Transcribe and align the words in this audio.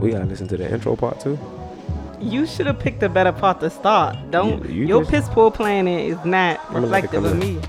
We 0.00 0.10
gotta 0.10 0.24
listen 0.26 0.46
to 0.48 0.56
the 0.56 0.70
intro 0.70 0.96
part 0.96 1.20
too. 1.20 1.38
You 2.20 2.46
should 2.46 2.66
have 2.66 2.78
picked 2.78 3.02
a 3.02 3.08
better 3.08 3.32
part 3.32 3.60
to 3.60 3.70
start. 3.70 4.16
Don't 4.30 4.64
Yeah, 4.64 4.70
you 4.70 4.86
your 4.86 5.00
just- 5.02 5.10
piss 5.10 5.28
poor 5.28 5.50
planning 5.50 5.98
is 6.10 6.16
not 6.24 6.60
I'ma 6.70 6.80
let 6.86 7.04
it 7.04 7.12
reflective 7.12 7.22
come 7.22 7.24
of 7.24 7.32
in. 7.32 7.38
me. 7.56 7.60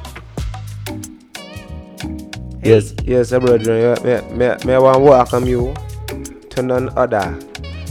Yes, 2.64 2.94
yes, 3.06 3.32
uh, 3.32 3.40
brethren. 3.40 3.98
May, 4.04 4.22
may, 4.36 4.58
may 4.66 4.74
I 4.76 4.80
want 4.80 4.98
to 4.98 5.02
welcome 5.04 5.46
you 5.46 5.74
to 6.50 6.62
none 6.62 6.90
other 6.98 7.38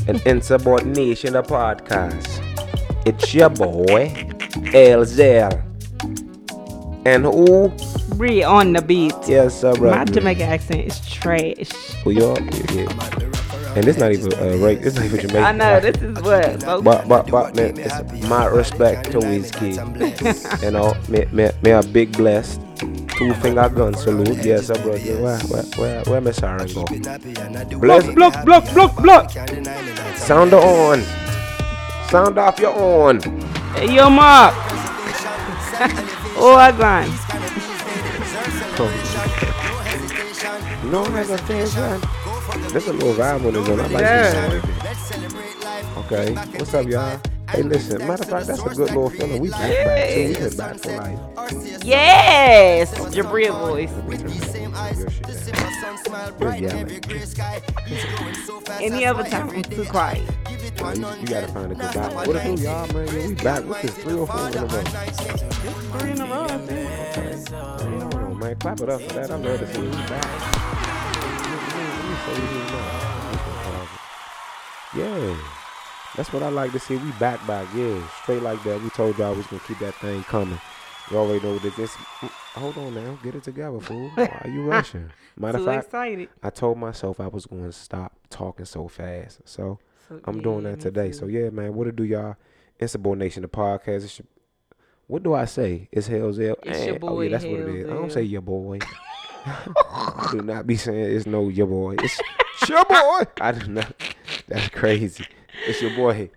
than 0.07 0.21
Insubordination 0.27 1.32
the 1.32 1.43
podcast. 1.43 2.43
It's 3.07 3.32
your 3.34 3.48
boy, 3.48 4.12
Elzel. 4.75 5.62
And 7.07 7.25
who? 7.25 7.73
Bree 8.16 8.43
on 8.43 8.73
the 8.73 8.82
beat. 8.82 9.14
Yes, 9.27 9.61
sir, 9.61 9.73
My 9.75 9.79
brethren. 9.79 10.12
Jamaican 10.12 10.48
accent 10.48 10.80
is 10.87 11.00
trash. 11.09 11.71
Who 12.05 12.11
you 12.11 12.27
are? 12.27 12.41
Yeah, 12.41 12.73
yeah. 12.83 13.26
And 13.77 13.87
it's 13.87 13.98
not 13.98 14.11
even 14.12 14.33
uh, 14.35 14.57
right. 14.65 14.79
It's 14.83 14.97
not 14.97 15.05
even 15.05 15.21
Jamaican. 15.21 15.45
I 15.45 15.53
know 15.53 15.80
this 15.80 15.97
is 16.03 16.15
what. 16.23 16.62
folks- 16.62 16.83
But 16.84 17.07
but 17.09 17.30
but 17.30 17.55
man, 17.55 17.77
it's 17.79 18.29
my 18.29 18.47
respect 18.47 19.11
to 19.12 19.19
Whiskey. 19.19 19.73
you 20.65 20.71
know, 20.71 20.95
me 21.09 21.27
me 21.30 21.51
me 21.62 21.71
a 21.73 21.83
big 21.83 22.17
blessed 22.17 22.61
two 23.17 23.34
finger 23.34 23.69
gun 23.69 23.95
salute. 23.95 24.43
Yes, 24.45 24.67
sir, 24.69 24.75
brother. 24.83 24.98
Where 25.23 25.39
where 25.41 25.62
where 25.77 26.03
where 26.05 26.20
my 26.23 26.31
siren 26.31 26.69
go? 26.73 26.84
Bless 27.79 28.07
block 28.15 28.45
block 28.47 28.65
block 28.73 28.97
block. 29.03 29.31
Sound 30.17 30.55
on. 30.55 31.03
Sound 32.09 32.39
off 32.39 32.59
your 32.59 32.73
own. 32.75 33.20
Hey, 33.75 33.95
yo, 33.95 34.09
Mark. 34.09 34.55
oh, 36.39 36.56
I 36.56 36.73
grind. 36.73 37.12
No 40.91 41.05
hesitation. 41.05 42.01
There's 42.73 42.87
a 42.88 42.93
little 42.93 43.15
vibe 43.15 43.47
on 43.47 43.52
this 43.55 43.69
one. 43.69 43.80
I 43.80 43.87
like 43.87 44.02
Yeah. 44.02 44.62
Okay, 45.98 46.34
what's 46.34 46.75
up, 46.75 46.86
y'all? 46.86 47.20
Hey, 47.50 47.62
listen. 47.62 47.98
Matter 48.06 48.22
of 48.25 48.28
fact, 48.28 48.47
that's 48.48 48.61
a 48.61 48.69
good 48.70 48.78
little 48.78 49.11
feeling. 49.11 49.41
We 49.41 49.50
back 49.50 49.84
back 49.84 50.09
too. 50.11 50.28
We 50.28 50.34
been 50.34 50.56
back 50.56 50.78
for 50.78 50.97
life. 50.97 51.84
Yes, 51.84 52.94
Jabria 53.14 53.53
voice. 53.53 53.92
Your 54.98 55.11
shit 55.11 55.25
down. 55.33 55.98
You're 56.41 56.55
yelling. 56.56 57.03
Any 58.81 59.06
other 59.06 59.25
time, 59.25 59.50
I'm 59.50 59.62
too 59.62 59.84
quiet. 59.84 60.22
You, 60.50 61.06
you 61.20 61.27
gotta 61.27 61.48
find 61.48 61.72
a 61.72 61.75
good 61.75 61.94
balance. 61.94 62.28
What 62.28 62.42
do, 62.42 62.62
y'all, 62.62 62.87
man? 62.92 63.09
Yeah, 63.09 63.27
we 63.28 63.34
back. 63.34 63.64
What's 63.64 63.83
this? 63.83 63.94
Three 63.98 64.14
or 64.14 64.27
four 64.27 64.48
in 64.48 64.56
a 64.56 64.67
row? 64.67 64.84
Three 65.98 66.11
in 66.11 66.20
a 66.20 66.27
row, 66.27 66.44
I 66.44 66.59
think. 66.59 66.89
Hey, 66.89 68.00
hold 68.00 68.14
on, 68.14 68.39
man. 68.39 68.56
Clap 68.56 68.81
it 68.81 68.89
up 68.91 69.00
for 69.03 69.12
that. 69.14 69.31
I 69.31 69.37
love 69.37 69.61
to 69.61 69.75
see 69.75 69.81
we 69.83 69.91
back. 69.91 70.95
Yeah. 74.94 75.36
That's 76.16 76.32
what 76.32 76.42
I 76.42 76.48
like 76.48 76.72
to 76.72 76.78
see. 76.78 76.96
We 76.96 77.10
back 77.12 77.44
back. 77.46 77.69
Yeah. 77.74 78.00
Straight 78.22 78.42
like 78.42 78.62
that. 78.64 78.82
We 78.82 78.88
told 78.91 79.19
y'all 79.19 79.32
we 79.32 79.38
was 79.38 79.46
gonna 79.46 79.62
keep 79.66 79.78
that 79.80 79.94
thing 79.96 80.22
coming. 80.24 80.58
You 81.10 81.19
already 81.19 81.44
know 81.44 81.52
what 81.54 81.62
this 81.62 81.78
is. 81.78 81.91
Mm, 81.91 82.30
Hold 82.54 82.78
on 82.78 82.94
now. 82.94 83.19
Get 83.22 83.34
it 83.34 83.42
together, 83.44 83.78
fool. 83.80 84.10
Why 84.14 84.41
are 84.44 84.48
you 84.50 84.62
rushing? 84.64 85.10
Matter 85.36 85.58
of 85.58 85.64
fact, 85.66 85.84
excited. 85.86 86.28
I 86.42 86.50
told 86.50 86.78
myself 86.78 87.20
I 87.20 87.27
was 87.28 87.44
going 87.47 87.64
to 87.64 87.72
stop 87.72 88.12
talking 88.30 88.64
so 88.64 88.88
fast. 88.88 89.41
So 89.44 89.78
So, 90.08 90.20
I'm 90.24 90.36
yeah, 90.36 90.42
doing 90.42 90.64
that 90.64 90.80
today. 90.80 91.08
too. 91.08 91.12
So 91.12 91.27
yeah, 91.27 91.50
man, 91.50 91.74
what 91.74 91.86
it 91.86 91.94
do, 91.97 92.04
y'all? 92.04 92.36
Insubordination, 92.80 93.42
the 93.42 93.48
podcast. 93.48 94.04
It's 94.04 94.19
your, 94.19 94.27
what 95.06 95.22
do 95.22 95.34
I 95.34 95.44
say? 95.44 95.88
It's 95.92 96.06
Hell's 96.06 96.41
L. 96.41 96.56
It's 96.62 96.86
your 96.86 96.94
Eh, 96.97 96.98
Oh 97.02 97.08
boy, 97.08 97.22
yeah, 97.24 97.30
that's 97.30 97.44
what 97.44 97.60
it 97.60 97.69
is. 97.69 97.86
I 97.91 97.92
don't 97.94 98.10
say 98.12 98.22
your 98.22 98.41
boy. 98.42 98.78
Do 100.30 100.42
not 100.42 100.66
be 100.66 100.77
saying 100.77 101.16
it's 101.16 101.27
no 101.27 101.48
your 101.48 101.66
boy. 101.66 101.97
It's 102.02 102.19
your 102.69 102.84
boy. 102.84 103.22
I 103.41 103.53
do 103.53 103.66
not. 103.69 103.94
That's 104.48 104.69
crazy. 104.70 105.27
It's 105.66 105.80
your 105.80 105.94
boy. 105.94 106.30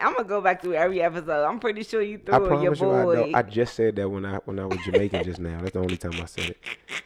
I 0.00 0.06
I'm 0.06 0.14
gonna 0.14 0.28
go 0.28 0.40
back 0.40 0.62
through 0.62 0.74
every 0.74 1.00
episode. 1.02 1.44
I'm 1.44 1.58
pretty 1.60 1.82
sure 1.82 2.00
you 2.02 2.20
I 2.30 2.36
threw 2.38 2.58
it, 2.58 2.62
your 2.62 2.74
promise 2.76 2.80
you, 2.80 2.90
I, 2.90 3.02
boy. 3.04 3.14
know. 3.30 3.38
I 3.38 3.42
just 3.42 3.74
said 3.74 3.96
that 3.96 4.08
when 4.08 4.24
I 4.24 4.36
when 4.44 4.58
I 4.58 4.66
was 4.66 4.78
Jamaican 4.84 5.24
just 5.24 5.40
now. 5.40 5.58
That's 5.60 5.72
the 5.72 5.80
only 5.80 5.96
time 5.96 6.12
I 6.20 6.24
said 6.26 6.54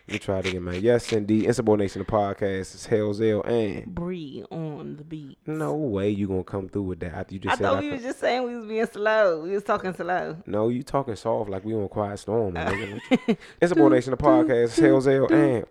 it. 0.09 0.21
Try 0.23 0.39
it 0.41 0.47
again, 0.47 0.65
man. 0.65 0.81
Yes, 0.83 1.12
indeed. 1.12 1.45
Insubordination, 1.45 2.01
the 2.01 2.05
podcast. 2.06 2.75
It's 2.75 2.87
Hell's 2.87 3.21
L. 3.21 3.43
And 3.43 3.87
Bree 3.87 4.45
on 4.51 4.97
the 4.97 5.05
beat. 5.05 5.39
no 5.47 5.75
way 5.75 6.11
you 6.11 6.27
gonna 6.28 6.45
come 6.45 6.69
through 6.69 6.83
with 6.83 7.01
that 7.01 7.15
after 7.15 7.34
you 7.34 7.41
just 7.41 7.53
I 7.55 7.56
said 7.56 7.62
thought 7.65 7.77
I 7.78 7.81
we 7.81 7.91
was 7.91 8.03
just 8.03 8.19
saying 8.21 8.43
we 8.45 8.56
was 8.56 8.67
being 8.67 8.87
slow. 8.87 9.43
We 9.43 9.51
was 9.51 9.62
talking 9.65 9.95
slow. 9.95 10.37
No, 10.47 10.69
you 10.69 10.83
talking 10.83 11.17
soft 11.17 11.49
like 11.51 11.65
we 11.65 11.75
on 11.75 11.84
a 11.84 11.89
Quiet 11.89 12.19
Storm. 12.19 12.55
nigga. 12.55 13.37
Insubordination, 13.62 14.11
the 14.11 14.17
podcast, 14.17 14.78
Hell's 14.81 15.07
L, 15.07 15.27
and 15.33 15.65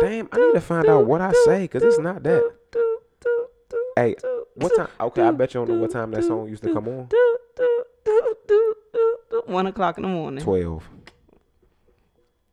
damn, 0.00 0.28
I 0.32 0.36
need 0.36 0.52
to 0.54 0.60
find 0.60 0.86
out 0.88 1.06
what 1.06 1.20
I 1.20 1.32
say 1.44 1.62
because 1.62 1.82
it's 1.82 1.98
not 1.98 2.22
that. 2.24 2.52
Hey, 4.00 4.16
what 4.54 4.74
time? 4.74 4.88
Okay, 4.98 5.20
I 5.20 5.30
bet 5.30 5.52
you 5.52 5.60
don't 5.60 5.76
know 5.76 5.82
what 5.82 5.90
time 5.90 6.10
that 6.12 6.24
song 6.24 6.48
used 6.48 6.62
to 6.62 6.72
come 6.72 6.88
on. 6.88 7.08
One 9.44 9.66
o'clock 9.66 9.98
in 9.98 10.04
the 10.04 10.08
morning. 10.08 10.42
Twelve. 10.42 10.88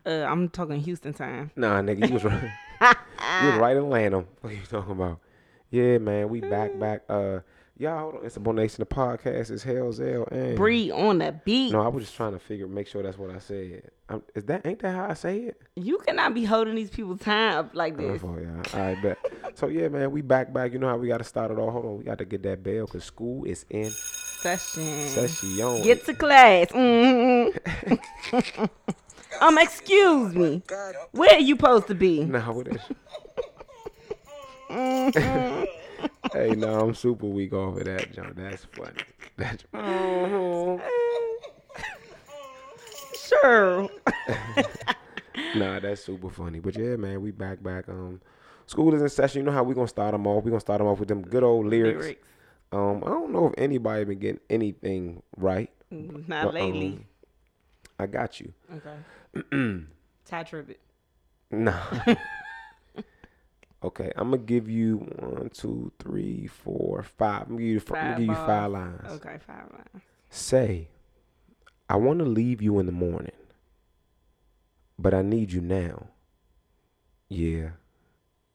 Uh, 0.05 0.25
I'm 0.27 0.49
talking 0.49 0.81
Houston 0.81 1.13
time. 1.13 1.51
Nah, 1.55 1.81
nigga, 1.81 2.05
you 2.05 2.13
was 2.13 2.25
right. 2.25 2.51
you 2.81 3.49
was 3.49 3.59
right 3.59 3.77
in 3.77 3.83
Atlanta. 3.83 4.25
What 4.41 4.51
are 4.51 4.55
you 4.55 4.61
talking 4.69 4.91
about? 4.91 5.19
Yeah, 5.71 5.99
man, 5.99 6.27
we 6.27 6.41
back, 6.41 6.77
back. 6.77 7.03
Uh, 7.07 7.39
y'all, 7.79 7.99
hold 7.99 8.15
on. 8.15 8.23
Insubordination, 8.23 8.81
the 8.81 8.85
podcast 8.85 9.51
is 9.51 9.63
Hell's 9.63 9.99
L, 9.99 10.27
and 10.31 10.55
Bree 10.55 10.91
on 10.91 11.19
the 11.19 11.39
beat. 11.45 11.71
No, 11.71 11.81
I 11.81 11.87
was 11.87 12.05
just 12.05 12.15
trying 12.15 12.33
to 12.33 12.39
figure, 12.39 12.67
make 12.67 12.87
sure 12.87 13.03
that's 13.03 13.17
what 13.17 13.31
I 13.31 13.39
said. 13.39 13.91
i 14.09 14.19
is 14.35 14.45
that 14.45 14.65
ain't 14.65 14.79
that 14.79 14.95
how 14.95 15.09
I 15.09 15.13
say 15.13 15.39
it? 15.39 15.61
You 15.75 15.99
cannot 15.99 16.33
be 16.33 16.43
holding 16.43 16.75
these 16.75 16.89
people 16.89 17.17
time 17.17 17.57
up 17.57 17.71
like 17.73 17.97
this. 17.97 18.21
y'all. 18.21 18.37
All 18.73 18.79
right, 18.79 19.01
bet. 19.01 19.17
So 19.55 19.67
yeah, 19.67 19.87
man, 19.87 20.11
we 20.11 20.21
back 20.21 20.53
back. 20.53 20.73
You 20.73 20.79
know 20.79 20.87
how 20.87 20.97
we 20.97 21.07
got 21.07 21.19
to 21.19 21.23
start 21.23 21.51
it 21.51 21.57
all. 21.57 21.71
Hold 21.71 21.85
on, 21.85 21.97
we 21.97 22.03
got 22.03 22.17
to 22.19 22.25
get 22.25 22.43
that 22.43 22.63
bell 22.63 22.85
because 22.85 23.03
school 23.03 23.43
is 23.45 23.65
in 23.69 23.89
Session. 23.89 25.07
session. 25.09 25.83
Get 25.83 26.05
to 26.05 26.13
class. 26.13 26.71
hmm 26.71 27.47
um, 29.41 29.57
excuse 29.57 30.33
me. 30.35 30.61
Where 31.11 31.33
are 31.35 31.39
you 31.39 31.55
supposed 31.55 31.87
to 31.87 31.95
be? 31.95 32.23
Nah, 32.23 32.51
what 32.51 32.67
is? 32.67 32.81
Hey, 36.33 36.51
no, 36.51 36.79
I'm 36.81 36.93
super 36.93 37.25
weak 37.27 37.53
off 37.53 37.77
of 37.77 37.85
that, 37.85 38.13
John. 38.13 38.33
That's 38.35 38.65
funny. 38.65 39.03
That's 39.37 39.63
Sure. 43.29 43.89
nah, 45.55 45.79
that's 45.79 46.03
super 46.03 46.29
funny. 46.29 46.59
But 46.59 46.77
yeah, 46.77 46.95
man, 46.95 47.21
we 47.21 47.31
back 47.31 47.61
back. 47.61 47.89
Um, 47.89 48.21
school 48.65 48.93
is 48.93 49.01
in 49.01 49.09
session. 49.09 49.41
You 49.41 49.45
know 49.45 49.51
how 49.51 49.63
we 49.63 49.73
gonna 49.75 49.87
start 49.87 50.11
them 50.13 50.27
off? 50.27 50.43
We 50.43 50.51
gonna 50.51 50.61
start 50.61 50.79
them 50.79 50.87
off 50.87 50.99
with 50.99 51.09
them 51.09 51.21
good 51.21 51.43
old 51.43 51.65
lyrics. 51.65 52.01
Lyrics. 52.01 52.27
Um, 52.71 53.03
I 53.05 53.09
don't 53.09 53.31
know 53.31 53.47
if 53.47 53.53
anybody 53.57 54.03
been 54.05 54.19
getting 54.19 54.41
anything 54.49 55.23
right. 55.37 55.69
Not 55.89 56.45
but, 56.45 56.53
lately. 56.53 56.87
um, 56.87 57.05
I 57.99 58.05
got 58.07 58.39
you. 58.39 58.53
okay. 58.73 58.95
Tye 60.25 60.43
Tribbett. 60.43 60.77
Nah. 61.51 61.81
okay, 63.83 64.11
I'm 64.15 64.31
gonna 64.31 64.37
give 64.43 64.69
you 64.69 64.97
one, 64.97 65.49
two, 65.49 65.91
three, 65.99 66.47
four, 66.47 67.03
five. 67.03 67.43
I'm 67.43 67.57
gonna 67.57 67.59
give 67.61 67.69
you, 67.71 67.77
f- 67.77 67.91
I'm 67.91 67.93
gonna 67.95 68.09
Five 68.11 68.17
give 68.19 68.27
you 68.29 68.35
five 68.35 68.71
lines. 68.71 69.07
Okay, 69.11 69.37
five 69.45 69.71
lines. 69.71 70.03
Say, 70.29 70.87
I 71.89 71.95
want 71.95 72.19
to 72.19 72.25
leave 72.25 72.61
you 72.61 72.79
in 72.79 72.85
the 72.85 72.91
morning, 72.91 73.31
but 74.99 75.13
I 75.13 75.21
need 75.21 75.51
you 75.51 75.61
now. 75.61 76.07
Yeah, 77.29 77.71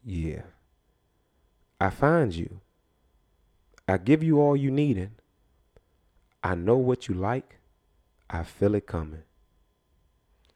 yeah. 0.05 0.43
I 1.81 1.91
find 1.91 2.34
you. 2.34 2.60
I 3.89 3.97
give 3.99 4.22
you 4.22 4.41
all 4.41 4.56
you 4.56 4.71
needed. 4.71 5.10
I 6.43 6.54
know 6.54 6.77
what 6.77 7.09
you 7.09 7.15
like. 7.15 7.59
I 8.31 8.43
feel 8.44 8.75
it 8.75 8.87
coming. 8.87 9.22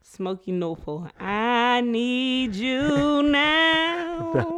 Smokie 0.04 0.53
Norful. 0.53 1.10
I 1.19 1.81
need 1.81 2.54
you 2.54 3.22
now. 3.25 4.55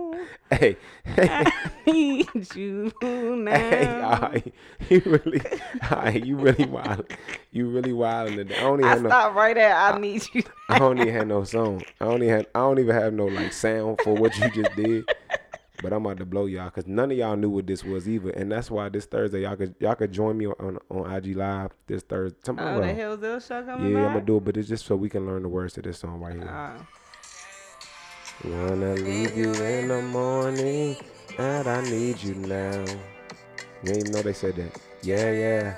Hey, 0.51 0.77
I 1.05 1.53
need 1.87 2.29
you 2.55 2.91
now. 3.03 3.51
hey, 3.59 4.01
right. 4.01 4.55
you 4.89 5.03
really, 5.05 5.43
all 5.91 5.99
right, 5.99 6.25
you 6.25 6.37
really 6.37 6.65
wild. 6.65 7.13
You 7.53 7.69
really 7.69 7.93
wild 7.93 8.33
today. 8.33 8.57
I 8.57 8.73
even 8.73 8.85
I 8.85 8.89
have 8.89 9.03
no. 9.03 9.09
stopped 9.11 9.37
right 9.37 9.55
there. 9.55 9.75
I 9.75 9.99
need 9.99 10.23
you. 10.33 10.43
I 10.71 10.79
don't 10.79 10.99
even 10.99 11.13
have 11.13 11.27
no 11.27 11.45
song. 11.45 11.83
I 12.01 12.07
don't 12.07 12.23
even 12.23 12.37
have, 12.37 12.47
I 12.55 12.61
don't 12.61 12.79
even 12.79 12.95
have 12.95 13.13
no 13.13 13.27
like 13.27 13.53
sound 13.53 14.01
for 14.03 14.15
what 14.15 14.37
you 14.39 14.51
just 14.51 14.75
did. 14.75 15.05
But 15.83 15.93
I'm 15.93 16.05
about 16.05 16.17
to 16.19 16.27
blow 16.27 16.47
y'all 16.47 16.67
because 16.67 16.87
none 16.87 17.13
of 17.13 17.17
y'all 17.17 17.37
knew 17.37 17.51
what 17.51 17.67
this 17.67 17.85
was 17.85 18.09
either, 18.09 18.31
and 18.31 18.51
that's 18.51 18.71
why 18.71 18.89
this 18.89 19.07
Thursday 19.07 19.43
y'all 19.43 19.55
could 19.55 19.77
y'all 19.79 19.95
could 19.95 20.13
join 20.13 20.37
me 20.37 20.47
on 20.47 20.79
on 20.91 21.13
IG 21.13 21.37
Live 21.37 21.73
this 21.87 22.03
Thursday 22.03 22.39
Oh, 22.49 22.81
the 22.81 22.95
Hell's 22.95 23.23
L 23.23 23.39
show 23.39 23.63
coming 23.63 23.93
yeah, 23.93 24.07
I'm 24.07 24.15
gonna 24.15 24.25
do 24.25 24.39
it, 24.39 24.45
but 24.45 24.57
it's 24.57 24.69
just 24.69 24.87
so 24.87 24.97
we 24.97 25.09
can 25.09 25.27
learn 25.27 25.43
the 25.43 25.49
words 25.49 25.75
to 25.75 25.83
this 25.83 25.99
song 25.99 26.21
right 26.21 26.35
here. 26.35 26.49
Oh. 26.51 26.87
Wanna 28.45 28.95
leave 28.95 29.37
you 29.37 29.53
in 29.53 29.89
the 29.89 30.01
morning, 30.01 30.97
and 31.39 31.67
I 31.67 31.83
need 31.83 32.23
you 32.23 32.37
now. 32.37 32.85
You 33.83 33.95
didn't 33.95 34.13
know 34.13 34.23
they 34.23 34.33
said 34.33 34.55
that. 34.57 34.79
Yeah, 35.03 35.33
yeah. 35.33 35.77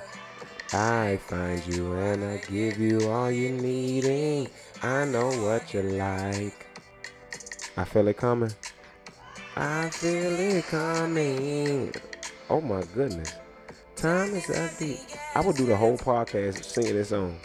I 0.73 1.17
find 1.17 1.65
you 1.67 1.91
and 1.93 2.23
I 2.23 2.37
give 2.37 2.77
you 2.77 3.09
all 3.09 3.31
you 3.31 3.49
needing. 3.49 4.47
I 4.83 5.05
know 5.05 5.29
what 5.41 5.73
you 5.73 5.81
like. 5.81 6.65
I 7.75 7.83
feel 7.83 8.07
it 8.07 8.17
coming. 8.17 8.51
I 9.55 9.89
feel 9.89 10.39
it 10.39 10.65
coming. 10.65 11.93
Oh 12.49 12.61
my 12.61 12.83
goodness. 12.93 13.33
Time 13.95 14.33
is 14.33 14.49
up. 14.49 14.71
I 15.35 15.45
would 15.45 15.55
do 15.55 15.65
the 15.65 15.75
whole 15.75 15.97
podcast 15.97 16.63
singing 16.63 16.93
this 16.93 17.09
song. 17.09 17.37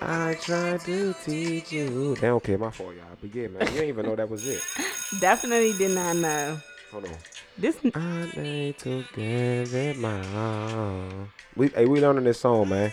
I 0.00 0.34
tried 0.40 0.80
to 0.82 1.14
teach 1.24 1.72
you. 1.72 2.14
They 2.14 2.28
don't 2.28 2.42
care 2.42 2.58
my 2.58 2.70
fault, 2.70 2.94
y'all. 2.94 3.04
But 3.20 3.34
yeah, 3.34 3.48
man, 3.48 3.66
you 3.66 3.72
didn't 3.72 3.88
even 3.88 4.06
know 4.06 4.16
that 4.16 4.28
was 4.28 4.46
it. 4.46 4.60
Definitely 5.20 5.72
did 5.72 5.92
not 5.92 6.16
know. 6.16 6.58
Hold 6.90 7.04
on. 7.06 7.16
This 7.56 7.76
I 7.94 8.30
need 8.36 8.78
to 8.78 9.04
give 9.14 9.98
my. 9.98 11.08
We 11.56 11.68
hey, 11.68 11.86
we 11.86 12.00
learning 12.00 12.24
this 12.24 12.40
song, 12.40 12.68
man. 12.68 12.92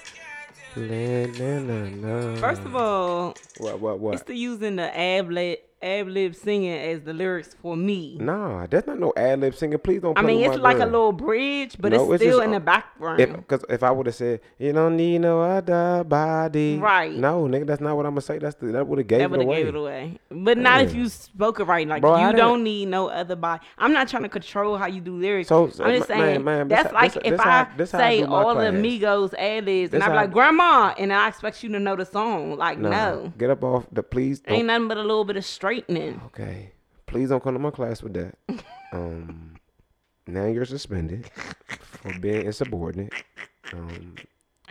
La, 0.75 1.25
la, 1.37 1.59
la, 1.59 1.89
la. 1.95 2.35
first 2.35 2.61
of 2.63 2.75
all, 2.75 3.35
what 3.57 3.79
what 3.79 3.99
what? 3.99 4.15
it's 4.15 4.23
the 4.23 4.35
using 4.35 4.75
the 4.75 4.97
ad 4.97 5.31
lib 5.31 5.59
ad 5.81 6.07
lib 6.07 6.33
singing 6.35 6.71
as 6.71 7.01
the 7.01 7.13
lyrics 7.13 7.55
for 7.61 7.75
me. 7.77 8.17
Nah, 8.19 8.65
that's 8.67 8.87
not 8.87 8.99
no 8.99 9.13
ad 9.15 9.39
lib 9.41 9.53
singing. 9.55 9.77
Please 9.79 10.01
don't. 10.01 10.17
I 10.17 10.21
mean, 10.21 10.43
it's 10.43 10.57
like 10.59 10.79
a 10.79 10.85
little 10.85 11.11
bridge, 11.11 11.75
but 11.79 11.91
No, 11.91 12.11
it's 12.13 12.23
still 12.23 12.41
in 12.41 12.51
the 12.51 12.59
background. 12.59 13.47
Cause 13.47 13.63
if 13.69 13.83
I 13.83 13.91
would 13.91 14.05
have 14.07 14.15
said 14.15 14.41
you 14.57 14.73
don't 14.73 14.95
need 14.97 15.19
no 15.19 15.41
other 15.41 16.03
body, 16.03 16.77
Right. 16.77 17.13
No, 17.13 17.43
nigga, 17.43 17.67
that's 17.67 17.81
not 17.81 17.95
what 17.95 18.05
I'm 18.05 18.13
gonna 18.13 18.21
say. 18.21 18.37
That's 18.39 18.55
the, 18.55 18.67
that 18.67 18.87
would 18.87 18.99
have 18.99 19.07
gave 19.07 19.19
that 19.19 19.25
it 19.25 19.31
would 19.31 19.39
have 19.41 19.47
away. 19.47 19.57
gave 19.57 19.67
it 19.67 19.75
away. 19.75 20.19
But 20.29 20.57
not 20.57 20.81
if 20.81 20.95
you 20.95 21.09
spoke 21.09 21.59
it 21.59 21.65
right. 21.65 21.87
Like 21.87 22.01
Bro, 22.01 22.25
you 22.27 22.33
don't 22.35 22.63
need 22.63 22.87
no 22.87 23.07
other 23.07 23.35
body. 23.35 23.63
I'm 23.77 23.93
not 23.93 24.07
trying 24.07 24.23
to 24.23 24.29
control 24.29 24.77
how 24.77 24.87
you 24.87 25.01
do 25.01 25.17
lyrics. 25.17 25.49
So- 25.49 25.69
so, 25.69 25.83
I'm 25.83 25.95
just 25.97 26.07
saying 26.07 26.43
man, 26.43 26.43
man, 26.43 26.67
that's 26.67 26.93
like 26.93 27.13
this- 27.13 27.33
if 27.33 27.39
I 27.39 27.43
how- 27.43 27.67
I 27.79 27.83
say 27.85 28.23
all 28.23 28.55
the 28.55 28.71
class. 28.71 28.73
Migos 28.73 29.33
ad 29.37 29.65
libs 29.65 29.93
and 29.93 30.03
I'm 30.03 30.13
like 30.15 30.31
grandma, 30.31 30.93
and 30.97 31.11
I 31.13 31.27
expect 31.27 31.63
you 31.63 31.69
to 31.69 31.79
know 31.79 31.95
the 31.95 32.05
song. 32.05 32.57
Like 32.57 32.77
no, 32.77 33.31
get 33.37 33.49
up 33.49 33.63
off 33.63 33.85
the 33.91 34.03
please. 34.03 34.41
Ain't 34.47 34.67
nothing 34.67 34.87
but 34.87 34.97
a 34.97 35.01
little 35.01 35.25
bit 35.25 35.37
of 35.37 35.45
straightening. 35.65 36.21
Okay. 36.27 36.71
Please 37.07 37.29
don't 37.29 37.41
come 37.43 37.53
to 37.53 37.59
my 37.59 37.71
class 37.71 38.01
with 38.03 38.13
that. 38.13 38.35
Um, 38.93 39.55
now 40.25 40.45
you're 40.45 40.63
suspended 40.63 41.29
for 41.67 42.17
being 42.19 42.45
insubordinate. 42.45 43.11
Um, 43.73 44.15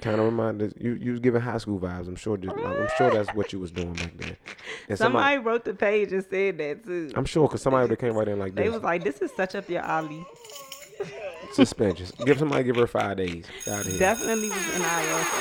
kind 0.01 0.19
of 0.19 0.25
reminded 0.25 0.73
you 0.81 0.95
you 0.95 1.11
was 1.11 1.21
giving 1.21 1.43
high 1.43 1.59
school 1.59 1.79
vibes. 1.79 2.09
I'm 2.09 2.17
sure. 2.17 2.39
Just, 2.39 2.57
I'm 2.57 2.89
sure 2.97 3.11
that's 3.11 3.35
what 3.35 3.53
you 3.53 3.59
was 3.59 3.71
doing 3.71 3.93
back 3.93 4.17
then. 4.17 4.37
And 4.89 4.97
Somebody 4.97 5.37
wrote 5.39 5.67
the 5.67 5.75
page 5.75 6.13
and 6.13 6.25
said 6.25 6.57
that 6.57 6.85
too. 6.85 7.11
I'm 7.15 7.27
sure 7.27 7.47
because 7.49 7.61
somebody 7.61 7.87
would 7.87 7.99
came 7.99 8.15
right 8.15 8.29
in 8.29 8.39
like 8.39 8.55
They 8.55 8.63
this. 8.63 8.73
was 8.73 8.83
like, 8.83 9.05
"This 9.05 9.21
is 9.21 9.31
such 9.37 9.55
up 9.57 9.69
your 9.69 9.83
alley." 9.83 10.25
Suspensions. 11.53 12.13
Give 12.25 12.39
somebody 12.39 12.65
give 12.65 12.77
her 12.77 12.87
five 12.87 13.19
days. 13.19 13.45
Out 13.69 13.81
of 13.81 13.87
here. 13.87 13.99
Definitely 13.99 14.49
was 14.49 14.75
in 14.75 14.81
ISS 14.81 15.35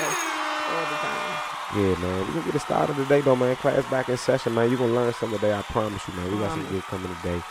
all 0.68 0.86
the 0.90 0.98
time. 0.98 1.33
Yeah, 1.76 1.98
man. 1.98 2.20
We're 2.20 2.34
gonna 2.34 2.46
get 2.46 2.56
it 2.56 2.60
started 2.60 2.96
today 2.96 3.22
though, 3.22 3.36
man. 3.36 3.56
Class 3.56 3.84
back 3.90 4.08
in 4.08 4.16
session, 4.16 4.54
man. 4.54 4.70
You're 4.70 4.78
gonna 4.78 4.94
learn 4.94 5.12
something 5.14 5.40
today. 5.40 5.54
I 5.54 5.64
promise 5.64 6.08
you, 6.08 6.14
man. 6.14 6.32
We 6.32 6.38
got 6.38 6.52
some 6.52 6.66
good 6.68 6.84
coming 6.84 7.16
today. 7.16 7.42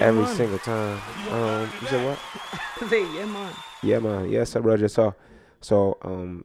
Every 0.00 0.22
man. 0.22 0.34
single 0.34 0.58
time. 0.58 1.00
Um, 1.30 1.70
you 1.80 1.86
said 1.86 2.04
what? 2.04 2.18
Say, 2.90 3.14
yeah, 3.14 3.24
man. 3.26 3.52
Yeah, 3.84 3.98
man. 4.00 4.28
Yes, 4.30 4.50
sir, 4.50 4.60
Roger. 4.60 4.88
So, 4.88 5.14
so, 5.60 5.96
um, 6.02 6.44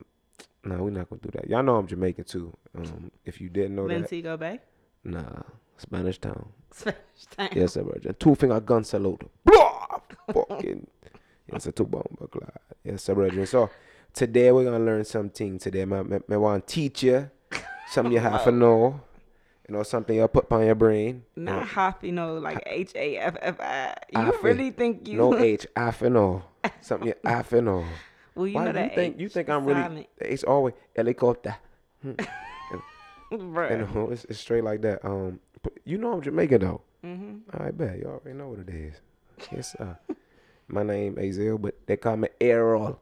no, 0.63 0.83
we're 0.83 0.91
not 0.91 1.09
gonna 1.09 1.21
do 1.23 1.31
that. 1.31 1.49
Y'all 1.49 1.63
know 1.63 1.75
I'm 1.77 1.87
Jamaican 1.87 2.25
too. 2.25 2.55
Um, 2.77 3.09
if 3.25 3.41
you 3.41 3.49
didn't 3.49 3.75
know 3.75 3.87
that, 3.87 4.01
Montego 4.01 4.37
Bay. 4.37 4.59
nah, 5.03 5.41
Spanish 5.77 6.19
town. 6.19 6.49
Spanish 6.69 6.99
time. 7.35 7.49
Yes, 7.55 7.73
sir, 7.73 7.81
Roger. 7.81 8.13
Two 8.13 8.35
finger 8.35 8.59
gun 8.59 8.83
salute. 8.83 9.27
Blah! 9.43 10.01
Fucking. 10.33 10.85
Yes, 11.51 11.65
a 11.65 11.71
two 11.71 11.85
bomb 11.85 12.03
Glad. 12.29 12.51
Yes, 12.83 13.03
sir, 13.05 13.15
Roger. 13.15 13.47
So, 13.47 13.71
today 14.13 14.51
we're 14.51 14.63
gonna 14.65 14.83
learn 14.83 15.05
something. 15.05 15.57
Today, 15.59 15.83
I, 15.83 16.37
want 16.37 16.67
to 16.67 16.73
teach 16.73 17.03
you 17.03 17.29
something 17.89 18.13
you 18.13 18.19
have 18.19 18.43
to 18.43 18.51
know. 18.51 19.01
You 19.67 19.75
know, 19.75 19.83
something 19.83 20.15
you 20.15 20.27
put 20.27 20.51
on 20.51 20.65
your 20.65 20.73
brain. 20.75 21.23
Not 21.35 21.67
half, 21.67 21.97
you 22.01 22.11
know, 22.11 22.37
like 22.39 22.63
H 22.65 22.91
A 22.95 23.17
F 23.17 23.35
F 23.39 23.59
I. 23.59 23.93
You 24.11 24.21
Happy. 24.21 24.37
really 24.41 24.71
think 24.71 25.07
you? 25.07 25.17
No 25.17 25.37
H, 25.37 25.67
I 25.75 25.91
to 25.91 26.09
know. 26.09 26.43
Something 26.81 27.09
you 27.09 27.13
have 27.23 27.49
to 27.49 27.61
know. 27.61 27.85
well, 28.35 28.47
you 28.47 28.55
Why 28.55 28.65
know 28.65 28.71
do 28.73 28.79
you 28.79 28.85
that 28.87 28.95
think 28.95 29.15
H 29.15 29.21
you 29.21 29.29
think 29.29 29.49
I'm 29.49 29.65
really? 29.65 29.81
silent. 29.81 30.07
It's 30.17 30.43
always 30.43 30.73
helicopter. 30.95 31.55
Bruh. 33.31 33.69
You 33.71 33.87
know, 33.93 34.09
it's, 34.11 34.25
it's 34.25 34.39
straight 34.39 34.63
like 34.63 34.81
that. 34.81 35.05
Um, 35.05 35.39
you 35.85 35.97
know 35.99 36.13
I'm 36.13 36.21
Jamaican 36.21 36.61
though. 36.61 36.81
Mm-hmm. 37.05 37.63
I 37.63 37.69
bet 37.71 37.99
you 37.99 38.05
already 38.05 38.37
know 38.37 38.47
what 38.49 38.59
it 38.59 38.69
is. 38.69 38.95
Yes, 39.51 39.75
sir. 39.77 39.97
my 40.67 40.81
name 40.83 41.17
Azel, 41.19 41.57
but 41.59 41.75
they 41.85 41.95
call 41.95 42.17
me 42.17 42.29
Errol. 42.41 42.99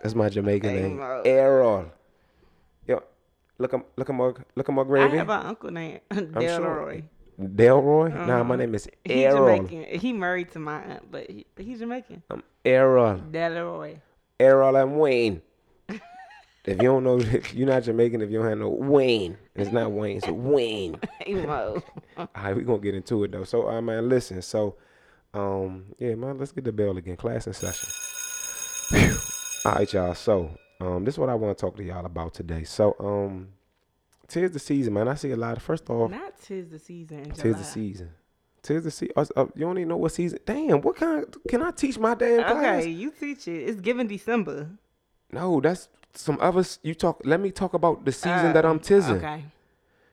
That's 0.00 0.14
my 0.14 0.28
Jamaican 0.28 0.74
name. 0.74 1.00
Errol. 1.24 1.86
Yo, 2.86 3.02
look 3.58 3.74
at 3.74 3.84
look 3.96 4.08
at 4.08 4.14
my 4.14 4.32
look 4.54 4.68
at 4.68 4.74
my 4.74 4.84
gravy. 4.84 5.14
I 5.14 5.16
have 5.18 5.28
an 5.28 5.46
uncle 5.46 5.70
named 5.70 6.00
Delroy. 6.10 7.04
Delroy. 7.40 8.14
Nah, 8.14 8.42
my 8.42 8.54
Uh-huh. 8.54 8.56
name 8.56 8.74
is 8.74 8.88
He 9.04 9.24
Errol. 9.26 9.56
Jamaican. 9.66 9.98
He 10.00 10.12
married 10.12 10.50
to 10.52 10.58
my 10.58 10.82
aunt, 10.82 11.10
but 11.10 11.30
he, 11.30 11.46
he's 11.56 11.78
Jamaican. 11.78 12.22
I'm 12.30 12.42
Errol. 12.64 13.18
Delroy. 13.30 13.98
Errol 14.38 14.76
and 14.76 14.98
Wayne. 14.98 15.42
if 15.88 16.00
you 16.66 16.76
don't 16.88 17.04
know, 17.04 17.18
if 17.18 17.54
you're 17.54 17.66
not 17.68 17.82
Jamaican, 17.82 18.20
if 18.22 18.30
you 18.30 18.38
don't 18.38 18.48
have 18.48 18.58
no 18.58 18.68
Wayne, 18.70 19.36
it's 19.54 19.70
not 19.72 19.90
Wayne, 19.92 20.16
it's 20.18 20.28
Wayne. 20.28 20.98
All 21.28 21.82
right, 22.36 22.54
we're 22.56 22.62
gonna 22.62 22.78
get 22.78 22.94
into 22.94 23.24
it 23.24 23.32
though. 23.32 23.44
So, 23.44 23.68
uh, 23.68 23.80
man, 23.82 24.08
listen. 24.08 24.40
So, 24.42 24.76
um, 25.34 25.86
yeah, 25.98 26.14
man, 26.14 26.38
let's 26.38 26.52
get 26.52 26.64
the 26.64 26.72
bell 26.72 26.96
again. 26.96 27.16
Class 27.16 27.46
in 27.46 27.52
session. 27.54 27.88
All 29.64 29.72
right, 29.72 29.92
y'all. 29.92 30.14
So, 30.14 30.50
um, 30.80 31.04
this 31.04 31.14
is 31.14 31.18
what 31.18 31.28
I 31.28 31.34
want 31.34 31.56
to 31.56 31.60
talk 31.60 31.76
to 31.76 31.82
y'all 31.84 32.06
about 32.06 32.34
today. 32.34 32.64
So, 32.64 32.96
um, 32.98 33.48
tis 34.28 34.52
the 34.52 34.58
season, 34.58 34.94
man. 34.94 35.08
I 35.08 35.14
see 35.14 35.30
a 35.32 35.36
lot. 35.36 35.56
Of, 35.56 35.62
first 35.62 35.88
off, 35.90 36.10
Not 36.10 36.40
tis 36.40 36.68
the 36.68 36.78
season. 36.78 37.30
tis 37.30 37.42
July. 37.42 37.58
the 37.58 37.64
season. 37.64 38.10
Tis 38.62 38.84
the 38.84 38.90
season. 38.90 39.12
Uh, 39.16 39.46
you 39.54 39.62
don't 39.66 39.78
even 39.78 39.88
know 39.88 39.96
what 39.98 40.12
season. 40.12 40.38
Damn, 40.46 40.80
what 40.80 40.96
kind? 40.96 41.24
Of, 41.24 41.34
Can 41.48 41.62
I 41.62 41.70
teach 41.72 41.98
my 41.98 42.14
damn 42.14 42.42
class? 42.42 42.80
Okay, 42.82 42.90
you 42.90 43.10
teach 43.10 43.48
it. 43.48 43.68
It's 43.68 43.80
given 43.80 44.06
December. 44.06 44.68
No, 45.32 45.60
that's 45.60 45.88
some 46.14 46.38
other. 46.40 46.64
You 46.82 46.94
talk. 46.94 47.20
Let 47.24 47.40
me 47.40 47.50
talk 47.50 47.74
about 47.74 48.04
the 48.04 48.12
season 48.12 48.46
Uh, 48.46 48.52
that 48.52 48.64
I'm 48.64 48.80
tizzing. 48.80 49.16
Okay. 49.18 49.44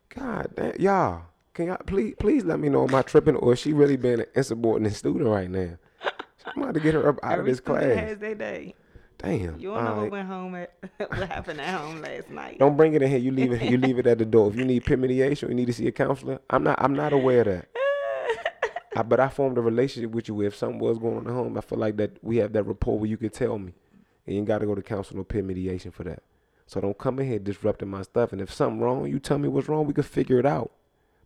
God 0.09 0.47
damn, 0.55 0.73
y'all. 0.79 1.21
Can 1.53 1.67
y'all 1.67 1.77
please 1.85 2.13
please 2.19 2.43
let 2.45 2.59
me 2.59 2.69
know 2.69 2.87
am 2.87 2.93
I 2.93 3.01
tripping 3.01 3.35
or 3.35 3.53
is 3.53 3.59
she 3.59 3.73
really 3.73 3.97
being 3.97 4.19
an 4.19 4.25
insubordinate 4.35 4.93
student 4.93 5.25
right 5.27 5.49
now? 5.49 5.77
I'm 6.55 6.61
about 6.61 6.75
to 6.75 6.79
get 6.79 6.93
her 6.93 7.09
up 7.09 7.19
out 7.23 7.39
of 7.39 7.45
this 7.45 7.59
class. 7.59 7.97
has 7.97 8.17
their 8.19 8.35
day. 8.35 8.75
Damn. 9.17 9.59
You 9.59 9.69
don't 9.69 9.77
all 9.77 9.83
know 9.83 9.89
right. 9.93 10.01
what 10.03 10.11
went 10.11 10.27
home 10.27 10.55
at 10.55 10.73
what 10.97 11.29
happened 11.29 11.59
at 11.59 11.79
home 11.79 12.01
last 12.01 12.29
night. 12.29 12.59
Don't 12.59 12.77
bring 12.77 12.93
it 12.93 13.01
in 13.01 13.09
here. 13.09 13.17
You 13.19 13.31
leave 13.31 13.51
it. 13.51 13.61
You 13.63 13.77
leave 13.85 13.97
it 13.99 14.07
at 14.07 14.19
the 14.19 14.25
door. 14.25 14.49
If 14.49 14.55
you 14.55 14.65
need 14.65 14.87
mediation, 14.87 15.49
you 15.49 15.55
need 15.55 15.65
to 15.67 15.73
see 15.73 15.87
a 15.87 15.91
counselor. 15.91 16.39
I'm 16.49 16.63
not. 16.63 16.81
I'm 16.81 16.93
not 16.93 17.13
aware 17.13 17.41
of 17.41 17.45
that. 17.47 17.67
I, 18.95 19.01
but 19.03 19.19
I 19.19 19.29
formed 19.29 19.57
a 19.57 19.61
relationship 19.61 20.11
with 20.11 20.27
you. 20.27 20.41
If 20.41 20.55
something 20.55 20.79
was 20.79 20.97
going 20.97 21.17
on 21.17 21.27
at 21.27 21.33
home, 21.33 21.57
I 21.57 21.61
feel 21.61 21.77
like 21.77 21.97
that 21.97 22.23
we 22.23 22.37
have 22.37 22.53
that 22.53 22.63
rapport 22.63 22.99
where 22.99 23.09
you 23.09 23.17
could 23.17 23.33
tell 23.33 23.57
me, 23.57 23.73
and 24.25 24.35
you 24.35 24.39
ain't 24.39 24.47
got 24.47 24.59
to 24.59 24.65
go 24.65 24.75
to 24.75 24.81
counseling 24.81 25.19
or 25.19 25.23
peer 25.23 25.43
mediation 25.43 25.91
for 25.91 26.03
that. 26.03 26.23
So 26.65 26.81
don't 26.81 26.97
come 26.97 27.19
in 27.19 27.27
here 27.27 27.39
disrupting 27.39 27.89
my 27.89 28.01
stuff. 28.01 28.33
And 28.33 28.41
if 28.41 28.51
something 28.51 28.79
wrong, 28.81 29.07
you 29.07 29.19
tell 29.19 29.37
me 29.37 29.47
what's 29.47 29.69
wrong. 29.69 29.85
We 29.85 29.93
can 29.93 30.03
figure 30.03 30.39
it 30.39 30.45
out. 30.45 30.71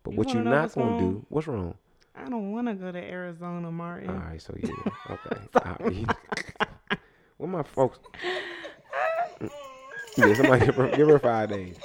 But 0.02 0.12
You 0.12 0.18
what 0.18 0.28
you 0.30 0.36
wanna 0.38 0.50
not 0.50 0.74
gonna 0.74 0.90
wrong? 0.90 0.98
do? 0.98 1.26
What's 1.28 1.46
wrong? 1.46 1.74
I 2.14 2.28
don't 2.28 2.52
want 2.52 2.68
to 2.68 2.74
go 2.74 2.92
to 2.92 2.98
Arizona, 2.98 3.72
Martin. 3.72 4.10
All 4.10 4.16
right, 4.16 4.40
so 4.40 4.54
yeah, 4.62 4.70
okay. 5.10 6.04
Where 7.42 7.50
my 7.50 7.64
folks? 7.64 7.98
yeah, 10.16 10.34
somebody 10.34 10.64
give 10.64 10.76
her, 10.76 10.88
give 10.90 11.08
her 11.08 11.18
five 11.18 11.48
days. 11.48 11.76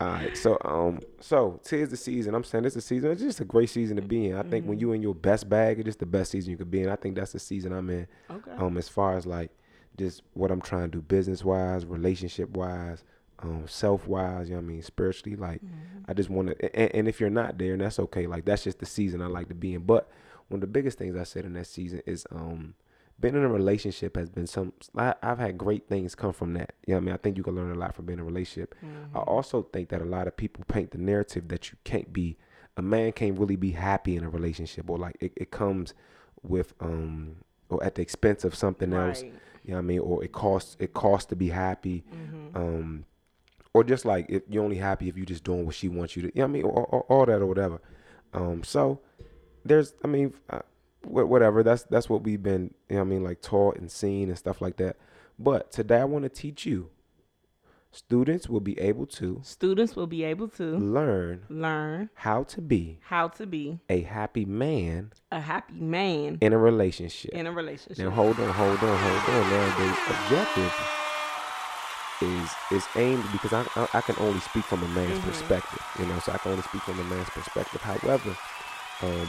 All 0.00 0.06
right, 0.06 0.36
so 0.36 0.58
um, 0.64 1.00
so 1.18 1.58
tis 1.64 1.88
the 1.88 1.96
season. 1.96 2.32
I'm 2.32 2.44
saying 2.44 2.64
it's 2.64 2.76
the 2.76 2.82
season. 2.82 3.10
It's 3.10 3.20
just 3.20 3.40
a 3.40 3.44
great 3.44 3.68
season 3.68 3.96
to 3.96 4.02
be 4.02 4.28
in. 4.28 4.36
I 4.36 4.44
think 4.44 4.64
when 4.66 4.78
you 4.78 4.92
in 4.92 5.02
your 5.02 5.16
best 5.16 5.48
bag, 5.48 5.80
it's 5.80 5.86
just 5.86 5.98
the 5.98 6.06
best 6.06 6.30
season 6.30 6.52
you 6.52 6.56
could 6.56 6.70
be 6.70 6.82
in. 6.82 6.88
I 6.88 6.94
think 6.94 7.16
that's 7.16 7.32
the 7.32 7.40
season 7.40 7.72
I'm 7.72 7.90
in. 7.90 8.06
Okay. 8.30 8.52
Um, 8.58 8.78
as 8.78 8.88
far 8.88 9.16
as 9.16 9.26
like 9.26 9.50
just 9.98 10.22
what 10.34 10.52
I'm 10.52 10.60
trying 10.60 10.92
to 10.92 10.98
do 10.98 11.02
business 11.02 11.44
wise, 11.44 11.84
relationship 11.84 12.50
wise, 12.50 13.02
um, 13.40 13.64
self 13.66 14.06
wise. 14.06 14.48
You 14.48 14.54
know 14.54 14.60
what 14.60 14.66
I 14.66 14.68
mean? 14.68 14.82
Spiritually, 14.82 15.34
like 15.34 15.62
I 16.06 16.12
just 16.12 16.30
want 16.30 16.50
to. 16.50 16.76
And, 16.80 16.94
and 16.94 17.08
if 17.08 17.18
you're 17.18 17.28
not 17.28 17.58
there, 17.58 17.72
and 17.72 17.82
that's 17.82 17.98
okay. 17.98 18.28
Like 18.28 18.44
that's 18.44 18.62
just 18.62 18.78
the 18.78 18.86
season 18.86 19.20
I 19.20 19.26
like 19.26 19.48
to 19.48 19.54
be 19.56 19.74
in. 19.74 19.82
But 19.82 20.08
one 20.46 20.58
of 20.58 20.60
the 20.60 20.68
biggest 20.68 20.96
things 20.96 21.16
I 21.16 21.24
said 21.24 21.44
in 21.44 21.54
that 21.54 21.66
season 21.66 22.02
is 22.06 22.24
um 22.30 22.74
being 23.22 23.36
in 23.36 23.44
a 23.44 23.48
relationship 23.48 24.16
has 24.16 24.28
been 24.28 24.46
some 24.46 24.72
I, 24.96 25.14
i've 25.22 25.38
had 25.38 25.56
great 25.56 25.88
things 25.88 26.14
come 26.14 26.32
from 26.34 26.52
that. 26.54 26.74
You 26.86 26.92
know 26.92 26.98
what 26.98 27.02
i 27.02 27.04
mean? 27.06 27.14
I 27.14 27.16
think 27.18 27.36
you 27.38 27.42
can 27.42 27.54
learn 27.54 27.70
a 27.70 27.78
lot 27.78 27.94
from 27.94 28.04
being 28.04 28.18
in 28.18 28.24
a 28.24 28.26
relationship. 28.26 28.74
I 29.14 29.20
also 29.20 29.62
think 29.62 29.88
that 29.90 30.02
a 30.02 30.04
lot 30.04 30.26
of 30.26 30.36
people 30.36 30.64
paint 30.68 30.90
the 30.90 30.98
narrative 30.98 31.48
that 31.48 31.70
you 31.70 31.78
can't 31.84 32.12
be 32.12 32.36
a 32.76 32.82
man 32.82 33.12
can't 33.12 33.38
really 33.38 33.56
be 33.56 33.70
happy 33.70 34.16
in 34.16 34.24
a 34.24 34.28
relationship 34.28 34.90
or 34.90 34.98
like 34.98 35.16
it, 35.20 35.32
it 35.36 35.50
comes 35.50 35.94
with 36.42 36.74
um 36.80 37.36
or 37.68 37.82
at 37.82 37.94
the 37.94 38.02
expense 38.02 38.44
of 38.44 38.54
something 38.54 38.92
else. 38.92 39.22
Right. 39.22 39.32
you 39.64 39.70
know 39.70 39.76
what 39.76 39.84
i 39.84 39.86
mean? 39.86 40.00
Or 40.00 40.24
it 40.24 40.32
costs 40.32 40.76
it 40.78 40.92
costs 40.92 41.26
to 41.26 41.36
be 41.36 41.48
happy. 41.48 42.04
Um 42.54 43.04
or 43.74 43.84
just 43.84 44.04
like 44.04 44.26
if 44.28 44.42
you're 44.50 44.64
only 44.64 44.76
happy 44.76 45.08
if 45.08 45.16
you're 45.16 45.24
just 45.24 45.44
doing 45.44 45.64
what 45.64 45.74
she 45.74 45.88
wants 45.88 46.16
you 46.16 46.22
to 46.22 46.28
you 46.28 46.42
know 46.42 46.46
what 46.46 46.50
i 46.50 46.52
mean? 46.52 46.64
Or, 46.64 46.84
or, 46.86 47.00
all 47.02 47.26
that 47.26 47.40
or 47.40 47.46
whatever. 47.46 47.80
Um 48.34 48.64
so 48.64 49.00
there's 49.64 49.94
i 50.04 50.08
mean 50.08 50.34
uh, 50.50 50.60
whatever 51.04 51.62
that's 51.62 51.82
that's 51.84 52.08
what 52.08 52.22
we've 52.22 52.42
been 52.42 52.72
you 52.88 52.96
know 52.96 53.02
i 53.02 53.04
mean 53.04 53.22
like 53.24 53.40
taught 53.42 53.76
and 53.76 53.90
seen 53.90 54.28
and 54.28 54.38
stuff 54.38 54.60
like 54.60 54.76
that 54.76 54.96
but 55.38 55.70
today 55.72 56.00
i 56.00 56.04
want 56.04 56.22
to 56.24 56.28
teach 56.28 56.64
you 56.66 56.88
Students 57.94 58.48
will 58.48 58.60
be 58.60 58.78
able 58.80 59.04
to 59.20 59.40
Students 59.44 59.94
will 59.96 60.06
be 60.06 60.24
able 60.24 60.48
to 60.56 60.64
learn 60.78 61.44
learn 61.50 62.08
how 62.14 62.42
to 62.44 62.62
be 62.62 62.98
how 63.02 63.28
to 63.28 63.44
be 63.46 63.80
a 63.90 64.00
happy 64.00 64.46
man 64.46 65.12
a 65.30 65.40
happy 65.40 65.74
man 65.78 66.38
in 66.40 66.54
a 66.54 66.58
relationship. 66.58 67.32
in 67.34 67.46
a 67.46 67.52
relationship. 67.52 68.02
Now 68.02 68.10
hold 68.10 68.40
on, 68.40 68.48
hold 68.48 68.78
on, 68.78 68.98
hold 68.98 69.36
on. 69.36 69.50
Now 69.50 69.76
the 69.76 69.88
objective 70.14 70.72
is 72.22 72.50
is 72.70 72.86
aimed 72.96 73.24
because 73.30 73.52
I 73.52 73.60
I, 73.76 73.88
I 73.98 74.00
can 74.00 74.16
only 74.20 74.40
speak 74.40 74.64
from 74.64 74.82
a 74.82 74.88
man's 74.88 75.18
Mhm. 75.18 75.24
perspective, 75.28 75.82
you 75.98 76.06
know, 76.06 76.18
so 76.20 76.32
I 76.32 76.38
can 76.38 76.52
only 76.52 76.62
speak 76.62 76.80
from 76.82 76.98
a 76.98 77.04
man's 77.04 77.28
perspective. 77.28 77.82
However, 77.82 78.34
um, 79.02 79.28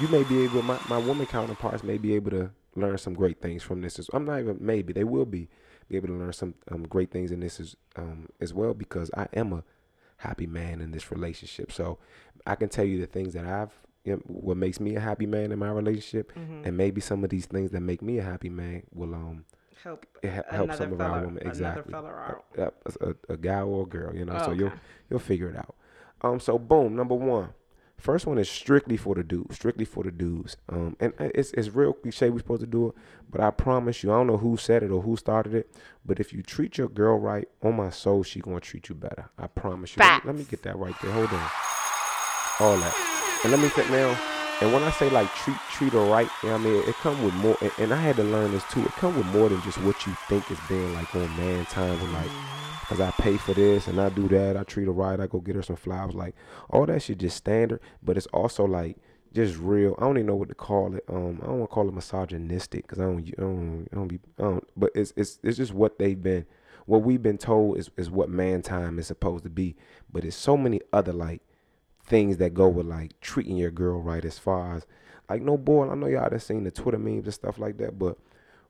you 0.00 0.08
may 0.08 0.22
be 0.24 0.44
able, 0.44 0.62
my, 0.62 0.78
my 0.88 0.98
woman 0.98 1.26
counterparts 1.26 1.82
may 1.82 1.98
be 1.98 2.14
able 2.14 2.30
to 2.30 2.50
learn 2.76 2.98
some 2.98 3.14
great 3.14 3.40
things 3.40 3.62
from 3.62 3.80
this. 3.80 3.98
As, 3.98 4.08
I'm 4.12 4.24
not 4.24 4.38
even 4.40 4.56
maybe 4.60 4.92
they 4.92 5.04
will 5.04 5.26
be 5.26 5.48
be 5.88 5.96
able 5.96 6.08
to 6.08 6.14
learn 6.14 6.32
some 6.34 6.54
um, 6.70 6.82
great 6.82 7.10
things 7.10 7.30
in 7.32 7.40
this 7.40 7.58
as 7.60 7.74
um, 7.96 8.28
as 8.40 8.52
well 8.52 8.74
because 8.74 9.10
I 9.16 9.26
am 9.32 9.52
a 9.52 9.64
happy 10.18 10.46
man 10.46 10.80
in 10.80 10.90
this 10.90 11.10
relationship. 11.10 11.72
So 11.72 11.98
I 12.46 12.54
can 12.56 12.68
tell 12.68 12.84
you 12.84 13.00
the 13.00 13.06
things 13.06 13.32
that 13.34 13.44
I've 13.46 13.72
you 14.04 14.12
know, 14.14 14.22
what 14.26 14.56
makes 14.56 14.80
me 14.80 14.94
a 14.96 15.00
happy 15.00 15.26
man 15.26 15.50
in 15.52 15.58
my 15.58 15.70
relationship, 15.70 16.32
Mhm. 16.34 16.66
and 16.66 16.76
maybe 16.76 17.00
some 17.00 17.24
of 17.24 17.30
these 17.30 17.46
things 17.46 17.70
that 17.72 17.80
make 17.80 18.00
me 18.02 18.18
a 18.18 18.22
happy 18.22 18.48
man 18.50 18.82
will 18.92 19.14
um 19.14 19.44
help 19.82 20.06
it 20.22 20.30
ha- 20.30 20.42
help 20.50 20.72
some 20.74 20.92
of 20.92 21.00
our 21.00 21.24
women 21.24 21.46
exactly 21.46 21.92
fella 21.92 22.36
a, 22.56 22.70
a, 23.00 23.14
a 23.30 23.36
guy 23.36 23.60
or 23.62 23.82
a 23.82 23.86
girl, 23.86 24.14
you 24.14 24.24
know. 24.24 24.38
So 24.38 24.52
you'll 24.52 24.72
you'll 25.10 25.18
figure 25.20 25.48
it 25.50 25.56
out. 25.56 25.74
Um, 26.22 26.38
so 26.40 26.58
boom, 26.58 26.94
number 26.96 27.14
one. 27.14 27.50
First 27.98 28.26
one 28.26 28.38
is 28.38 28.48
strictly 28.48 28.96
for 28.96 29.16
the 29.16 29.24
dudes, 29.24 29.56
strictly 29.56 29.84
for 29.84 30.04
the 30.04 30.12
dudes. 30.12 30.56
Um, 30.68 30.96
and 31.00 31.12
it's 31.18 31.50
it's 31.52 31.68
real 31.68 31.92
cliche 31.92 32.30
we're 32.30 32.38
supposed 32.38 32.60
to 32.60 32.66
do 32.66 32.88
it, 32.88 32.94
but 33.28 33.40
I 33.40 33.50
promise 33.50 34.04
you, 34.04 34.12
I 34.12 34.16
don't 34.16 34.28
know 34.28 34.36
who 34.36 34.56
said 34.56 34.84
it 34.84 34.92
or 34.92 35.02
who 35.02 35.16
started 35.16 35.52
it, 35.52 35.74
but 36.06 36.20
if 36.20 36.32
you 36.32 36.42
treat 36.42 36.78
your 36.78 36.88
girl 36.88 37.18
right, 37.18 37.48
on 37.60 37.76
my 37.76 37.90
soul, 37.90 38.22
she 38.22 38.38
gonna 38.38 38.60
treat 38.60 38.88
you 38.88 38.94
better. 38.94 39.28
I 39.36 39.48
promise 39.48 39.96
you. 39.96 40.00
Let 40.00 40.24
me, 40.24 40.30
let 40.30 40.38
me 40.38 40.46
get 40.48 40.62
that 40.62 40.78
right 40.78 40.94
there. 41.02 41.10
Hold 41.10 41.32
on. 41.32 41.50
All 42.60 42.76
that. 42.76 43.40
And 43.42 43.50
let 43.52 43.60
me 43.60 43.68
think 43.68 43.90
now. 43.90 44.16
And 44.60 44.72
when 44.72 44.82
I 44.84 44.90
say 44.92 45.10
like 45.10 45.32
treat 45.34 45.56
treat 45.70 45.92
her 45.92 46.04
right, 46.04 46.28
you 46.44 46.50
know 46.50 46.54
I 46.54 46.58
mean, 46.58 46.88
it 46.88 46.94
come 46.96 47.20
with 47.24 47.34
more. 47.34 47.56
And, 47.60 47.72
and 47.78 47.92
I 47.92 47.96
had 47.96 48.14
to 48.16 48.24
learn 48.24 48.52
this 48.52 48.64
too. 48.70 48.84
It 48.84 48.92
come 48.92 49.16
with 49.16 49.26
more 49.26 49.48
than 49.48 49.60
just 49.62 49.78
what 49.82 50.06
you 50.06 50.14
think 50.28 50.48
is 50.52 50.58
being 50.68 50.94
like 50.94 51.12
on 51.16 51.36
man 51.36 51.64
time 51.66 52.00
with 52.00 52.12
like 52.12 52.30
Cause 52.88 53.00
I 53.00 53.10
pay 53.10 53.36
for 53.36 53.52
this 53.52 53.86
and 53.86 54.00
I 54.00 54.08
do 54.08 54.28
that. 54.28 54.56
I 54.56 54.62
treat 54.62 54.86
her 54.86 54.92
right. 54.92 55.20
I 55.20 55.26
go 55.26 55.40
get 55.40 55.56
her 55.56 55.62
some 55.62 55.76
flowers. 55.76 56.14
Like 56.14 56.34
all 56.70 56.86
that 56.86 57.02
shit 57.02 57.18
just 57.18 57.36
standard, 57.36 57.80
but 58.02 58.16
it's 58.16 58.26
also 58.28 58.64
like 58.64 58.96
just 59.34 59.58
real. 59.58 59.94
I 59.98 60.02
don't 60.02 60.16
even 60.16 60.26
know 60.26 60.36
what 60.36 60.48
to 60.48 60.54
call 60.54 60.94
it. 60.94 61.04
Um, 61.08 61.38
I 61.42 61.46
don't 61.46 61.58
want 61.58 61.70
to 61.70 61.74
call 61.74 61.88
it 61.88 61.94
misogynistic 61.94 62.86
because 62.86 62.98
I 62.98 63.04
don't, 63.04 63.18
I 63.18 63.42
don't, 63.42 63.88
I 63.92 63.94
don't 63.94 64.08
be, 64.08 64.20
I 64.38 64.42
don't. 64.42 64.68
But 64.74 64.92
it's 64.94 65.12
it's 65.16 65.38
it's 65.42 65.58
just 65.58 65.74
what 65.74 65.98
they've 65.98 66.20
been, 66.20 66.46
what 66.86 67.02
we've 67.02 67.22
been 67.22 67.38
told 67.38 67.76
is 67.76 67.90
is 67.96 68.10
what 68.10 68.30
man 68.30 68.62
time 68.62 68.98
is 68.98 69.06
supposed 69.06 69.44
to 69.44 69.50
be. 69.50 69.76
But 70.10 70.24
it's 70.24 70.36
so 70.36 70.56
many 70.56 70.80
other 70.92 71.12
like 71.12 71.42
things 72.04 72.38
that 72.38 72.54
go 72.54 72.68
with 72.68 72.86
like 72.86 73.20
treating 73.20 73.58
your 73.58 73.70
girl 73.70 74.00
right 74.00 74.24
as 74.24 74.38
far 74.38 74.76
as 74.76 74.86
like 75.28 75.42
no 75.42 75.58
boy. 75.58 75.90
I 75.90 75.94
know 75.94 76.06
y'all 76.06 76.30
done 76.30 76.40
seen 76.40 76.64
the 76.64 76.70
Twitter 76.70 76.98
memes 76.98 77.26
and 77.26 77.34
stuff 77.34 77.58
like 77.58 77.76
that, 77.78 77.98
but 77.98 78.16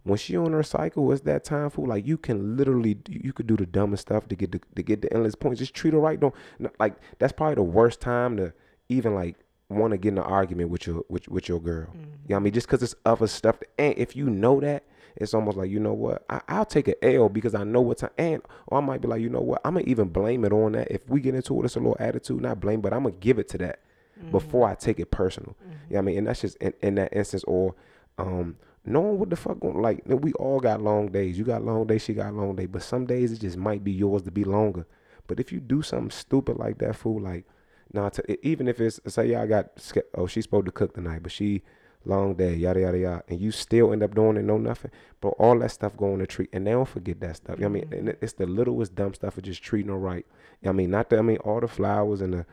when 0.04 0.18
she 0.18 0.36
on 0.36 0.52
her 0.52 0.62
cycle, 0.62 1.12
it's 1.12 1.22
that 1.22 1.44
time 1.44 1.70
for 1.70 1.86
like 1.86 2.06
you 2.06 2.16
can 2.16 2.56
literally 2.56 2.98
you 3.08 3.32
could 3.32 3.46
do 3.46 3.56
the 3.56 3.66
dumbest 3.66 4.02
stuff 4.02 4.28
to 4.28 4.34
get 4.34 4.52
the, 4.52 4.60
to 4.76 4.82
get 4.82 5.02
the 5.02 5.12
endless 5.12 5.34
points. 5.34 5.58
Just 5.58 5.74
treat 5.74 5.92
her 5.92 6.00
right. 6.00 6.18
Don't 6.18 6.34
like 6.78 6.94
that's 7.18 7.32
probably 7.32 7.56
the 7.56 7.62
worst 7.62 8.00
time 8.00 8.36
to 8.36 8.52
even 8.88 9.14
like 9.14 9.36
want 9.68 9.90
to 9.90 9.98
get 9.98 10.12
in 10.12 10.18
an 10.18 10.24
argument 10.24 10.70
with 10.70 10.86
your 10.86 11.04
with, 11.08 11.28
with 11.28 11.48
your 11.48 11.60
girl. 11.60 11.86
Mm-hmm. 11.86 11.98
You 11.98 12.04
know 12.04 12.14
what 12.28 12.36
I 12.36 12.38
mean? 12.40 12.52
Just 12.52 12.66
because 12.66 12.82
it's 12.82 12.94
other 13.04 13.26
stuff. 13.26 13.56
And 13.78 13.94
if 13.98 14.16
you 14.16 14.30
know 14.30 14.60
that, 14.60 14.84
it's 15.16 15.34
almost 15.34 15.56
like 15.56 15.70
you 15.70 15.80
know 15.80 15.92
what 15.92 16.24
I, 16.30 16.40
I'll 16.48 16.64
take 16.64 16.88
an 16.88 16.94
L 17.02 17.28
because 17.28 17.54
I 17.54 17.64
know 17.64 17.80
what 17.80 17.98
time. 17.98 18.10
And 18.16 18.42
or 18.68 18.78
I 18.78 18.80
might 18.80 19.00
be 19.00 19.08
like 19.08 19.20
you 19.20 19.28
know 19.28 19.40
what 19.40 19.60
I'm 19.64 19.74
gonna 19.74 19.86
even 19.86 20.08
blame 20.08 20.44
it 20.44 20.52
on 20.52 20.72
that. 20.72 20.90
If 20.90 21.08
we 21.08 21.20
get 21.20 21.34
into 21.34 21.60
it, 21.60 21.64
it's 21.64 21.76
a 21.76 21.80
little 21.80 21.96
attitude, 21.98 22.40
not 22.40 22.60
blame, 22.60 22.80
but 22.80 22.92
I'm 22.92 23.02
gonna 23.02 23.16
give 23.16 23.38
it 23.38 23.48
to 23.48 23.58
that 23.58 23.80
mm-hmm. 24.18 24.30
before 24.30 24.68
I 24.68 24.74
take 24.74 25.00
it 25.00 25.10
personal. 25.10 25.56
Mm-hmm. 25.60 25.70
You 25.70 25.76
know 25.76 25.84
what 25.88 25.98
I 25.98 26.02
mean? 26.02 26.18
And 26.18 26.26
that's 26.28 26.40
just 26.40 26.56
in, 26.58 26.72
in 26.80 26.94
that 26.96 27.14
instance 27.14 27.44
or 27.44 27.74
um 28.16 28.56
knowing 28.84 29.18
what 29.18 29.30
the 29.30 29.36
fuck 29.36 29.60
going 29.60 29.80
like 29.80 30.02
we 30.06 30.32
all 30.34 30.60
got 30.60 30.80
long 30.80 31.08
days. 31.08 31.38
You 31.38 31.44
got 31.44 31.64
long 31.64 31.86
days, 31.86 32.02
she 32.02 32.14
got 32.14 32.34
long 32.34 32.56
day, 32.56 32.66
but 32.66 32.82
some 32.82 33.06
days 33.06 33.32
it 33.32 33.40
just 33.40 33.56
might 33.56 33.84
be 33.84 33.92
yours 33.92 34.22
to 34.22 34.30
be 34.30 34.44
longer. 34.44 34.86
But 35.26 35.40
if 35.40 35.52
you 35.52 35.60
do 35.60 35.82
something 35.82 36.10
stupid 36.10 36.56
like 36.56 36.78
that, 36.78 36.96
fool, 36.96 37.20
like 37.20 37.46
nah, 37.92 38.08
to, 38.10 38.46
even 38.46 38.68
if 38.68 38.80
it's 38.80 39.00
say 39.06 39.30
y'all 39.30 39.46
got 39.46 39.68
oh 40.14 40.26
she's 40.26 40.44
supposed 40.44 40.66
to 40.66 40.72
cook 40.72 40.94
tonight, 40.94 41.22
but 41.22 41.32
she 41.32 41.62
long 42.04 42.34
day, 42.34 42.54
yada 42.54 42.80
yada 42.80 42.98
yada, 42.98 43.22
and 43.28 43.40
you 43.40 43.50
still 43.50 43.92
end 43.92 44.02
up 44.02 44.14
doing 44.14 44.36
it, 44.36 44.42
no 44.42 44.56
nothing. 44.56 44.90
But 45.20 45.28
all 45.38 45.58
that 45.58 45.70
stuff 45.70 45.96
going 45.96 46.18
to 46.20 46.26
treat, 46.26 46.48
and 46.52 46.66
they 46.66 46.72
don't 46.72 46.88
forget 46.88 47.20
that 47.20 47.36
stuff. 47.36 47.56
You 47.58 47.62
know 47.62 47.66
I 47.66 47.72
mean, 47.72 47.84
mm-hmm. 47.84 48.08
and 48.08 48.16
it's 48.20 48.32
the 48.34 48.46
littlest 48.46 48.94
dumb 48.94 49.14
stuff 49.14 49.36
of 49.36 49.44
just 49.44 49.62
treating 49.62 49.90
her 49.90 49.98
right. 49.98 50.26
You 50.62 50.66
know 50.66 50.70
I 50.70 50.74
mean, 50.74 50.90
not 50.90 51.10
that 51.10 51.18
I 51.18 51.22
mean 51.22 51.38
all 51.38 51.60
the 51.60 51.68
flowers 51.68 52.20
and 52.20 52.32
the, 52.32 52.46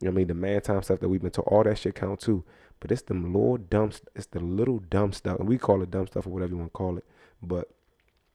you 0.00 0.06
know 0.06 0.10
I 0.10 0.14
mean, 0.14 0.28
the 0.28 0.34
man 0.34 0.60
time 0.60 0.82
stuff 0.82 1.00
that 1.00 1.08
we've 1.08 1.22
been 1.22 1.30
to, 1.32 1.42
all 1.42 1.64
that 1.64 1.78
shit 1.78 1.94
count 1.94 2.20
too. 2.20 2.44
But 2.82 2.90
it's 2.90 3.02
the 3.02 3.14
little 3.14 3.58
dumb, 3.58 3.92
it's 4.16 4.26
the 4.26 4.40
little 4.40 4.80
dumb 4.80 5.12
stuff, 5.12 5.38
and 5.38 5.48
we 5.48 5.56
call 5.56 5.82
it 5.82 5.92
dumb 5.92 6.08
stuff 6.08 6.26
or 6.26 6.30
whatever 6.30 6.50
you 6.50 6.58
want 6.58 6.72
to 6.72 6.76
call 6.76 6.98
it. 6.98 7.04
But 7.40 7.70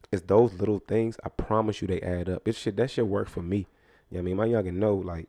it's 0.10 0.24
those 0.24 0.54
little 0.54 0.80
things. 0.80 1.18
I 1.22 1.27
promise 1.27 1.82
you, 1.82 1.88
they 1.89 2.00
add 2.00 2.30
up. 2.30 2.48
It 2.48 2.56
shit 2.56 2.77
that 2.77 2.89
shit 2.89 3.06
work 3.06 3.27
for 3.27 3.42
me. 3.42 3.58
You 3.58 3.63
know 3.63 3.68
what 4.10 4.20
I 4.20 4.22
mean, 4.22 4.38
my 4.38 4.48
youngin 4.48 4.75
know 4.75 4.96
like 4.96 5.27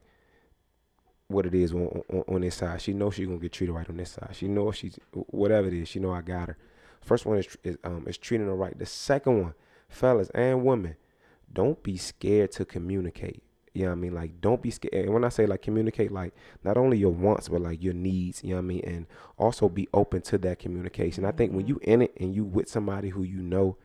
what 1.27 1.47
it 1.47 1.55
is 1.55 1.73
on, 1.73 2.05
on, 2.09 2.23
on 2.29 2.41
this 2.43 2.55
side. 2.55 2.81
She 2.81 2.93
knows 2.93 3.17
she 3.17 3.25
gonna 3.27 3.39
get 3.39 3.51
treated 3.51 3.73
right 3.73 3.91
on 3.91 3.97
this 3.97 4.13
side. 4.13 4.31
She 4.35 4.47
knows 4.47 4.77
she's 4.77 5.01
whatever 5.13 5.67
it 5.67 5.75
is. 5.75 5.89
She 5.89 5.99
know 5.99 6.13
I 6.13 6.23
got 6.23 6.47
her. 6.47 6.57
First 7.01 7.27
one 7.27 7.39
is, 7.39 7.57
is 7.65 7.77
um 7.83 8.05
is 8.07 8.19
treating 8.19 8.47
her 8.47 8.55
right. 8.55 8.79
The 8.79 8.87
second 8.87 9.43
one, 9.43 9.55
fellas 9.89 10.31
and 10.31 10.65
women, 10.65 10.95
don't 11.53 11.83
be 11.83 11.97
scared 11.97 12.53
to 12.53 12.65
communicate. 12.65 13.43
You 13.79 13.85
know 13.85 13.91
what 13.91 13.99
I 13.99 14.01
mean? 14.01 14.15
Like 14.15 14.41
don't 14.41 14.61
be 14.61 14.73
scared. 14.73 14.93
And 15.05 15.15
when 15.15 15.23
I 15.23 15.29
say 15.29 15.47
like 15.47 15.63
communicate, 15.63 16.11
like 16.11 16.35
not 16.65 16.77
only 16.77 16.99
your 16.99 17.13
wants 17.13 17.49
but 17.49 17.61
like 17.61 17.81
your 17.81 17.95
needs. 17.95 18.43
You 18.43 18.51
know 18.51 18.57
what 18.57 18.63
I 18.63 18.67
mean? 18.67 18.83
And 18.85 19.07
also 19.37 19.69
be 19.69 19.89
open 19.95 20.21
to 20.23 20.39
that 20.39 20.59
communication. 20.59 21.25
I 21.25 21.31
think 21.31 21.53
when 21.53 21.69
you 21.69 21.79
in 21.83 22.03
it 22.03 22.13
and 22.19 22.35
you 22.35 22.43
with 22.43 22.69
somebody 22.69 23.11
who 23.11 23.23
you 23.23 23.41
know, 23.41 23.77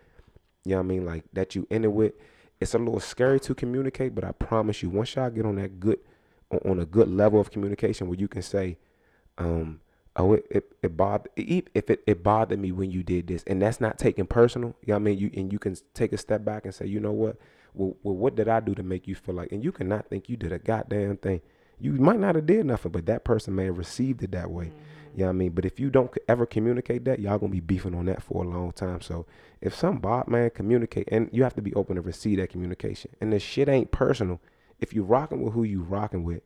you 0.66 0.72
know 0.72 0.78
what 0.78 0.86
I 0.86 0.88
mean, 0.88 1.06
like 1.06 1.26
that 1.34 1.54
you 1.54 1.68
in 1.70 1.84
it 1.84 1.92
with, 1.92 2.14
it's 2.60 2.74
a 2.74 2.80
little 2.80 3.00
scary 3.00 3.40
to 3.42 3.54
communicate. 3.54 4.16
But 4.16 4.24
I 4.24 4.32
promise 4.32 4.82
you, 4.82 4.90
once 4.90 5.16
y'all 5.16 5.30
get 5.30 5.46
on 5.46 5.58
that 5.58 5.80
good 5.80 6.00
on, 6.50 6.60
on 6.72 6.80
a 6.80 6.86
good 6.88 7.08
level 7.08 7.40
of 7.40 7.52
communication 7.52 8.08
where 8.08 8.18
you 8.18 8.28
can 8.28 8.42
say, 8.42 8.80
um, 9.38 9.80
oh, 10.16 10.34
it 10.34 10.48
it, 10.50 10.72
it 10.82 10.98
bothered 10.98 11.30
if 11.36 11.88
it, 11.92 12.04
it 12.08 12.24
bothered 12.24 12.58
me 12.58 12.72
when 12.72 12.90
you 12.90 13.04
did 13.04 13.28
this, 13.28 13.44
and 13.46 13.62
that's 13.62 13.80
not 13.80 14.00
taken 14.00 14.26
personal. 14.26 14.76
You 14.82 14.94
know 14.94 14.96
what 14.96 15.02
I 15.02 15.04
mean? 15.04 15.20
You 15.20 15.30
and 15.36 15.54
you 15.54 15.60
can 15.60 15.76
take 15.94 16.14
a 16.14 16.18
step 16.18 16.44
back 16.44 16.66
and 16.66 16.74
say, 16.74 16.88
you 16.88 17.00
know 17.00 17.12
what? 17.12 17.38
Well, 17.74 17.96
well, 18.04 18.16
what 18.16 18.36
did 18.36 18.48
I 18.48 18.60
do 18.60 18.76
to 18.76 18.84
make 18.84 19.08
you 19.08 19.16
feel 19.16 19.36
like? 19.36 19.52
And 19.52 19.64
you 19.64 19.72
cannot 19.72 20.08
think 20.10 20.30
you 20.30 20.38
did 20.38 20.52
a 20.52 20.60
goddamn 20.60 21.18
thing. 21.18 21.42
You 21.80 21.94
might 21.94 22.20
not 22.20 22.36
have 22.36 22.46
did 22.46 22.66
nothing, 22.66 22.92
but 22.92 23.06
that 23.08 23.24
person 23.24 23.56
may 23.56 23.66
have 23.66 23.78
received 23.78 24.24
it 24.24 24.32
that 24.32 24.50
way. 24.50 24.66
Mm-hmm. 24.66 24.78
You 25.16 25.20
know 25.20 25.26
what 25.26 25.30
I 25.30 25.34
mean? 25.34 25.52
But 25.52 25.66
if 25.66 25.80
you 25.80 25.90
don't 25.90 26.12
ever 26.28 26.46
communicate 26.46 27.06
that, 27.06 27.20
y'all 27.20 27.38
gonna 27.38 27.52
be 27.52 27.60
beefing 27.60 27.94
on 27.94 28.06
that 28.06 28.24
for 28.24 28.44
a 28.44 28.48
long 28.48 28.72
time. 28.72 29.02
So 29.02 29.26
if 29.62 29.76
some 29.76 30.00
bot 30.00 30.28
man 30.28 30.50
communicate, 30.50 31.08
and 31.12 31.30
you 31.32 31.44
have 31.44 31.56
to 31.56 31.62
be 31.62 31.74
open 31.74 31.96
to 31.96 32.02
receive 32.02 32.40
that 32.40 32.50
communication. 32.50 33.12
And 33.22 33.32
the 33.32 33.40
shit 33.40 33.70
ain't 33.70 33.92
personal. 33.92 34.42
If 34.80 34.94
you 34.94 35.04
rocking 35.04 35.42
with 35.42 35.54
who 35.54 35.64
you 35.64 35.84
rocking 35.84 36.24
with, 36.24 36.42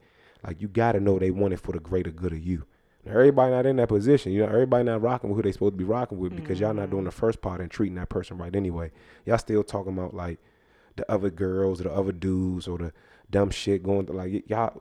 like 0.46 0.62
you 0.62 0.68
gotta 0.68 1.00
know 1.00 1.18
they 1.18 1.32
want 1.32 1.54
it 1.54 1.60
for 1.60 1.72
the 1.72 1.80
greater 1.80 2.12
good 2.12 2.34
of 2.34 2.46
you. 2.46 2.66
Now, 3.06 3.14
everybody 3.14 3.52
not 3.52 3.66
in 3.66 3.78
that 3.78 3.88
position. 3.88 4.34
You 4.34 4.42
know, 4.42 4.50
everybody 4.50 4.84
not 4.84 5.02
rocking 5.02 5.30
with 5.30 5.38
who 5.38 5.44
they 5.44 5.54
supposed 5.54 5.74
to 5.74 5.78
be 5.78 5.86
rocking 5.86 6.18
with 6.18 6.36
because 6.36 6.60
y'all 6.60 6.74
not 6.74 6.90
doing 6.90 7.02
mm-hmm. 7.02 7.06
the 7.06 7.12
first 7.12 7.42
part 7.42 7.62
and 7.62 7.72
treating 7.72 7.96
that 7.96 8.10
person 8.10 8.38
right 8.38 8.54
anyway. 8.54 8.92
Y'all 9.26 9.38
still 9.38 9.64
talking 9.64 9.94
about 9.94 10.14
like 10.14 10.40
the 10.98 11.12
other 11.12 11.30
girls 11.30 11.80
or 11.80 11.86
the 11.86 11.94
other 11.94 12.12
dudes 12.12 12.68
or 12.68 12.78
the 12.78 12.94
dumb 13.30 13.50
shit 13.50 13.84
going 13.84 14.06
like 14.08 14.50
y'all. 14.50 14.78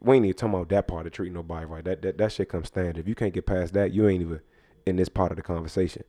We 0.00 0.16
ain't 0.16 0.24
even 0.24 0.36
talking 0.36 0.54
about 0.54 0.68
that 0.70 0.88
part 0.88 1.06
of 1.06 1.12
treating 1.12 1.34
nobody 1.34 1.66
right. 1.66 1.84
That 1.84 2.02
that 2.02 2.18
that 2.18 2.32
shit 2.32 2.48
comes 2.48 2.68
standard. 2.68 2.98
If 2.98 3.08
you 3.08 3.14
can't 3.14 3.34
get 3.34 3.46
past 3.46 3.74
that, 3.74 3.92
you 3.92 4.08
ain't 4.08 4.22
even 4.22 4.40
in 4.86 4.96
this 4.96 5.08
part 5.08 5.30
of 5.30 5.36
the 5.36 5.42
conversation. 5.42 6.04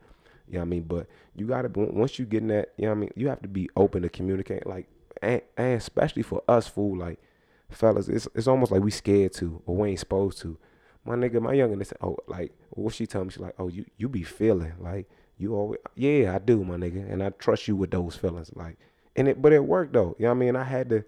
You 0.48 0.56
know 0.56 0.60
what 0.60 0.66
I 0.66 0.70
mean? 0.70 0.84
But 0.84 1.08
you 1.36 1.48
gotta 1.48 1.70
once 1.74 2.20
you 2.20 2.26
get 2.26 2.42
in 2.42 2.48
that, 2.50 2.74
you 2.78 2.86
know 2.86 2.92
what 2.92 2.98
I 2.98 3.00
mean. 3.02 3.12
You 3.16 3.30
have 3.30 3.42
to 3.42 3.48
be 3.48 3.70
open 3.76 4.02
to 4.04 4.10
communicate, 4.10 4.66
like 4.66 4.88
and, 5.22 5.42
and 5.58 5.78
especially 5.78 6.24
for 6.24 6.42
us, 6.48 6.68
fool, 6.68 6.98
like 6.98 7.20
fellas, 7.70 8.08
it's 8.08 8.28
it's 8.36 8.48
almost 8.48 8.72
like 8.72 8.82
we 8.82 8.92
scared 8.92 9.34
to 9.34 9.62
or 9.66 9.76
we 9.76 9.90
ain't 9.90 10.00
supposed 10.00 10.40
to. 10.40 10.58
My 11.04 11.16
nigga, 11.16 11.42
my 11.42 11.54
youngin, 11.54 11.80
they 11.80 11.96
oh, 12.06 12.18
like 12.28 12.52
what 12.72 12.94
she 12.94 13.08
tell 13.08 13.24
me, 13.24 13.32
she 13.32 13.40
like, 13.40 13.56
oh, 13.58 13.70
you 13.70 13.86
you 13.98 14.08
be 14.08 14.24
feeling 14.24 14.74
like 14.80 15.10
you 15.42 15.56
always, 15.56 15.80
yeah, 15.96 16.36
I 16.36 16.40
do, 16.40 16.64
my 16.64 16.76
nigga, 16.76 17.12
and 17.12 17.24
I 17.24 17.32
trust 17.32 17.68
you 17.68 17.76
with 17.76 17.90
those 17.90 18.16
feelings, 18.16 18.52
like, 18.56 18.78
and 19.16 19.28
it, 19.28 19.42
but 19.42 19.54
it 19.54 19.66
worked 19.66 19.94
though, 19.94 20.16
you 20.18 20.26
know 20.26 20.30
what 20.30 20.38
I 20.38 20.40
mean. 20.40 20.56
I 20.56 20.64
had 20.64 20.90
to 20.90 21.04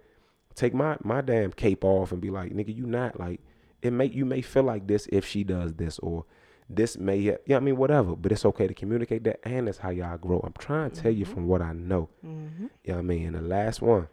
take 0.56 0.74
my 0.74 0.98
my 1.04 1.22
damn 1.22 1.52
cape 1.52 1.84
off 1.84 2.12
and 2.12 2.22
be 2.22 2.30
like, 2.30 2.54
nigga, 2.54 2.76
you 2.76 2.86
not 2.86 3.20
like 3.20 3.42
it 3.82 3.92
make 3.92 4.14
you 4.14 4.26
may 4.26 4.42
feel 4.42 4.64
like 4.64 4.88
this 4.88 5.08
if 5.12 5.26
she 5.26 5.44
does 5.44 5.74
this 5.74 6.00
or 6.00 6.26
this 6.70 6.98
may 6.98 7.18
yeah, 7.18 7.32
you 7.46 7.50
know 7.50 7.58
I 7.58 7.60
mean, 7.60 7.78
whatever. 7.78 8.16
But 8.16 8.32
it's 8.32 8.46
okay 8.46 8.68
to 8.68 8.74
communicate 8.74 9.24
that 9.26 9.40
and 9.44 9.68
that's 9.68 9.80
how 9.80 9.90
y'all 9.90 10.18
grow. 10.18 10.40
I'm 10.40 10.54
trying 10.58 10.92
to 10.92 11.02
tell 11.02 11.12
you 11.12 11.26
from 11.26 11.48
what 11.48 11.62
I 11.62 11.74
know. 11.74 12.10
Mm-hmm. 12.26 12.64
You 12.64 12.70
know 12.88 12.94
what 12.96 13.00
I 13.00 13.02
mean? 13.02 13.28
And 13.28 13.36
the 13.36 13.42
last 13.42 13.82
one. 13.82 14.08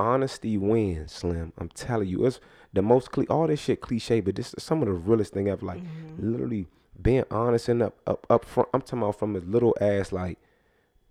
Honesty 0.00 0.58
wins, 0.58 1.12
Slim. 1.12 1.52
I'm 1.56 1.68
telling 1.68 2.08
you, 2.08 2.26
it's 2.26 2.40
the 2.72 2.82
most 2.82 3.12
cli 3.12 3.26
all 3.28 3.46
this 3.46 3.60
shit 3.60 3.80
cliche, 3.80 4.20
but 4.20 4.34
this 4.34 4.52
is 4.52 4.64
some 4.64 4.82
of 4.82 4.86
the 4.86 4.92
realest 4.92 5.32
thing 5.32 5.48
ever. 5.48 5.64
Like 5.64 5.82
literally 6.18 6.66
being 7.00 7.24
honest 7.30 7.68
and 7.68 7.82
up 7.82 7.96
up 8.06 8.26
up 8.28 8.44
front. 8.44 8.68
I'm 8.74 8.80
talking 8.80 8.98
about 8.98 9.18
from 9.18 9.36
as 9.36 9.44
little 9.44 9.76
as 9.80 10.12
like, 10.12 10.38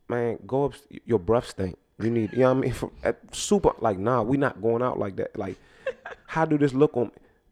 man, 0.09 0.39
go 0.45 0.65
up 0.65 0.73
your 1.05 1.19
breath 1.19 1.49
stink. 1.49 1.77
You 1.99 2.09
need, 2.09 2.33
you 2.33 2.39
know 2.39 2.53
what 2.53 2.57
I 2.57 2.61
mean? 2.61 2.73
For, 2.73 2.91
super, 3.31 3.71
like, 3.79 3.99
nah, 3.99 4.21
we 4.21 4.37
not 4.37 4.61
going 4.61 4.81
out 4.81 4.99
like 4.99 5.15
that. 5.17 5.37
Like, 5.37 5.57
how 6.27 6.45
do 6.45 6.57
this 6.57 6.73
look 6.73 6.95
on? 6.97 7.05
Me? 7.05 7.11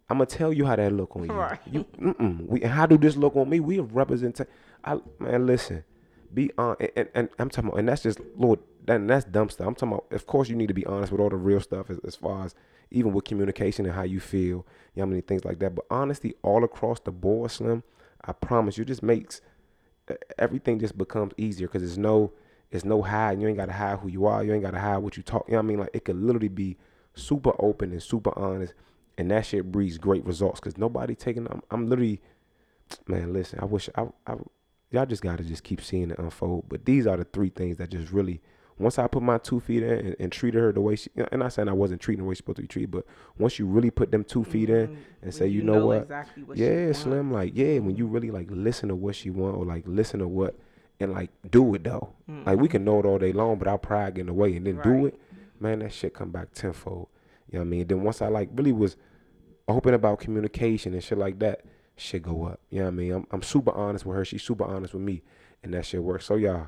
I'm 0.09 0.17
gonna 0.17 0.25
tell 0.25 0.51
you 0.51 0.65
how 0.65 0.75
that 0.75 0.91
look 0.91 1.15
on 1.15 1.25
you. 1.25 1.31
Right. 1.31 1.59
You, 1.71 1.85
mm-mm. 1.99 2.45
We, 2.45 2.61
how 2.61 2.85
do 2.85 2.97
this 2.97 3.15
look 3.15 3.35
on 3.35 3.49
me? 3.49 3.59
We 3.59 3.79
represent. 3.79 4.41
I 4.83 4.99
man, 5.19 5.45
listen, 5.45 5.85
be 6.33 6.51
on, 6.57 6.75
and, 6.79 6.91
and, 6.95 7.09
and 7.15 7.29
I'm 7.39 7.49
talking 7.49 7.69
about, 7.69 7.79
and 7.79 7.87
that's 7.87 8.03
just 8.03 8.19
Lord, 8.35 8.59
that, 8.87 9.07
that's 9.07 9.25
dumb 9.25 9.49
stuff. 9.49 9.67
I'm 9.67 9.75
talking 9.75 9.93
about. 9.93 10.07
Of 10.11 10.27
course, 10.27 10.49
you 10.49 10.55
need 10.55 10.67
to 10.67 10.73
be 10.73 10.85
honest 10.85 11.11
with 11.11 11.21
all 11.21 11.29
the 11.29 11.37
real 11.37 11.61
stuff 11.61 11.89
as, 11.89 11.99
as 12.05 12.15
far 12.15 12.45
as 12.45 12.55
even 12.89 13.13
with 13.13 13.23
communication 13.23 13.85
and 13.85 13.95
how 13.95 14.03
you 14.03 14.19
feel. 14.19 14.65
You 14.95 14.97
know, 14.97 15.03
I 15.03 15.05
mean 15.05 15.21
things 15.21 15.45
like 15.45 15.59
that. 15.59 15.75
But 15.75 15.85
honesty 15.89 16.33
all 16.41 16.65
across 16.65 16.99
the 16.99 17.11
board, 17.11 17.51
Slim. 17.51 17.83
I 18.25 18.33
promise 18.33 18.77
you, 18.77 18.85
just 18.85 19.01
makes 19.01 19.41
everything 20.37 20.79
just 20.79 20.97
becomes 20.97 21.33
easier 21.37 21.67
because 21.67 21.81
there's 21.81 21.97
no 21.97 22.31
it's 22.71 22.85
no 22.85 23.01
hide. 23.01 23.41
You 23.41 23.47
ain't 23.47 23.57
gotta 23.57 23.73
hide 23.73 23.99
who 23.99 24.07
you 24.07 24.25
are. 24.25 24.43
You 24.43 24.53
ain't 24.53 24.63
gotta 24.63 24.79
hide 24.79 24.97
what 24.97 25.17
you 25.17 25.23
talk. 25.23 25.45
You 25.47 25.53
know 25.53 25.59
what 25.59 25.63
I 25.63 25.67
mean? 25.67 25.79
Like 25.79 25.89
it 25.93 26.05
could 26.05 26.15
literally 26.15 26.47
be 26.47 26.77
super 27.13 27.51
open 27.59 27.91
and 27.91 28.01
super 28.01 28.37
honest, 28.39 28.73
and 29.17 29.29
that 29.31 29.45
shit 29.45 29.71
breeds 29.71 29.97
great 29.97 30.25
results. 30.25 30.59
Cause 30.61 30.77
nobody 30.77 31.13
taking. 31.13 31.47
I'm, 31.51 31.61
I'm 31.69 31.89
literally, 31.89 32.21
man. 33.07 33.33
Listen, 33.33 33.59
I 33.61 33.65
wish 33.65 33.89
I, 33.95 34.07
I 34.25 34.35
y'all 34.89 35.05
just 35.05 35.21
gotta 35.21 35.43
just 35.43 35.63
keep 35.63 35.81
seeing 35.81 36.11
it 36.11 36.19
unfold. 36.19 36.65
But 36.69 36.85
these 36.85 37.05
are 37.05 37.17
the 37.17 37.25
three 37.25 37.49
things 37.49 37.77
that 37.77 37.89
just 37.89 38.11
really. 38.11 38.41
Once 38.79 38.97
I 38.97 39.05
put 39.05 39.21
my 39.21 39.37
two 39.37 39.59
feet 39.59 39.83
in 39.83 39.91
and, 39.91 40.15
and 40.19 40.31
treated 40.31 40.59
her 40.59 40.71
the 40.71 40.81
way 40.81 40.95
she, 40.95 41.11
and 41.31 41.43
I 41.43 41.49
said 41.49 41.67
I 41.67 41.73
wasn't 41.73 42.01
treating 42.01 42.21
her 42.21 42.23
the 42.23 42.29
way 42.29 42.33
she's 42.33 42.39
supposed 42.39 42.55
to 42.55 42.61
be 42.63 42.67
treated, 42.67 42.89
but 42.89 43.05
once 43.37 43.59
you 43.59 43.67
really 43.67 43.91
put 43.91 44.11
them 44.11 44.23
two 44.23 44.43
feet 44.43 44.71
in 44.71 44.87
mm-hmm. 44.87 44.93
and 44.93 45.03
When 45.21 45.31
say, 45.31 45.47
you, 45.47 45.61
know, 45.61 45.85
what, 45.85 46.03
exactly 46.03 46.41
what 46.41 46.57
yeah. 46.57 46.91
Slim, 46.93 47.31
like 47.31 47.51
yeah, 47.53 47.77
when 47.77 47.95
you 47.95 48.07
really 48.07 48.31
like 48.31 48.47
listen 48.49 48.89
to 48.89 48.95
what 48.95 49.15
she 49.15 49.29
want 49.29 49.55
or 49.55 49.65
like 49.65 49.83
listen 49.85 50.19
to 50.21 50.27
what 50.27 50.55
and 51.01 51.13
like 51.13 51.29
do 51.49 51.73
it 51.75 51.83
though. 51.83 52.13
Mm. 52.29 52.45
Like 52.45 52.59
we 52.59 52.67
can 52.67 52.83
know 52.83 52.99
it 52.99 53.05
all 53.05 53.17
day 53.17 53.33
long, 53.33 53.57
but 53.57 53.67
our 53.67 53.77
pride 53.77 54.15
get 54.15 54.21
in 54.21 54.27
the 54.27 54.33
way 54.33 54.55
and 54.55 54.65
then 54.65 54.79
do 54.83 55.05
it, 55.05 55.19
man, 55.59 55.79
that 55.79 55.93
shit 55.93 56.13
come 56.13 56.31
back 56.31 56.53
tenfold. 56.53 57.07
You 57.49 57.59
know 57.59 57.63
what 57.63 57.67
I 57.67 57.69
mean? 57.69 57.87
Then 57.87 58.03
once 58.03 58.21
I 58.21 58.27
like 58.27 58.49
really 58.53 58.71
was 58.71 58.95
open 59.67 59.93
about 59.93 60.19
communication 60.19 60.93
and 60.93 61.03
shit 61.03 61.17
like 61.17 61.39
that, 61.39 61.61
shit 61.95 62.23
go 62.23 62.45
up. 62.45 62.59
You 62.69 62.79
know 62.79 62.85
what 62.85 62.91
I 62.91 62.95
mean? 62.95 63.11
I'm 63.13 63.27
I'm 63.31 63.41
super 63.41 63.71
honest 63.71 64.05
with 64.05 64.17
her. 64.17 64.25
She's 64.25 64.43
super 64.43 64.63
honest 64.63 64.93
with 64.93 65.03
me, 65.03 65.21
and 65.63 65.73
that 65.73 65.85
shit 65.85 66.03
works. 66.03 66.25
So 66.25 66.35
y'all, 66.35 66.67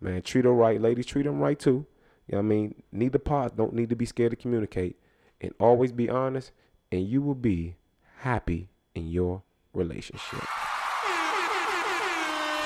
man, 0.00 0.22
treat 0.22 0.44
her 0.44 0.52
right, 0.52 0.80
ladies. 0.80 1.06
Treat 1.06 1.24
them 1.24 1.40
right 1.40 1.58
too. 1.58 1.86
You 2.26 2.32
know 2.32 2.38
what 2.38 2.44
I 2.44 2.48
mean? 2.48 2.82
Neither 2.92 3.18
part 3.18 3.56
don't 3.56 3.72
need 3.72 3.88
to 3.88 3.96
be 3.96 4.04
scared 4.04 4.30
to 4.30 4.36
communicate, 4.36 4.96
and 5.40 5.52
always 5.58 5.92
be 5.92 6.10
honest, 6.10 6.52
and 6.92 7.06
you 7.06 7.22
will 7.22 7.34
be 7.34 7.76
happy 8.18 8.68
in 8.94 9.08
your 9.08 9.42
relationship. 9.72 10.44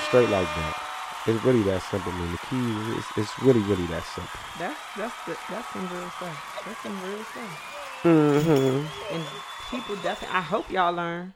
Straight 0.07 0.29
like 0.29 0.47
that. 0.47 0.82
It's 1.25 1.41
really 1.45 1.63
that 1.63 1.81
simple, 1.83 2.11
man. 2.11 2.31
The 2.33 2.37
key 2.49 2.91
is 2.91 2.97
it's, 2.97 3.17
it's 3.17 3.39
really, 3.43 3.61
really 3.61 3.85
that 3.87 4.03
simple. 4.03 4.39
That's 4.59 4.79
that's 4.97 5.15
the, 5.25 5.37
that's 5.49 5.71
some 5.71 5.87
real 5.87 6.09
stuff. 6.09 6.63
That's 6.65 6.81
some 6.81 7.01
real 7.01 7.23
stuff. 7.23 8.01
Mm-hmm. 8.03 9.15
And 9.15 9.23
people 9.71 9.95
definitely. 10.03 10.35
I 10.35 10.41
hope 10.41 10.69
y'all 10.69 10.93
learn. 10.93 11.33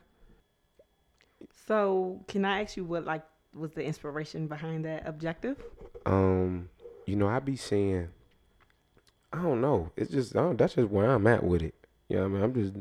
So, 1.66 2.22
can 2.28 2.44
I 2.44 2.62
ask 2.62 2.76
you 2.76 2.84
what 2.84 3.06
like 3.06 3.22
was 3.54 3.72
the 3.72 3.82
inspiration 3.82 4.46
behind 4.46 4.84
that 4.84 5.06
objective? 5.06 5.56
Um, 6.04 6.68
you 7.06 7.16
know, 7.16 7.28
I 7.28 7.38
be 7.38 7.56
saying, 7.56 8.08
I 9.32 9.40
don't 9.40 9.62
know. 9.62 9.90
It's 9.96 10.10
just 10.10 10.36
I 10.36 10.40
don't, 10.40 10.58
that's 10.58 10.74
just 10.74 10.90
where 10.90 11.10
I'm 11.10 11.26
at 11.26 11.42
with 11.42 11.62
it. 11.62 11.74
You 12.10 12.16
know 12.16 12.22
what 12.24 12.28
I 12.28 12.32
mean? 12.32 12.42
I'm 12.42 12.54
just 12.54 12.74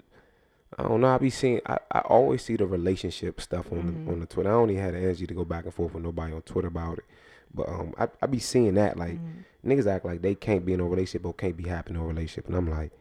I 0.78 0.84
don't 0.84 1.02
know. 1.02 1.08
I 1.08 1.18
be 1.18 1.30
seeing 1.30 1.62
I, 1.66 1.78
I 1.92 2.00
always 2.00 2.44
see 2.44 2.56
the 2.56 2.66
relationship 2.66 3.40
stuff 3.40 3.72
on 3.72 3.86
the 3.86 3.92
mm-hmm. 3.94 4.10
on 4.10 4.20
the 4.20 4.26
Twitter. 4.26 4.52
I 4.52 4.56
only 4.56 4.76
had 4.76 4.94
the 4.94 5.00
energy 5.00 5.28
to 5.28 5.34
go 5.34 5.46
back 5.46 5.66
and 5.66 5.74
forth 5.74 5.94
with 5.94 6.04
nobody 6.04 6.34
on 6.34 6.42
Twitter 6.42 6.68
about 6.68 7.00
it. 7.00 7.06
But 7.54 7.70
um 7.70 7.94
I, 7.98 8.08
I 8.22 8.26
be 8.28 8.40
seeing 8.40 8.74
that 8.76 8.98
like 8.98 9.14
mm-hmm. 9.14 9.72
niggas 9.72 9.88
act 9.88 10.06
like 10.06 10.22
they 10.22 10.36
can't 10.36 10.66
be 10.66 10.74
in 10.74 10.80
a 10.80 10.86
relationship 10.86 11.26
or 11.26 11.34
can't 11.34 11.58
be 11.58 11.70
happy 11.70 11.92
in 11.92 11.96
a 11.98 12.04
relationship 12.04 12.48
and 12.48 12.56
I'm 12.56 12.70
like, 12.70 12.92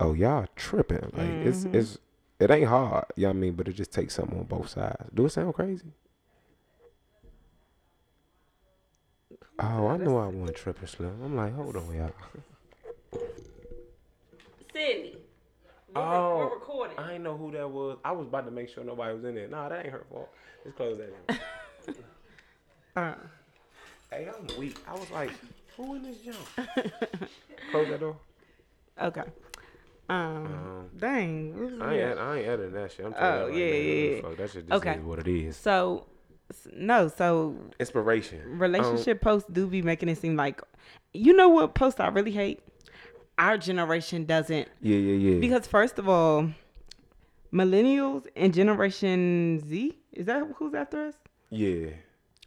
Oh, 0.00 0.12
y'all 0.12 0.46
tripping. 0.56 1.10
Like 1.12 1.46
it's 1.46 1.64
mm-hmm. 1.64 1.76
it's 1.76 1.98
it 2.40 2.50
ain't 2.50 2.68
hard, 2.68 3.06
you 3.16 3.22
know 3.22 3.28
what 3.28 3.36
I 3.36 3.38
mean, 3.38 3.54
but 3.54 3.68
it 3.68 3.74
just 3.74 3.92
takes 3.92 4.14
something 4.14 4.38
on 4.38 4.44
both 4.44 4.68
sides. 4.68 5.08
Do 5.14 5.26
it 5.26 5.30
sound 5.30 5.54
crazy? 5.54 5.92
Oh, 9.58 9.86
I 9.86 9.96
know 9.98 10.18
I 10.18 10.26
wasn't 10.26 10.56
tripping 10.56 10.88
slim. 10.88 11.20
I'm 11.22 11.36
like, 11.36 11.54
hold 11.54 11.76
on, 11.76 11.94
y'all. 11.94 12.10
Sydney. 14.72 15.16
Oh, 15.96 16.36
we're 16.38 16.54
recording. 16.54 16.98
I 16.98 17.06
didn't 17.08 17.22
know 17.22 17.36
who 17.36 17.52
that 17.52 17.70
was. 17.70 17.98
I 18.04 18.12
was 18.12 18.26
about 18.26 18.44
to 18.46 18.50
make 18.50 18.68
sure 18.68 18.82
nobody 18.84 19.14
was 19.14 19.24
in 19.24 19.34
there. 19.34 19.48
Nah, 19.48 19.68
that 19.68 19.84
ain't 19.84 19.92
her 19.92 20.04
fault. 20.10 20.28
Just 20.64 20.76
close 20.76 20.98
that 20.98 21.08
in. 21.88 21.94
Uh, 22.96 23.14
hey, 24.12 24.28
I'm 24.28 24.46
weak. 24.56 24.78
I 24.86 24.92
was 24.92 25.10
like, 25.10 25.32
who 25.76 25.96
in 25.96 26.02
this 26.04 26.18
jump? 26.18 26.36
close 27.72 27.88
that 27.88 27.98
door. 27.98 28.16
okay. 29.02 29.22
Um, 30.08 30.46
Um, 30.46 30.90
dang. 30.96 31.80
I 31.82 31.98
ain't, 31.98 32.18
I 32.20 32.36
ain't 32.38 32.46
editing 32.46 32.72
that 32.74 32.92
shit. 32.92 33.06
I'm 33.06 33.14
Oh, 33.14 33.18
telling 33.18 33.54
you 33.54 33.64
yeah, 33.64 33.72
right 33.72 33.82
now. 33.82 33.90
yeah, 33.90 34.14
yeah. 34.16 34.22
Fuck, 34.22 34.36
that 34.36 34.50
shit 34.52 34.68
just 34.68 34.76
Okay. 34.86 34.94
is 34.94 35.02
what 35.04 35.18
it 35.18 35.26
is. 35.26 35.56
So, 35.56 36.06
no. 36.72 37.08
So 37.08 37.56
Inspiration. 37.80 38.58
relationship 38.60 39.20
posts 39.20 39.48
do 39.50 39.66
be 39.66 39.82
making 39.82 40.08
it 40.08 40.18
seem 40.18 40.36
like, 40.36 40.62
you 41.12 41.32
know 41.34 41.48
what 41.48 41.74
post 41.74 42.00
I 42.00 42.06
really 42.08 42.30
hate? 42.30 42.60
Our 43.38 43.58
generation 43.58 44.24
doesn't 44.26 44.68
Yeah, 44.80 44.96
yeah, 44.96 45.30
yeah. 45.32 45.40
because 45.40 45.66
first 45.66 45.98
of 45.98 46.08
all, 46.08 46.50
millennials 47.52 48.26
and 48.36 48.52
Generation 48.54 49.62
Z 49.68 49.96
is 50.12 50.26
that 50.26 50.42
who's 50.56 50.74
after 50.74 51.06
us? 51.06 51.14
yeah. 51.50 51.88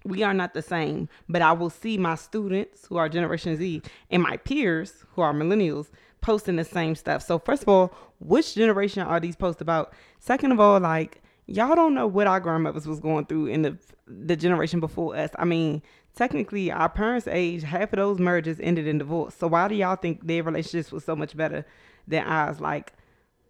we 0.05 0.23
are 0.23 0.33
not 0.33 0.53
the 0.53 0.61
same. 0.61 1.09
But 1.27 1.41
I 1.41 1.51
will 1.51 1.69
see 1.69 1.97
my 1.97 2.15
students 2.15 2.85
who 2.87 2.97
are 2.97 3.09
Generation 3.09 3.57
Z 3.57 3.81
and 4.09 4.23
my 4.23 4.37
peers 4.37 5.05
who 5.13 5.21
are 5.21 5.33
millennials 5.33 5.87
posting 6.21 6.55
the 6.55 6.63
same 6.63 6.95
stuff. 6.95 7.21
So 7.25 7.39
first 7.39 7.63
of 7.63 7.69
all, 7.69 7.93
which 8.19 8.55
generation 8.55 9.03
are 9.03 9.19
these 9.19 9.35
posts 9.35 9.61
about? 9.61 9.93
Second 10.19 10.51
of 10.53 10.59
all, 10.59 10.79
like 10.79 11.21
y'all 11.47 11.75
don't 11.75 11.93
know 11.93 12.07
what 12.07 12.27
our 12.27 12.39
grandmothers 12.39 12.87
was 12.87 12.99
going 12.99 13.25
through 13.25 13.47
in 13.47 13.61
the 13.63 13.77
the 14.07 14.35
generation 14.37 14.79
before 14.79 15.15
us. 15.17 15.29
I 15.37 15.43
mean, 15.43 15.81
technically 16.17 16.71
our 16.71 16.89
parents' 16.89 17.27
age, 17.27 17.63
half 17.63 17.93
of 17.93 17.97
those 17.97 18.19
marriages 18.19 18.59
ended 18.59 18.87
in 18.87 18.97
divorce. 18.97 19.35
So 19.35 19.47
why 19.47 19.67
do 19.67 19.75
y'all 19.75 19.95
think 19.95 20.25
their 20.27 20.43
relationships 20.43 20.91
was 20.91 21.05
so 21.05 21.15
much 21.15 21.37
better 21.37 21.65
than 22.07 22.23
ours? 22.25 22.59
Like 22.59 22.93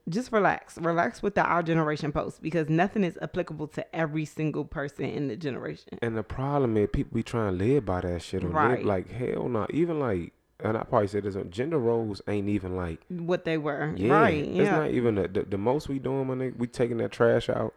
just 0.10 0.32
relax. 0.32 0.78
Relax 0.78 1.22
with 1.22 1.36
the 1.36 1.42
our 1.44 1.64
generation 1.64 2.12
post 2.12 2.42
because 2.42 2.70
nothing 2.70 3.04
is 3.04 3.18
applicable 3.22 3.68
to 3.70 3.96
every 3.96 4.26
single 4.26 4.64
person 4.66 5.06
in 5.06 5.28
the 5.28 5.36
generation. 5.36 5.98
And 6.02 6.16
the 6.16 6.24
problem 6.24 6.78
is 6.78 6.90
people 6.94 7.16
be 7.16 7.24
trying 7.24 7.58
to 7.58 7.66
live 7.66 7.86
by 7.86 8.02
that 8.02 8.22
shit. 8.22 8.44
Or 8.44 8.48
Right. 8.50 8.78
live, 8.78 8.86
like, 8.86 9.10
hell 9.10 9.50
no. 9.50 9.66
Even 9.70 10.00
like, 10.00 10.32
and 10.60 10.78
I 10.78 10.84
probably 10.84 11.08
said 11.08 11.24
this, 11.24 11.36
uh, 11.36 11.44
gender 11.44 11.78
roles 11.78 12.22
ain't 12.28 12.48
even 12.50 12.76
like, 12.76 13.02
What 13.10 13.44
they 13.46 13.58
were. 13.58 13.94
Yeah, 13.98 14.14
right. 14.14 14.44
It's 14.46 14.58
Yeah. 14.58 14.78
not 14.78 14.92
even 14.92 15.16
the, 15.16 15.28
the 15.28 15.44
the 15.44 15.58
most 15.58 15.88
we 15.90 16.00
doing, 16.00 16.28
when 16.28 16.40
nigga. 16.40 16.58
We 16.58 16.68
taking 16.68 16.98
that 16.98 17.12
trash 17.12 17.50
out. 17.50 17.74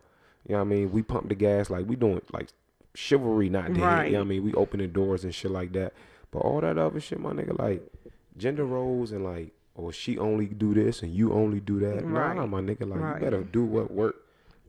You 0.48 0.52
know 0.54 0.58
what 0.60 0.66
I 0.66 0.68
mean? 0.68 0.92
We 0.92 1.02
pump 1.02 1.28
the 1.28 1.34
gas 1.34 1.68
like 1.68 1.86
we 1.86 1.96
doing 1.96 2.20
like 2.32 2.48
chivalry, 2.94 3.48
not 3.48 3.72
dead. 3.74 3.82
Right. 3.82 4.06
You 4.06 4.12
know 4.12 4.18
what 4.18 4.24
I 4.24 4.28
mean? 4.28 4.44
We 4.44 4.52
opening 4.54 4.90
doors 4.90 5.24
and 5.24 5.34
shit 5.34 5.50
like 5.50 5.72
that. 5.72 5.92
But 6.30 6.40
all 6.40 6.60
that 6.60 6.78
other 6.78 7.00
shit, 7.00 7.20
my 7.20 7.30
nigga, 7.32 7.58
like 7.58 7.82
gender 8.36 8.64
roles 8.64 9.12
and 9.12 9.24
like, 9.24 9.52
or 9.74 9.92
she 9.92 10.18
only 10.18 10.46
do 10.46 10.74
this 10.74 11.02
and 11.02 11.12
you 11.14 11.32
only 11.32 11.60
do 11.60 11.78
that. 11.80 12.04
Nah, 12.06 12.32
Right. 12.32 12.48
my 12.48 12.60
nigga, 12.60 12.88
like 12.88 13.00
Right. 13.00 13.14
you 13.16 13.24
better 13.24 13.42
do 13.42 13.64
what 13.64 13.90
work, 13.90 14.16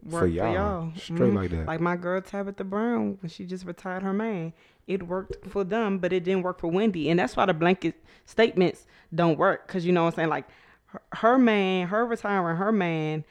Work 0.04 0.22
for 0.22 0.28
y'all. 0.28 0.92
Straight 0.96 1.20
Mhm. 1.32 1.36
like 1.36 1.52
that. 1.52 1.68
Like 1.68 1.80
my 1.82 1.96
girl 1.96 2.22
Tabitha 2.22 2.64
Brown, 2.64 3.18
when 3.22 3.30
she 3.30 3.46
just 3.46 3.66
retired 3.66 4.02
her 4.04 4.14
man, 4.14 4.54
it 4.88 5.04
worked 5.08 5.46
for 5.48 5.64
them, 5.64 6.00
but 6.00 6.12
it 6.12 6.24
didn't 6.24 6.42
work 6.44 6.60
for 6.60 6.68
Wendy. 6.70 7.10
And 7.10 7.20
that's 7.20 7.36
why 7.38 7.46
the 7.46 7.54
blanket 7.54 7.96
statements 8.26 8.88
don't 9.14 9.38
work. 9.38 9.68
Cause 9.68 9.86
you 9.86 9.92
know 9.92 10.04
what 10.06 10.14
I'm 10.14 10.16
saying? 10.16 10.30
Like 10.30 10.46
her, 10.88 11.02
her 11.14 11.38
man, 11.38 11.88
her 11.88 12.06
retiring 12.06 12.58
her 12.58 12.72
man 12.72 13.24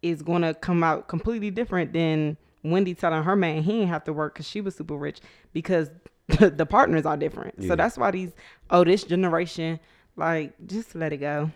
is 0.00 0.22
gonna 0.22 0.54
come 0.54 0.82
out 0.82 1.08
completely 1.08 1.50
different 1.50 1.92
than 1.92 2.36
Wendy 2.62 2.94
telling 2.94 3.22
her 3.22 3.36
man 3.36 3.62
he 3.62 3.72
didn't 3.72 3.88
have 3.88 4.04
to 4.04 4.12
work 4.12 4.34
because 4.34 4.48
she 4.48 4.60
was 4.60 4.74
super 4.74 4.96
rich 4.96 5.20
because 5.52 5.90
the 6.26 6.66
partners 6.66 7.06
are 7.06 7.16
different. 7.16 7.54
Yeah. 7.58 7.68
So 7.68 7.76
that's 7.76 7.96
why 7.96 8.10
these 8.10 8.32
oh 8.70 8.84
this 8.84 9.04
generation 9.04 9.80
like 10.16 10.54
just 10.66 10.94
let 10.94 11.12
it 11.12 11.18
go. 11.18 11.50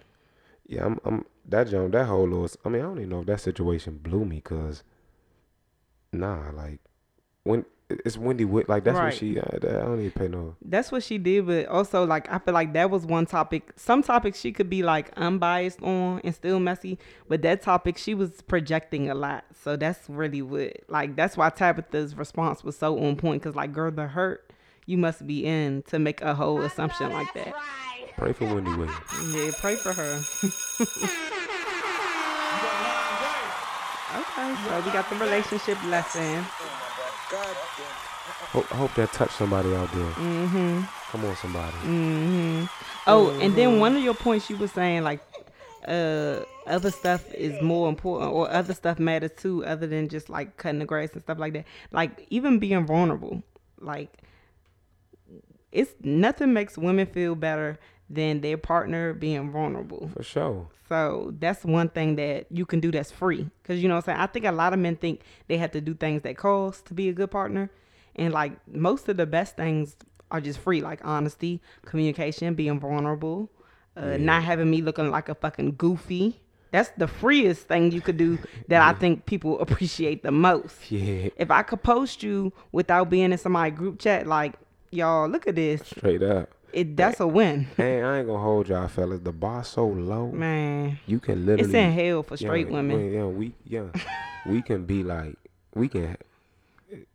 Yeah, 0.67 0.87
I'm, 0.87 1.01
I'm 1.05 1.25
that 1.49 1.69
jump, 1.69 1.93
that 1.93 2.07
whole 2.07 2.27
little. 2.27 2.49
I 2.65 2.69
mean, 2.69 2.83
I 2.83 2.85
don't 2.85 2.99
even 2.99 3.11
know 3.11 3.21
if 3.21 3.27
that 3.27 3.41
situation 3.41 3.99
blew 3.99 4.25
me, 4.25 4.41
cause 4.41 4.85
nah, 6.13 6.51
like 6.51 6.81
when 7.43 7.65
it's 7.91 8.17
Wendy 8.17 8.45
Witt, 8.45 8.69
like 8.69 8.85
that's 8.85 8.97
Right. 8.99 9.07
what 9.07 9.15
she. 9.15 9.39
Uh, 9.39 9.45
that, 9.61 9.83
I 9.83 9.85
don't 9.85 10.01
even 10.01 10.11
pay 10.13 10.29
no. 10.29 10.57
That's 10.63 10.91
what 10.91 11.03
she 11.03 11.19
did, 11.19 11.47
but 11.47 11.67
also 11.67 12.05
like 12.07 12.31
I 12.33 12.39
feel 12.39 12.55
like 12.55 12.73
that 12.73 12.91
was 12.91 13.05
one 13.05 13.27
topic. 13.27 13.73
Some 13.77 14.03
topics 14.03 14.41
she 14.41 14.53
could 14.53 14.71
be 14.71 14.83
like 14.83 15.11
unbiased 15.17 15.83
on 15.83 16.21
and 16.25 16.35
still 16.35 16.59
messy, 16.61 16.99
but 17.29 17.43
that 17.43 17.63
topic 17.63 17.99
she 17.99 18.15
was 18.15 18.41
projecting 18.43 19.11
a 19.11 19.15
lot. 19.15 19.45
So 19.63 19.77
that's 19.77 20.09
really 20.09 20.43
what 20.43 20.79
like 20.89 21.17
that's 21.17 21.37
why 21.37 21.51
Tabitha's 21.51 22.17
response 22.17 22.65
was 22.65 22.77
so 22.77 22.99
on 23.05 23.17
point 23.17 23.43
because 23.43 23.55
like 23.57 23.73
girl, 23.73 23.91
the 23.91 24.07
hurt 24.07 24.51
you 24.87 24.99
must 24.99 25.27
be 25.27 25.45
in 25.47 25.83
to 25.89 25.99
make 25.99 26.21
a 26.23 26.35
whole 26.35 26.61
assumption 26.63 27.13
like 27.13 27.33
that. 27.35 27.55
Pray 28.17 28.33
for 28.33 28.45
Wendy 28.47 28.71
Williams. 28.71 28.97
Yeah, 29.33 29.51
pray 29.59 29.77
for 29.77 29.93
her. 29.93 30.03
okay, 34.15 34.55
so 34.65 34.81
we 34.85 34.91
got 34.93 35.09
the 35.09 35.17
relationship 35.17 35.83
lesson. 35.85 36.45
Hope, 37.33 38.71
I 38.71 38.77
hope 38.77 38.95
that 38.95 39.13
touched 39.13 39.33
somebody 39.33 39.75
out 39.75 39.91
there. 39.93 40.05
Mm-hmm. 40.13 40.83
Come 41.11 41.25
on, 41.25 41.37
somebody. 41.37 41.77
hmm 41.79 42.65
Oh, 43.07 43.31
and 43.41 43.55
then 43.57 43.81
one 43.81 43.97
of 43.97 44.03
your 44.03 44.15
points 44.15 44.49
you 44.51 44.57
were 44.57 44.69
saying 44.69 45.03
like 45.03 45.21
uh 45.89 46.41
other 46.67 46.93
stuff 46.93 47.33
is 47.35 47.61
more 47.61 47.89
important 47.89 48.33
or 48.33 48.49
other 48.51 48.73
stuff 48.73 49.01
matters 49.01 49.33
too 49.37 49.65
other 49.65 49.87
than 49.87 50.09
just 50.09 50.29
like 50.31 50.57
cutting 50.57 50.79
the 50.79 50.85
grass 50.85 51.11
and 51.15 51.23
stuff 51.23 51.39
like 51.39 51.55
that. 51.55 51.65
Like 51.91 52.27
even 52.31 52.59
being 52.59 52.87
vulnerable. 52.87 53.43
Like 53.81 54.11
it's 55.73 55.93
nothing 56.03 56.53
makes 56.53 56.77
women 56.77 57.07
feel 57.07 57.35
better 57.35 57.79
than 58.13 58.41
their 58.43 58.59
partner 58.59 59.15
being 59.15 59.51
vulnerable. 59.51 60.11
For 60.15 60.23
sure. 60.23 60.69
So 60.89 61.33
that's 61.39 61.65
one 61.65 61.89
thing 61.89 62.17
that 62.17 62.47
you 62.51 62.67
can 62.67 62.79
do 62.81 62.91
that's 62.91 63.11
free. 63.11 63.49
Cause 63.65 63.79
you 63.79 63.89
know 63.89 63.95
what 63.95 64.09
I'm 64.09 64.15
saying? 64.15 64.21
I 64.21 64.27
think 64.27 64.45
a 64.45 64.53
lot 64.53 64.73
of 64.75 64.79
men 64.79 64.97
think 64.97 65.23
they 65.49 65.57
have 65.57 65.71
to 65.73 65.81
do 65.81 65.95
things 65.95 66.23
that 66.23 66.37
cost 66.37 66.87
to 66.87 66.95
be 66.95 67.09
a 67.09 67.13
good 67.13 67.31
partner. 67.31 67.71
And 68.17 68.33
like 68.35 68.53
most 68.69 69.09
of 69.09 69.17
the 69.17 69.25
best 69.25 69.57
things 69.57 69.97
are 70.31 70.41
just 70.41 70.59
free, 70.59 70.83
like 70.83 71.01
honesty, 71.03 71.63
communication, 71.87 72.55
being 72.55 72.79
vulnerable, 72.79 73.51
uh, 73.97 74.11
Yeah. 74.11 74.17
not 74.19 74.43
having 74.45 74.71
me 74.71 74.83
looking 74.83 75.11
like 75.11 75.29
a 75.31 75.35
fucking 75.35 75.77
goofy. 75.77 76.41
That's 76.73 76.91
the 76.97 77.07
freest 77.07 77.69
thing 77.69 77.93
you 77.93 78.01
could 78.01 78.17
do 78.17 78.39
that 78.69 78.83
I 78.83 78.93
think 78.99 79.25
people 79.27 79.61
appreciate 79.65 80.23
the 80.23 80.31
most. 80.31 80.91
Yeah. 80.91 81.29
If 81.37 81.51
I 81.51 81.63
could 81.63 81.83
post 81.83 82.23
you 82.23 82.53
without 82.73 83.09
being 83.11 83.33
in 83.33 83.39
somebody 83.39 83.71
group 83.71 83.99
chat, 83.99 84.27
like, 84.27 84.55
y'all, 84.91 85.29
look 85.29 85.47
at 85.47 85.55
this. 85.55 85.83
Straight 85.87 86.23
up. 86.23 86.51
It 86.73 86.97
that's 86.97 87.21
a 87.21 87.27
win. 87.27 87.67
Hey, 87.77 88.03
I 88.03 88.19
ain't 88.19 88.27
gonna 88.27 88.43
hold 88.43 88.69
y'all 88.69 88.89
fellas. 88.89 89.21
The 89.21 89.33
bar 89.33 89.65
so 89.65 89.87
low. 89.87 90.31
Man. 90.31 90.99
You 91.07 91.21
can 91.21 91.47
literally. 91.47 91.65
It's 91.65 91.75
in 91.75 91.93
hell 91.93 92.23
for 92.23 92.37
straight 92.37 92.69
yeah, 92.69 92.73
women. 92.73 93.13
Yeah, 93.13 93.27
we 93.27 93.55
yeah, 93.65 93.89
we 94.47 94.63
can 94.63 94.85
be 94.85 95.03
like 95.03 95.37
we 95.75 95.89
can. 95.89 96.17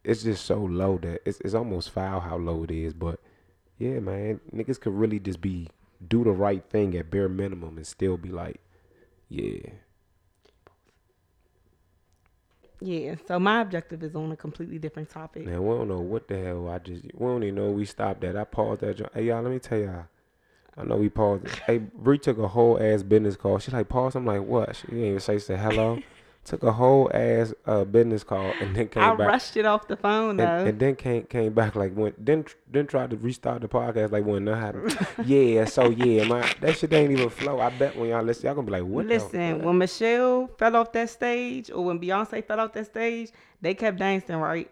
It's 0.04 0.24
just 0.24 0.46
so 0.46 0.58
low 0.58 0.98
that 1.00 1.22
it's 1.26 1.40
it's 1.42 1.54
almost 1.54 1.92
foul 1.92 2.20
how 2.20 2.38
low 2.38 2.64
it 2.64 2.72
is. 2.72 2.94
But 2.94 3.20
yeah, 3.78 4.00
man, 4.00 4.40
niggas 4.54 4.80
could 4.80 4.94
really 4.94 5.20
just 5.20 5.42
be 5.42 5.70
do 6.06 6.24
the 6.24 6.32
right 6.32 6.64
thing 6.70 6.96
at 6.96 7.10
bare 7.10 7.30
minimum 7.30 7.78
and 7.78 7.88
still 7.88 8.18
be 8.18 8.30
like, 8.30 8.60
yeah, 9.30 9.70
Yeah, 12.80 13.16
so 13.28 13.40
my 13.40 13.62
objective 13.62 14.04
is 14.04 14.16
on 14.16 14.32
a 14.32 14.36
completely 14.36 14.78
different 14.78 15.10
topic. 15.10 15.46
man. 15.46 15.66
We 15.66 15.76
don't 15.76 15.88
know 15.88 16.00
what 16.00 16.28
the 16.28 16.38
hell 16.38 16.68
I 16.70 16.78
just. 16.80 17.04
We 17.16 17.26
don't 17.26 17.44
even 17.44 17.56
know 17.56 17.72
we 17.72 17.86
stopped 17.86 18.24
at. 18.24 18.36
I 18.36 18.44
paused 18.44 18.82
that. 18.82 19.00
Hey 19.14 19.26
y'all, 19.26 19.42
let 19.42 19.52
me 19.52 19.60
tell 19.60 19.80
y'all. 19.80 20.06
I 20.78 20.84
know 20.84 20.98
we 20.98 21.10
paused. 21.10 21.46
it. 21.46 21.56
Hey, 21.66 21.80
Bree 21.80 22.20
took 22.20 22.38
a 22.38 22.48
whole 22.48 22.80
ass 22.82 23.02
business 23.02 23.36
call. 23.36 23.58
She 23.58 23.72
like 23.72 23.90
pause. 23.90 24.16
I'm 24.16 24.26
like, 24.28 24.44
what? 24.44 24.76
She 24.76 24.88
didn't 24.88 25.06
even 25.06 25.20
say 25.20 25.40
say 25.40 25.58
hello. 25.58 26.00
took 26.48 26.64
a 26.64 26.72
whole 26.72 27.12
ass 27.14 27.54
uh, 27.66 27.84
business 27.84 28.24
call 28.24 28.52
and 28.62 28.76
then 28.76 28.88
came 28.88 29.04
I 29.04 29.16
back. 29.16 29.28
rushed 29.28 29.58
it 29.58 29.66
off 29.66 29.88
the 29.88 29.98
phone 29.98 30.38
though. 30.38 30.46
and, 30.46 30.70
and 30.70 30.80
then 30.80 30.96
came 30.96 31.24
came 31.24 31.54
back 31.54 31.76
like 31.76 31.94
when 31.94 32.14
then 32.18 32.46
then 32.72 32.88
tried 32.88 33.10
to 33.12 33.18
restart 33.18 33.62
the 33.62 33.68
podcast 33.68 34.12
like 34.12 34.26
when 34.26 34.46
that 34.46 34.56
happened. 34.56 34.98
yeah, 35.26 35.66
so 35.66 35.90
yeah, 35.90 36.24
my 36.24 36.50
that 36.62 36.78
shit 36.78 36.94
ain't 36.94 37.12
even 37.12 37.30
flow. 37.30 37.60
I 37.60 37.70
bet 37.78 37.98
when 37.98 38.10
y'all 38.10 38.24
listen, 38.24 38.46
y'all 38.46 38.56
gonna 38.56 38.66
be 38.66 38.72
like, 38.72 38.84
what? 38.84 39.08
the 39.08 39.14
Listen, 39.16 39.62
when 39.62 39.78
Michelle 39.78 40.48
fell 40.58 40.76
off 40.78 40.92
that 40.94 41.10
stage 41.10 41.70
or 41.70 41.84
when 41.86 42.00
Beyonce 42.00 42.44
fell 42.46 42.60
off 42.62 42.72
that 42.74 42.86
stage, 42.86 43.32
they 43.62 43.74
kept 43.74 44.00
dancing, 44.00 44.38
right? 44.38 44.72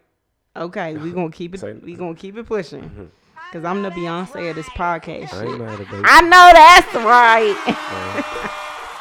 Okay, 0.56 0.96
we 0.96 1.12
gonna 1.12 1.30
keep 1.30 1.56
Say- 1.58 1.72
it. 1.72 1.82
We 1.82 1.94
gonna 1.94 2.14
keep 2.14 2.36
it 2.38 2.46
pushing. 2.46 3.10
Cause 3.52 3.64
I'm 3.64 3.82
the 3.82 3.90
Beyonce 3.90 4.50
of 4.50 4.56
this 4.56 4.68
podcast. 4.70 5.32
I 5.34 5.44
ain't 5.44 5.58
mad 5.58 5.80
at. 5.80 5.86
I 5.92 6.20
know 6.22 6.50
that's 6.52 6.94
right. 6.96 7.54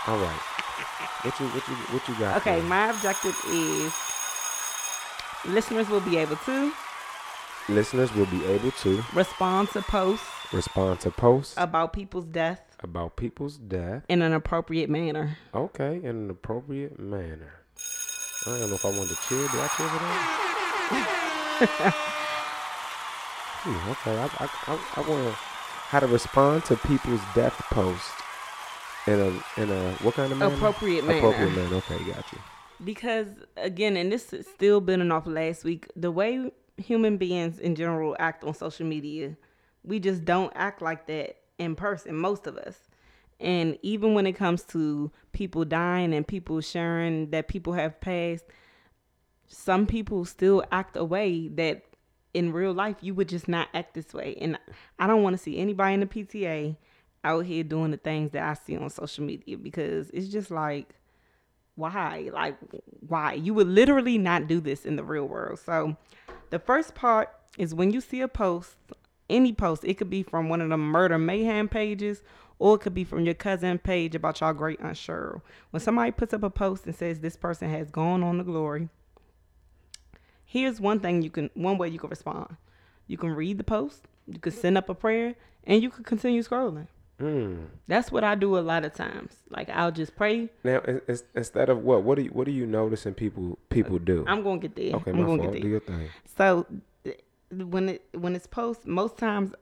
Uh, 0.07 0.11
all 0.11 0.17
right. 0.19 0.39
What 1.25 1.39
you 1.39 1.47
what 1.47 1.67
you 1.67 1.75
what 1.75 2.07
you 2.07 2.15
got? 2.19 2.37
okay, 2.37 2.61
my 2.61 2.89
objective 2.91 3.35
is 3.49 3.91
listeners 5.45 5.89
will 5.89 6.01
be 6.01 6.17
able 6.17 6.35
to 6.37 6.71
listeners 7.67 8.13
will 8.13 8.27
be 8.27 8.45
able 8.45 8.69
to 8.69 9.03
respond 9.13 9.69
to 9.69 9.81
posts 9.81 10.27
respond 10.53 10.99
to 10.99 11.09
posts 11.09 11.55
about 11.57 11.93
people's 11.93 12.25
death 12.25 12.61
about 12.81 13.15
people's 13.15 13.57
death. 13.57 14.03
in 14.07 14.21
an 14.21 14.33
appropriate 14.33 14.87
manner. 14.87 15.35
Okay, 15.55 15.95
in 15.95 16.05
an 16.05 16.29
appropriate 16.29 16.99
manner. 16.99 17.53
I 18.45 18.59
don't 18.59 18.69
know 18.69 18.75
if 18.75 18.85
I 18.85 18.89
want 18.89 19.09
to 19.09 19.15
cheer. 19.27 19.47
Do 19.47 19.59
I 19.59 19.67
cheer 19.75 19.87
for 19.87 19.99
that? 19.99 21.93
Hmm, 23.65 23.89
okay, 23.89 24.15
I 24.15 24.25
I, 24.25 24.49
I, 24.67 24.79
I 24.97 25.09
want 25.09 25.25
to 25.25 25.31
how 25.89 25.99
to 25.99 26.07
respond 26.07 26.65
to 26.65 26.75
people's 26.77 27.21
death 27.33 27.59
posts 27.71 28.11
in 29.07 29.19
a 29.19 29.61
in 29.61 29.69
a 29.69 29.91
what 30.01 30.15
kind 30.15 30.31
of 30.31 30.37
manner? 30.37 30.53
Appropriate 30.55 31.05
manner. 31.05 31.19
Appropriate 31.19 31.55
manner. 31.55 31.75
Okay, 31.75 31.97
got 32.05 32.31
you. 32.31 32.39
Because 32.83 33.27
again, 33.57 33.95
and 33.97 34.11
this 34.11 34.33
is 34.33 34.47
still 34.47 34.81
building 34.81 35.11
off 35.11 35.27
last 35.27 35.63
week, 35.63 35.87
the 35.95 36.11
way 36.11 36.51
human 36.77 37.17
beings 37.17 37.59
in 37.59 37.75
general 37.75 38.15
act 38.19 38.43
on 38.43 38.53
social 38.53 38.85
media, 38.85 39.35
we 39.83 39.99
just 39.99 40.25
don't 40.25 40.51
act 40.55 40.81
like 40.81 41.07
that 41.07 41.37
in 41.57 41.75
person, 41.75 42.15
most 42.15 42.47
of 42.47 42.57
us. 42.57 42.77
And 43.39 43.77
even 43.81 44.13
when 44.13 44.25
it 44.25 44.33
comes 44.33 44.63
to 44.63 45.11
people 45.31 45.65
dying 45.65 46.13
and 46.13 46.27
people 46.27 46.61
sharing 46.61 47.29
that 47.31 47.47
people 47.47 47.73
have 47.73 47.99
passed, 47.99 48.45
some 49.47 49.85
people 49.85 50.25
still 50.25 50.63
act 50.71 50.95
a 50.95 51.03
way 51.03 51.49
that 51.49 51.83
in 52.33 52.51
real 52.51 52.73
life 52.73 52.97
you 53.01 53.13
would 53.13 53.29
just 53.29 53.47
not 53.47 53.69
act 53.73 53.93
this 53.93 54.13
way. 54.13 54.37
And 54.39 54.57
I 54.99 55.07
don't 55.07 55.23
want 55.23 55.35
to 55.35 55.41
see 55.41 55.57
anybody 55.57 55.93
in 55.93 55.99
the 56.01 56.05
PTA 56.05 56.75
out 57.25 57.45
here 57.45 57.63
doing 57.63 57.91
the 57.91 57.97
things 57.97 58.31
that 58.31 58.43
I 58.43 58.53
see 58.53 58.77
on 58.77 58.89
social 58.89 59.25
media 59.25 59.57
because 59.57 60.09
it's 60.11 60.27
just 60.27 60.51
like 60.51 60.95
why? 61.75 62.29
Like 62.31 62.55
why? 63.05 63.33
You 63.33 63.53
would 63.53 63.67
literally 63.67 64.17
not 64.17 64.47
do 64.47 64.61
this 64.61 64.85
in 64.85 64.95
the 64.95 65.03
real 65.03 65.25
world. 65.25 65.59
So 65.59 65.97
the 66.49 66.59
first 66.59 66.95
part 66.95 67.29
is 67.57 67.75
when 67.75 67.91
you 67.91 67.99
see 68.01 68.21
a 68.21 68.27
post 68.27 68.75
any 69.29 69.51
post 69.51 69.83
it 69.83 69.95
could 69.95 70.09
be 70.09 70.23
from 70.23 70.49
one 70.49 70.61
of 70.61 70.69
the 70.69 70.77
murder 70.77 71.17
mayhem 71.17 71.67
pages 71.67 72.21
or 72.59 72.75
it 72.75 72.79
could 72.79 72.93
be 72.93 73.03
from 73.03 73.25
your 73.25 73.33
cousin 73.33 73.77
page 73.79 74.13
about 74.13 74.39
y'all 74.39 74.53
great 74.53 74.79
aunt 74.81 74.95
Cheryl. 74.95 75.41
when 75.71 75.81
somebody 75.81 76.11
puts 76.11 76.33
up 76.33 76.43
a 76.43 76.49
post 76.49 76.85
and 76.85 76.95
says 76.95 77.19
this 77.19 77.35
person 77.35 77.69
has 77.69 77.89
gone 77.89 78.21
on 78.21 78.37
to 78.37 78.43
glory 78.43 78.89
here's 80.45 80.79
one 80.79 80.99
thing 80.99 81.21
you 81.21 81.29
can 81.29 81.49
one 81.55 81.77
way 81.77 81.89
you 81.89 81.99
can 81.99 82.09
respond. 82.09 82.55
You 83.07 83.17
can 83.17 83.31
read 83.31 83.57
the 83.57 83.63
post 83.63 84.03
you 84.27 84.39
can 84.39 84.51
send 84.51 84.77
up 84.77 84.89
a 84.89 84.93
prayer 84.93 85.35
and 85.63 85.81
you 85.81 85.89
can 85.89 86.03
continue 86.03 86.43
scrolling 86.43 86.87
Mm. 87.19 87.67
that's 87.87 88.11
what 88.11 88.25
i 88.25 88.35
do 88.35 88.57
a 88.57 88.59
lot 88.59 88.83
of 88.83 88.93
times 88.93 89.31
like 89.49 89.69
i'll 89.69 89.91
just 89.91 90.17
pray 90.17 90.49
Now, 90.65 90.79
in- 90.81 90.99
in- 91.07 91.19
instead 91.33 91.69
of 91.69 91.81
what, 91.81 92.03
what 92.03 92.15
do 92.15 92.23
you 92.23 92.29
what 92.31 92.45
do 92.45 92.51
you 92.51 92.65
noticing 92.65 93.13
people 93.13 93.57
people 93.69 93.99
do? 93.99 94.25
i'm 94.27 94.43
gonna 94.43 94.59
get 94.59 94.75
there 94.75 94.95
okay, 94.95 95.11
i'm 95.11 95.21
my 95.21 95.25
gonna 95.25 95.43
fault. 95.43 95.53
get 95.53 95.61
Do 95.61 95.61
there 95.61 95.71
your 95.71 95.79
thing. 95.79 96.09
So 96.37 96.65
when 97.51 97.87
it 97.89 98.05
when 98.13 98.35
it's 98.35 98.47
post, 98.47 98.85
most 98.85 99.17
times 99.17 99.53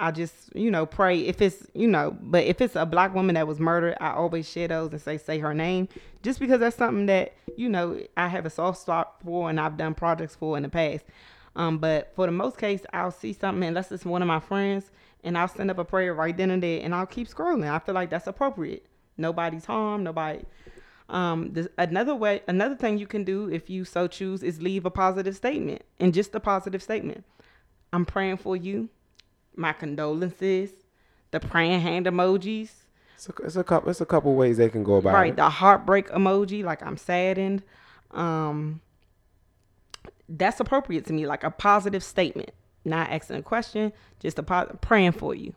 I 0.00 0.12
just 0.12 0.34
you 0.54 0.70
know 0.70 0.86
pray 0.86 1.20
if 1.26 1.42
it's 1.42 1.66
you 1.74 1.88
know, 1.88 2.16
but 2.22 2.44
if 2.44 2.60
it's 2.60 2.76
a 2.76 2.86
black 2.86 3.14
woman 3.14 3.34
that 3.34 3.46
was 3.46 3.58
murdered, 3.60 3.96
I 4.00 4.12
always 4.12 4.48
share 4.48 4.68
those 4.68 4.92
and 4.92 5.00
say 5.02 5.18
say 5.18 5.40
her 5.40 5.52
name, 5.52 5.88
just 6.22 6.38
because 6.40 6.60
that's 6.60 6.76
something 6.76 7.06
that 7.06 7.34
you 7.56 7.68
know 7.68 8.00
I 8.16 8.28
have 8.28 8.46
a 8.46 8.50
soft 8.50 8.80
spot 8.80 9.16
for 9.24 9.50
and 9.50 9.60
I've 9.60 9.76
done 9.76 9.94
projects 9.94 10.36
for 10.36 10.56
in 10.56 10.62
the 10.62 10.68
past. 10.68 11.04
Um, 11.56 11.78
but 11.78 12.12
for 12.14 12.26
the 12.26 12.32
most 12.32 12.56
case, 12.56 12.82
I'll 12.92 13.10
see 13.10 13.32
something 13.32 13.64
unless 13.68 13.90
it's 13.90 14.04
one 14.06 14.22
of 14.22 14.28
my 14.28 14.38
friends, 14.40 14.90
and 15.24 15.36
I'll 15.36 15.48
send 15.48 15.70
up 15.70 15.78
a 15.78 15.84
prayer 15.84 16.14
right 16.14 16.36
then 16.36 16.50
and 16.50 16.62
there, 16.62 16.80
and 16.82 16.94
I'll 16.94 17.06
keep 17.06 17.28
scrolling. 17.28 17.70
I 17.70 17.78
feel 17.78 17.94
like 17.94 18.10
that's 18.10 18.26
appropriate. 18.26 18.86
Nobody's 19.16 19.64
harmed. 19.64 20.04
Nobody. 20.04 20.44
Um, 21.08 21.52
this, 21.52 21.68
another 21.78 22.14
way, 22.14 22.42
another 22.46 22.76
thing 22.76 22.98
you 22.98 23.06
can 23.06 23.24
do 23.24 23.48
if 23.50 23.70
you 23.70 23.84
so 23.84 24.06
choose 24.06 24.42
is 24.42 24.60
leave 24.60 24.84
a 24.84 24.90
positive 24.90 25.34
statement 25.34 25.82
and 25.98 26.12
just 26.12 26.34
a 26.34 26.40
positive 26.40 26.82
statement. 26.82 27.24
I'm 27.92 28.04
praying 28.04 28.36
for 28.38 28.56
you. 28.56 28.90
My 29.56 29.72
condolences. 29.72 30.70
The 31.30 31.40
praying 31.40 31.80
hand 31.80 32.06
emojis. 32.06 32.70
It's 33.14 33.28
a, 33.28 33.32
it's 33.44 33.56
a 33.56 33.64
couple 33.64 33.90
it's 33.90 34.00
a 34.00 34.06
couple 34.06 34.34
ways 34.34 34.58
they 34.58 34.68
can 34.68 34.84
go 34.84 34.96
about 34.96 35.14
right. 35.14 35.32
it. 35.32 35.36
The 35.36 35.50
heartbreak 35.50 36.08
emoji, 36.08 36.62
like 36.62 36.82
I'm 36.82 36.96
saddened. 36.96 37.64
Um, 38.12 38.80
that's 40.28 40.60
appropriate 40.60 41.06
to 41.06 41.12
me, 41.12 41.26
like 41.26 41.42
a 41.42 41.50
positive 41.50 42.04
statement, 42.04 42.50
not 42.88 43.10
asking 43.10 43.36
a 43.36 43.42
question, 43.42 43.92
just 44.20 44.38
a 44.38 44.42
po- 44.42 44.76
praying 44.80 45.12
for 45.12 45.34
you. 45.34 45.54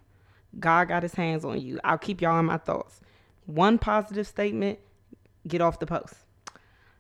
God 0.60 0.90
got 0.90 1.04
His 1.04 1.14
hands 1.14 1.46
on 1.46 1.62
you. 1.62 1.80
I'll 1.84 1.98
keep 1.98 2.22
y'all 2.22 2.40
in 2.40 2.46
my 2.46 2.58
thoughts. 2.58 3.02
One 3.46 3.78
positive 3.78 4.28
statement, 4.28 4.80
get 5.48 5.62
off 5.62 5.80
the 5.80 5.86
post. 5.86 6.14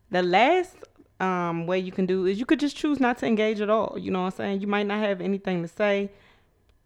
The 0.10 0.22
last 0.22 0.76
um, 1.20 1.67
way 1.67 1.80
you 1.80 1.91
can 1.91 2.06
do 2.06 2.26
is 2.26 2.39
you 2.39 2.46
could 2.46 2.60
just 2.60 2.76
choose 2.76 3.00
not 3.00 3.17
to 3.20 3.26
engage 3.26 3.62
at 3.62 3.70
all. 3.70 3.98
You 3.98 4.12
know 4.12 4.22
what 4.22 4.34
I'm 4.34 4.38
saying? 4.38 4.62
You 4.62 4.67
might 4.67 4.88
not 4.88 5.00
have 5.00 5.22
anything 5.22 5.62
to 5.62 5.67
say, 5.67 6.10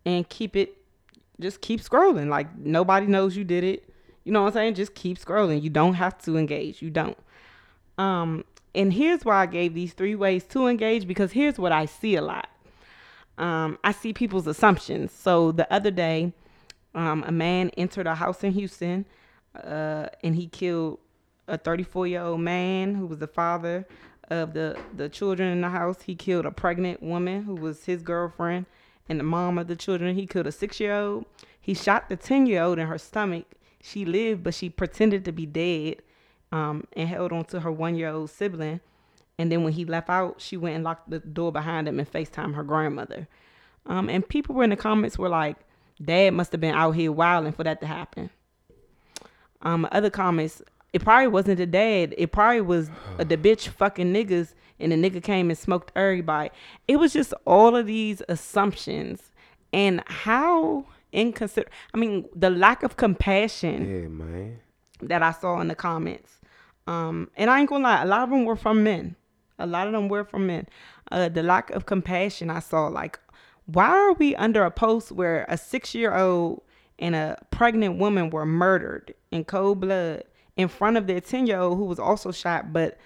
and 0.05 0.27
keep 0.27 0.55
it. 0.55 0.77
Just 1.39 1.62
keep 1.62 1.81
scrolling. 1.81 2.27
Like 2.27 2.55
nobody 2.58 3.08
knows 3.08 3.36
you 3.36 3.43
did 3.43 3.63
it. 3.63 3.89
You 4.23 4.31
know 4.31 4.41
what 4.41 4.47
I'm 4.47 4.53
saying? 4.53 4.73
Just 4.75 4.95
keep 4.95 5.19
scrolling. 5.19 5.62
You 5.62 5.69
don't 5.69 5.93
have 5.95 6.17
to 6.23 6.38
engage. 6.38 6.81
You 6.81 6.89
don't. 6.89 7.17
Um, 7.97 8.43
and 8.73 8.91
here's 8.91 9.23
why 9.23 9.43
I 9.43 9.45
gave 9.45 9.73
these 9.73 9.93
three 9.93 10.15
ways 10.15 10.43
to 10.45 10.67
engage 10.67 11.08
because 11.08 11.31
here's 11.31 11.58
what 11.58 11.71
I 11.71 11.86
see 11.86 12.15
a 12.15 12.21
lot. 12.21 12.49
Um, 13.38 13.78
I 13.84 13.91
see 13.91 14.13
people's 14.13 14.48
assumptions. 14.48 15.12
So 15.12 15.52
the 15.52 15.71
other 15.71 15.91
day, 15.91 16.34
um, 16.93 17.24
a 17.28 17.32
man 17.32 17.69
entered 17.78 18.08
a 18.08 18.15
house 18.15 18.43
in 18.43 18.52
Houston, 18.54 19.06
uh, 19.56 20.08
and 20.24 20.36
he 20.36 20.48
killed 20.48 21.00
a 21.48 21.58
34 21.58 22.08
year 22.08 22.21
old 22.21 22.41
man 22.41 22.95
who 22.95 23.06
was 23.06 23.19
the 23.19 23.28
father 23.28 23.88
of 24.30 24.54
the 24.54 24.78
the 24.95 25.10
children 25.10 25.52
in 25.52 25.62
the 25.62 25.69
house. 25.69 26.02
He 26.04 26.15
killed 26.15 26.45
a 26.45 26.52
pregnant 26.52 27.04
woman 27.04 27.43
who 27.43 27.56
was 27.56 27.86
his 27.86 28.02
girlfriend, 28.02 28.65
and 29.10 29.19
the 29.19 29.24
mom 29.24 29.58
of 29.58 29.67
the 29.67 29.76
children. 29.76 30.15
He 30.15 30.26
killed 30.26 30.48
a 30.48 30.52
six 30.52 30.80
year 30.80 30.95
old. 30.95 31.26
He 31.60 31.74
shot 31.74 32.10
the 32.10 32.15
10 32.15 32.45
year 32.45 32.62
old 32.62 32.80
in 32.80 32.88
her 32.88 32.98
stomach. 32.98 33.45
She 33.82 34.06
lived, 34.06 34.43
but 34.43 34.54
she 34.54 34.69
pretended 34.69 35.26
to 35.26 35.32
be 35.32 35.45
dead 35.45 36.02
um, 36.52 36.86
and 36.93 37.10
held 37.10 37.32
on 37.32 37.45
to 37.45 37.60
her 37.62 37.71
one 37.71 37.95
year 37.95 38.10
old 38.10 38.30
sibling. 38.30 38.82
And 39.38 39.52
then 39.52 39.63
when 39.63 39.74
he 39.74 39.86
left 39.86 40.10
out, 40.10 40.39
she 40.39 40.58
went 40.58 40.76
and 40.76 40.84
locked 40.84 41.10
the 41.10 41.19
door 41.19 41.52
behind 41.52 41.88
him 41.88 42.00
and 42.00 42.12
FaceTime 42.12 42.56
her 42.56 42.63
grandmother. 42.63 43.28
Um, 43.86 44.10
and 44.10 44.28
people 44.28 44.56
were 44.56 44.63
in 44.63 44.69
the 44.69 44.76
comments 44.76 45.17
were 45.17 45.30
like, 45.30 45.58
Dad 46.04 46.34
must 46.34 46.52
have 46.52 46.62
been 46.62 46.76
out 46.76 46.91
here 46.91 47.12
wilding 47.12 47.54
for 47.54 47.63
that 47.63 47.80
to 47.82 47.88
happen. 47.88 48.30
Um, 49.62 49.88
other 49.91 50.10
comments, 50.10 50.62
it 50.93 51.04
probably 51.04 51.28
wasn't 51.28 51.58
the 51.58 51.65
dad. 51.65 52.13
It 52.17 52.32
probably 52.32 52.62
was 52.62 52.89
the 53.17 53.26
bitch 53.38 53.67
fucking 53.67 54.13
niggas, 54.13 54.54
and 54.80 54.91
the 54.91 54.95
nigga 54.95 55.24
came 55.24 55.50
and 55.50 55.58
smoked 55.58 55.91
everybody. 55.95 56.50
It 56.88 56.98
was 56.98 57.13
just 57.13 57.34
all 57.45 57.76
of 57.76 57.88
these 57.88 58.21
assumptions 58.28 59.32
and 59.71 60.04
how 60.08 60.86
inconsiderate. 61.12 61.71
I 61.93 61.98
mean, 61.98 62.26
the 62.36 62.50
lack 62.50 62.84
of 62.84 62.98
compassion. 62.98 63.89
Yeah, 63.89 64.08
man. 64.08 64.60
That 65.02 65.24
I 65.24 65.32
saw 65.32 65.60
in 65.60 65.67
the 65.67 65.76
comments. 65.76 66.39
Um, 66.88 67.30
and 67.36 67.50
I 67.50 67.60
ain't 67.60 67.69
gonna 67.69 67.84
lie, 67.84 68.04
a 68.04 68.06
lot 68.06 68.21
of 68.21 68.30
them 68.30 68.45
were 68.45 68.56
from 68.56 68.84
men. 68.84 69.15
A 69.59 69.65
lot 69.65 69.87
of 69.87 69.93
them 69.93 70.09
were 70.09 70.23
from 70.23 70.47
men. 70.47 70.67
Uh, 71.11 71.29
the 71.29 71.43
lack 71.43 71.69
of 71.71 71.85
compassion 71.85 72.49
I 72.49 72.59
saw, 72.59 72.87
like, 72.87 73.19
why 73.65 73.87
are 73.87 74.13
we 74.13 74.35
under 74.35 74.63
a 74.63 74.71
post 74.71 75.11
where 75.11 75.45
a 75.49 75.57
six 75.57 75.95
year 75.95 76.15
old 76.15 76.61
and 76.99 77.15
a 77.15 77.37
pregnant 77.51 77.97
woman 77.97 78.29
were 78.29 78.45
murdered 78.45 79.13
in 79.31 79.43
cold 79.43 79.81
blood 79.81 80.23
in 80.55 80.67
front 80.67 80.97
of 80.97 81.07
their 81.07 81.19
10 81.19 81.47
year 81.47 81.59
old 81.59 81.77
who 81.77 81.85
was 81.85 81.99
also 81.99 82.31
shot 82.31 82.71
but 82.71 82.97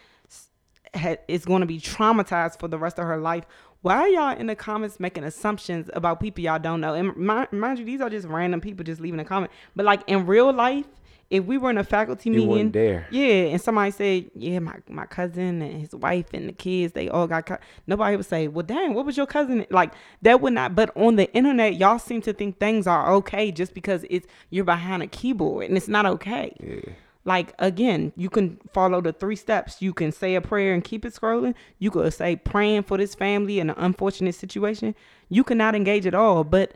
is 1.27 1.45
going 1.45 1.61
to 1.61 1.67
be 1.67 1.79
traumatized 1.79 2.59
for 2.59 2.67
the 2.67 2.77
rest 2.77 2.99
of 2.99 3.05
her 3.05 3.17
life? 3.17 3.45
Why 3.81 3.97
are 3.97 4.07
y'all 4.09 4.37
in 4.37 4.47
the 4.47 4.55
comments 4.55 4.99
making 4.99 5.23
assumptions 5.23 5.89
about 5.93 6.19
people 6.19 6.43
y'all 6.43 6.59
don't 6.59 6.81
know? 6.81 6.93
And 6.93 7.15
mind, 7.15 7.51
mind 7.51 7.79
you, 7.79 7.85
these 7.85 8.01
are 8.01 8.09
just 8.09 8.27
random 8.27 8.59
people 8.59 8.83
just 8.83 8.99
leaving 8.99 9.19
a 9.19 9.25
comment. 9.25 9.51
But 9.75 9.85
like 9.85 10.01
in 10.07 10.25
real 10.25 10.51
life, 10.51 10.85
if 11.29 11.45
we 11.45 11.57
were 11.57 11.69
in 11.69 11.77
a 11.77 11.83
faculty 11.83 12.29
You 12.31 12.45
meeting, 12.47 12.71
there. 12.71 13.07
yeah, 13.11 13.45
and 13.51 13.61
somebody 13.61 13.91
said, 13.91 14.31
yeah, 14.35 14.59
my, 14.59 14.75
my 14.89 15.05
cousin 15.05 15.61
and 15.61 15.79
his 15.79 15.93
wife 15.93 16.27
and 16.33 16.49
the 16.49 16.53
kids, 16.53 16.93
they 16.93 17.07
all 17.07 17.27
got 17.27 17.45
cut. 17.45 17.61
Nobody 17.85 18.17
would 18.17 18.25
say, 18.25 18.47
well, 18.47 18.65
dang, 18.65 18.93
what 18.95 19.05
was 19.05 19.15
your 19.15 19.27
cousin? 19.27 19.65
Like 19.69 19.93
that 20.23 20.41
would 20.41 20.53
not. 20.53 20.75
But 20.75 20.95
on 20.97 21.17
the 21.17 21.31
internet, 21.33 21.75
y'all 21.75 21.99
seem 21.99 22.21
to 22.23 22.33
think 22.33 22.57
things 22.59 22.87
are 22.87 23.11
okay 23.13 23.51
just 23.51 23.73
because 23.73 24.05
it's 24.09 24.25
you're 24.49 24.65
behind 24.65 25.03
a 25.03 25.07
keyboard 25.07 25.65
and 25.67 25.77
it's 25.77 25.87
not 25.87 26.05
okay. 26.05 26.55
Yeah. 26.59 26.93
Like 27.25 27.53
again, 27.59 28.11
you 28.15 28.29
can 28.29 28.57
follow 28.73 29.01
the 29.01 29.13
three 29.13 29.35
steps. 29.35 29.81
You 29.83 29.93
can 29.93 30.11
say 30.11 30.33
a 30.35 30.41
prayer 30.41 30.73
and 30.73 30.83
keep 30.83 31.05
it 31.05 31.13
scrolling. 31.13 31.53
You 31.77 31.91
could 31.91 32.11
say 32.13 32.37
praying 32.37 32.83
for 32.83 32.97
this 32.97 33.13
family 33.13 33.59
in 33.59 33.69
an 33.69 33.75
unfortunate 33.77 34.33
situation. 34.33 34.95
You 35.27 35.43
cannot 35.43 35.75
engage 35.75 36.07
at 36.07 36.15
all. 36.15 36.43
But 36.43 36.73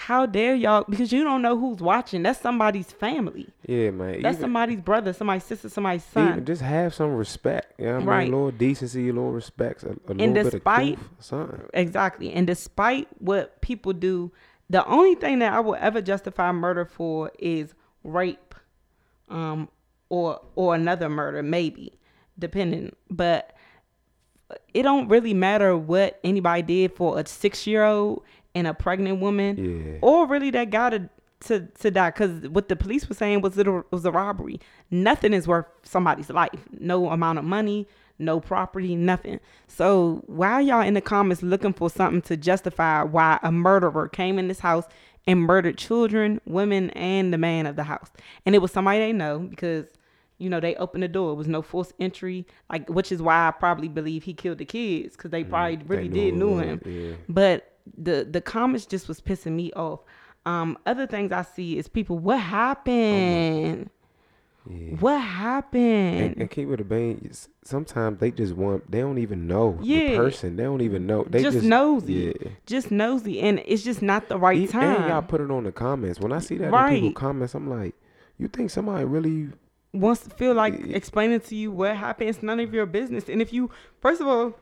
how 0.00 0.24
dare 0.24 0.54
y'all? 0.54 0.84
Because 0.88 1.12
you 1.12 1.22
don't 1.24 1.42
know 1.42 1.58
who's 1.58 1.80
watching. 1.80 2.22
That's 2.22 2.40
somebody's 2.40 2.90
family. 2.90 3.48
Yeah, 3.66 3.90
man. 3.90 4.22
That's 4.22 4.36
Even- 4.36 4.40
somebody's 4.40 4.80
brother, 4.80 5.12
somebody's 5.12 5.44
sister, 5.44 5.68
somebody's 5.68 6.04
son. 6.04 6.42
Just 6.46 6.62
have 6.62 6.94
some 6.94 7.14
respect. 7.14 7.78
You 7.78 7.84
know 7.84 7.96
I 7.96 7.98
mean? 7.98 8.06
Right. 8.06 8.28
A 8.28 8.30
little 8.34 8.50
decency, 8.50 9.10
a 9.10 9.12
little 9.12 9.30
respect, 9.30 9.82
a, 9.82 9.88
a 9.88 10.14
little 10.14 10.32
bit 10.32 10.46
of 10.46 10.52
despite- 10.52 10.98
something. 11.18 11.60
Exactly. 11.74 12.32
And 12.32 12.46
despite 12.46 13.08
what 13.18 13.60
people 13.60 13.92
do, 13.92 14.32
the 14.70 14.86
only 14.86 15.16
thing 15.16 15.40
that 15.40 15.52
I 15.52 15.60
will 15.60 15.76
ever 15.78 16.00
justify 16.00 16.50
murder 16.50 16.86
for 16.86 17.30
is 17.38 17.74
rape, 18.02 18.54
um, 19.28 19.68
or 20.08 20.40
or 20.56 20.74
another 20.74 21.10
murder, 21.10 21.42
maybe, 21.42 21.98
depending. 22.38 22.96
But 23.10 23.54
it 24.72 24.82
don't 24.82 25.08
really 25.08 25.34
matter 25.34 25.76
what 25.76 26.18
anybody 26.24 26.62
did 26.62 26.96
for 26.96 27.18
a 27.18 27.26
six 27.26 27.66
year 27.66 27.84
old 27.84 28.22
and 28.54 28.66
a 28.66 28.74
pregnant 28.74 29.20
woman, 29.20 29.56
Yeah. 29.92 29.98
or 30.02 30.26
really 30.26 30.50
that 30.50 30.70
guy 30.70 30.90
to 30.90 31.08
to, 31.44 31.60
to 31.80 31.90
die. 31.90 32.10
Because 32.10 32.48
what 32.50 32.68
the 32.68 32.76
police 32.76 33.08
were 33.08 33.14
saying 33.14 33.40
was 33.40 33.56
it 33.56 33.66
was 33.90 34.04
a 34.04 34.10
robbery. 34.12 34.60
Nothing 34.90 35.32
is 35.32 35.48
worth 35.48 35.64
somebody's 35.82 36.28
life. 36.28 36.68
No 36.78 37.08
amount 37.08 37.38
of 37.38 37.46
money, 37.46 37.88
no 38.18 38.40
property, 38.40 38.94
nothing. 38.94 39.40
So 39.66 40.22
why 40.26 40.60
y'all 40.60 40.82
in 40.82 40.92
the 40.92 41.00
comments 41.00 41.42
looking 41.42 41.72
for 41.72 41.88
something 41.88 42.20
to 42.22 42.36
justify 42.36 43.04
why 43.04 43.38
a 43.42 43.50
murderer 43.50 44.06
came 44.08 44.38
in 44.38 44.48
this 44.48 44.60
house 44.60 44.84
and 45.26 45.40
murdered 45.40 45.78
children, 45.78 46.42
women, 46.44 46.90
and 46.90 47.32
the 47.32 47.38
man 47.38 47.64
of 47.64 47.76
the 47.76 47.84
house? 47.84 48.10
And 48.44 48.54
it 48.54 48.58
was 48.58 48.70
somebody 48.70 48.98
they 48.98 49.12
know 49.14 49.38
because 49.38 49.86
you 50.36 50.50
know 50.50 50.60
they 50.60 50.74
opened 50.74 51.04
the 51.04 51.08
door. 51.08 51.32
It 51.32 51.36
was 51.36 51.48
no 51.48 51.62
forced 51.62 51.94
entry, 51.98 52.46
like 52.70 52.86
which 52.90 53.10
is 53.12 53.22
why 53.22 53.48
I 53.48 53.50
probably 53.52 53.88
believe 53.88 54.24
he 54.24 54.34
killed 54.34 54.58
the 54.58 54.66
kids 54.66 55.16
because 55.16 55.30
they 55.30 55.42
probably 55.44 55.78
Mm, 55.78 55.88
They 55.88 55.96
really 55.96 56.08
knew 56.10 56.14
did 56.30 56.34
knew 56.34 56.50
was, 56.50 56.64
him. 56.64 56.80
Yeah. 56.84 57.12
But 57.30 57.69
the 57.96 58.26
the 58.30 58.40
comments 58.40 58.86
just 58.86 59.08
was 59.08 59.20
pissing 59.20 59.52
me 59.52 59.72
off. 59.72 60.00
Um, 60.46 60.78
other 60.86 61.06
things 61.06 61.32
I 61.32 61.42
see 61.42 61.76
is 61.78 61.86
people, 61.88 62.18
what 62.18 62.38
happened? 62.40 63.90
Yeah. 64.68 64.94
What 64.96 65.18
happened? 65.18 66.36
and 66.36 66.50
keep 66.50 66.68
it 66.68 66.80
a 66.80 66.84
bean. 66.84 67.30
Sometimes 67.64 68.18
they 68.20 68.30
just 68.30 68.54
want. 68.54 68.90
They 68.90 69.00
don't 69.00 69.18
even 69.18 69.46
know 69.46 69.78
Yeah. 69.82 70.10
the 70.10 70.16
person. 70.16 70.56
They 70.56 70.64
don't 70.64 70.82
even 70.82 71.06
know. 71.06 71.24
They 71.28 71.42
just, 71.42 71.56
just, 71.56 71.66
nosy, 71.66 72.12
Yeah. 72.42 72.50
just 72.66 72.90
nosy, 72.90 73.40
and 73.40 73.62
it's 73.66 73.82
just 73.82 74.02
not 74.02 74.28
the 74.28 74.38
right 74.38 74.68
time. 74.68 74.96
And 75.02 75.08
y'all 75.08 75.22
put 75.22 75.40
it 75.40 75.50
on 75.50 75.64
the 75.64 75.72
comments. 75.72 76.20
When 76.20 76.32
I 76.32 76.38
see 76.40 76.56
that 76.58 76.72
in 76.72 76.94
people 77.00 77.12
comments, 77.12 77.54
I'm 77.54 77.68
like, 77.70 77.94
you 78.38 78.48
think 78.48 78.70
somebody 78.70 79.04
really? 79.04 79.48
wants 79.92 80.22
to 80.22 80.30
feel 80.30 80.54
like 80.54 80.74
explaining 80.88 81.40
to 81.40 81.56
you 81.56 81.72
what 81.72 81.96
happened. 81.96 82.30
It's 82.30 82.42
none 82.42 82.60
of 82.60 82.72
your 82.72 82.86
business. 82.86 83.28
And 83.28 83.42
if 83.42 83.52
you, 83.52 83.70
first 84.00 84.20
of 84.20 84.26
all, 84.28 84.54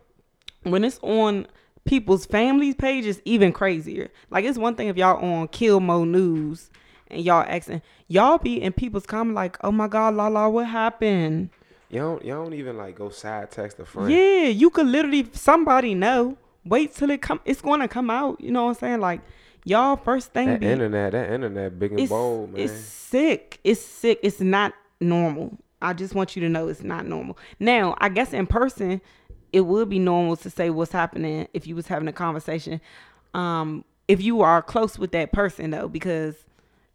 when 0.62 0.84
it's 0.84 0.98
on 1.02 1.46
people's 1.88 2.26
families' 2.26 2.74
page, 2.74 3.06
it's 3.06 3.20
even 3.24 3.52
crazier. 3.52 4.10
Like 4.30 4.44
it's 4.44 4.58
one 4.58 4.74
thing 4.74 4.88
if 4.88 4.96
y'all 4.96 5.24
on 5.24 5.48
Kill 5.48 5.80
Mo 5.80 6.04
News 6.04 6.70
and 7.08 7.22
y'all 7.22 7.44
asking, 7.48 7.82
y'all 8.08 8.38
be 8.38 8.60
in 8.60 8.72
people's 8.72 9.06
comment 9.06 9.34
like, 9.34 9.56
oh 9.62 9.72
my 9.72 9.88
God, 9.88 10.14
la 10.14 10.28
la, 10.28 10.48
what 10.48 10.66
happened? 10.66 11.50
Y'all 11.88 12.16
don't, 12.16 12.24
y'all 12.26 12.44
don't 12.44 12.54
even 12.54 12.76
like 12.76 12.96
go 12.96 13.08
side 13.08 13.50
text 13.50 13.78
a 13.78 13.86
friend. 13.86 14.12
Yeah, 14.12 14.48
you 14.48 14.68
could 14.68 14.86
literally 14.86 15.28
somebody 15.32 15.94
know. 15.94 16.36
Wait 16.64 16.94
till 16.94 17.10
it 17.10 17.22
come. 17.22 17.40
It's 17.46 17.62
going 17.62 17.80
to 17.80 17.88
come 17.88 18.10
out. 18.10 18.38
You 18.40 18.50
know 18.50 18.64
what 18.64 18.70
I'm 18.70 18.74
saying? 18.74 19.00
Like 19.00 19.22
y'all 19.64 19.96
first 19.96 20.32
thing 20.34 20.48
That 20.48 20.60
be 20.60 20.66
internet, 20.66 21.12
that 21.12 21.32
internet, 21.32 21.78
big 21.78 21.98
and 21.98 22.08
bold, 22.08 22.52
man. 22.52 22.60
it's 22.60 22.74
sick. 22.74 23.58
It's 23.64 23.80
sick. 23.80 24.20
It's 24.22 24.40
not 24.40 24.74
normal. 25.00 25.56
I 25.80 25.94
just 25.94 26.14
want 26.14 26.36
you 26.36 26.42
to 26.42 26.48
know 26.50 26.68
it's 26.68 26.82
not 26.82 27.06
normal. 27.06 27.38
Now, 27.58 27.96
I 27.98 28.10
guess 28.10 28.34
in 28.34 28.46
person, 28.46 29.00
it 29.52 29.62
would 29.62 29.88
be 29.88 29.98
normal 29.98 30.36
to 30.36 30.50
say 30.50 30.70
what's 30.70 30.92
happening 30.92 31.48
if 31.54 31.66
you 31.66 31.74
was 31.74 31.86
having 31.86 32.08
a 32.08 32.12
conversation. 32.12 32.80
Um, 33.34 33.84
if 34.06 34.22
you 34.22 34.40
are 34.42 34.62
close 34.62 34.98
with 34.98 35.12
that 35.12 35.32
person 35.32 35.70
though, 35.70 35.88
because 35.88 36.34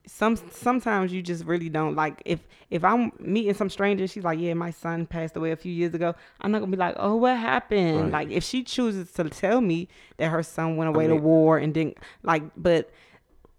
some 0.05 0.35
sometimes 0.51 1.13
you 1.13 1.21
just 1.21 1.45
really 1.45 1.69
don't 1.69 1.95
like 1.95 2.21
if 2.25 2.39
if 2.69 2.83
I'm 2.83 3.11
meeting 3.19 3.53
some 3.53 3.69
stranger, 3.69 4.07
she's 4.07 4.23
like, 4.23 4.39
Yeah, 4.39 4.53
my 4.53 4.71
son 4.71 5.05
passed 5.05 5.37
away 5.37 5.51
a 5.51 5.55
few 5.55 5.71
years 5.71 5.93
ago. 5.93 6.13
I'm 6.41 6.51
not 6.51 6.59
gonna 6.59 6.71
be 6.71 6.77
like, 6.77 6.95
Oh, 6.97 7.15
what 7.15 7.37
happened? 7.37 8.01
Right. 8.01 8.11
Like 8.11 8.31
if 8.31 8.43
she 8.43 8.63
chooses 8.63 9.11
to 9.13 9.29
tell 9.29 9.61
me 9.61 9.87
that 10.17 10.29
her 10.29 10.43
son 10.43 10.75
went 10.75 10.89
away 10.89 11.07
to 11.07 11.13
mean- 11.13 11.23
war 11.23 11.57
and 11.57 11.73
didn't 11.73 11.97
like 12.23 12.43
but 12.57 12.89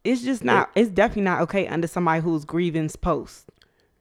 it's 0.05 0.21
just 0.23 0.45
not 0.45 0.71
it's 0.75 0.91
definitely 0.91 1.23
not 1.23 1.41
okay 1.43 1.67
under 1.67 1.87
somebody 1.87 2.21
who's 2.21 2.45
grievance 2.45 2.95
post 2.95 3.47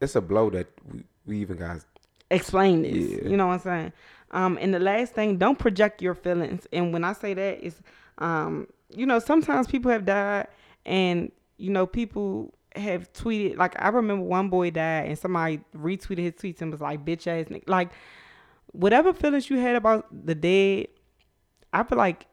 It's 0.01 0.15
a 0.17 0.21
blow 0.21 0.49
that 0.49 0.67
we, 0.91 1.03
we 1.25 1.37
even 1.39 1.55
got. 1.57 1.79
explain 2.29 2.81
this 2.81 2.93
Yeah. 3.09 3.29
you 3.29 3.37
know 3.37 3.47
what 3.47 3.53
i'm 3.53 3.59
saying 3.61 3.93
um 4.33 4.57
and 4.61 4.73
the 4.73 4.79
last 4.79 5.13
thing 5.13 5.37
don't 5.37 5.57
project 5.57 6.01
your 6.01 6.13
feelings. 6.13 6.67
And 6.73 6.91
when 6.91 7.03
i 7.03 7.13
say 7.13 7.33
that 7.33 7.63
is 7.63 7.81
um 8.17 8.67
you 8.89 9.05
know 9.05 9.19
sometimes 9.19 9.67
people 9.67 9.91
have 9.91 10.05
died 10.05 10.47
and 10.85 11.31
you 11.57 11.69
know 11.69 11.85
people 11.85 12.53
have 12.75 13.11
tweeted 13.13 13.57
like 13.57 13.79
i 13.81 13.87
remember 13.87 14.23
one 14.23 14.49
boy 14.49 14.69
died 14.69 15.07
and 15.07 15.17
somebody 15.17 15.61
retweeted 15.77 16.17
his 16.17 16.33
tweets 16.33 16.61
and 16.61 16.71
was 16.71 16.81
like 16.81 17.05
bitch 17.05 17.27
ass 17.27 17.47
nigga 17.47 17.63
like 17.67 17.91
whatever 18.71 19.13
feelings 19.13 19.49
you 19.49 19.57
had 19.57 19.75
about 19.75 20.07
the 20.25 20.33
dead 20.33 20.87
i 21.71 21.83
feel 21.83 21.97
like 21.97 22.25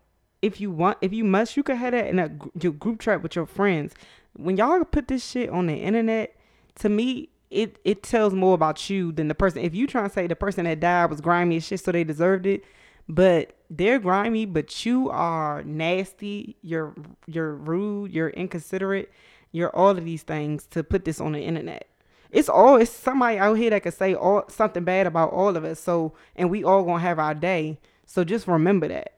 if 0.43 0.61
you 0.61 0.71
want 0.71 0.99
if 1.01 1.13
you 1.13 1.25
must 1.25 1.57
you 1.57 1.63
could 1.63 1.77
have 1.77 1.93
that 1.93 2.07
in 2.07 2.19
a 2.19 2.31
your 2.61 2.73
group 2.73 3.01
chat 3.01 3.23
with 3.23 3.37
your 3.37 3.47
friends. 3.47 3.95
When 4.35 4.57
y'all 4.57 4.85
put 4.85 5.09
this 5.09 5.29
shit 5.29 5.51
on 5.51 5.67
the 5.67 5.75
internet 5.75 6.37
to 6.77 6.89
me 6.89 7.31
it 7.51 7.79
it 7.85 8.03
tells 8.03 8.33
more 8.33 8.55
about 8.55 8.89
you 8.89 9.13
than 9.13 9.29
the 9.29 9.35
person 9.35 9.61
if 9.63 9.75
you 9.75 9.87
trying 9.87 10.07
to 10.09 10.13
say 10.13 10.27
the 10.27 10.37
person 10.37 10.65
that 10.65 10.81
died 10.81 11.11
was 11.11 11.21
grimy 11.21 11.57
as 11.57 11.65
shit 11.67 11.81
so 11.81 11.91
they 11.93 12.05
deserved 12.05 12.47
it 12.47 12.65
but 13.09 13.57
they're 13.69 13.99
grimy 13.99 14.45
but 14.47 14.85
you 14.87 15.11
are 15.11 15.63
nasty 15.65 16.57
you're 16.63 16.95
you're 17.27 17.55
rude 17.55 18.13
you're 18.13 18.31
inconsiderate 18.31 19.11
you're 19.53 19.75
all 19.75 19.91
of 19.91 20.05
these 20.05 20.23
things 20.23 20.67
to 20.67 20.85
put 20.85 21.05
this 21.05 21.21
on 21.21 21.33
the 21.33 21.41
internet 21.41 21.87
it's 22.31 22.49
all 22.49 22.77
it's 22.77 22.91
somebody 22.93 23.37
out 23.39 23.55
here 23.55 23.71
that 23.71 23.83
could 23.83 23.95
say 23.95 24.15
all 24.15 24.45
something 24.49 24.85
bad 24.85 25.07
about 25.07 25.33
all 25.33 25.57
of 25.57 25.65
us 25.65 25.81
so 25.81 26.13
and 26.37 26.51
we 26.51 26.63
all 26.63 26.85
gonna 26.85 27.01
have 27.01 27.19
our 27.19 27.35
day 27.35 27.79
so 28.07 28.23
just 28.25 28.47
remember 28.47 28.87
that 28.87 29.15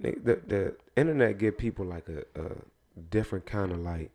The, 0.00 0.12
the, 0.22 0.40
the 0.46 0.76
internet 0.96 1.38
give 1.38 1.56
people 1.56 1.86
like 1.86 2.08
a, 2.10 2.20
a 2.40 2.50
different 3.10 3.46
kind 3.46 3.72
of 3.72 3.78
like 3.78 4.10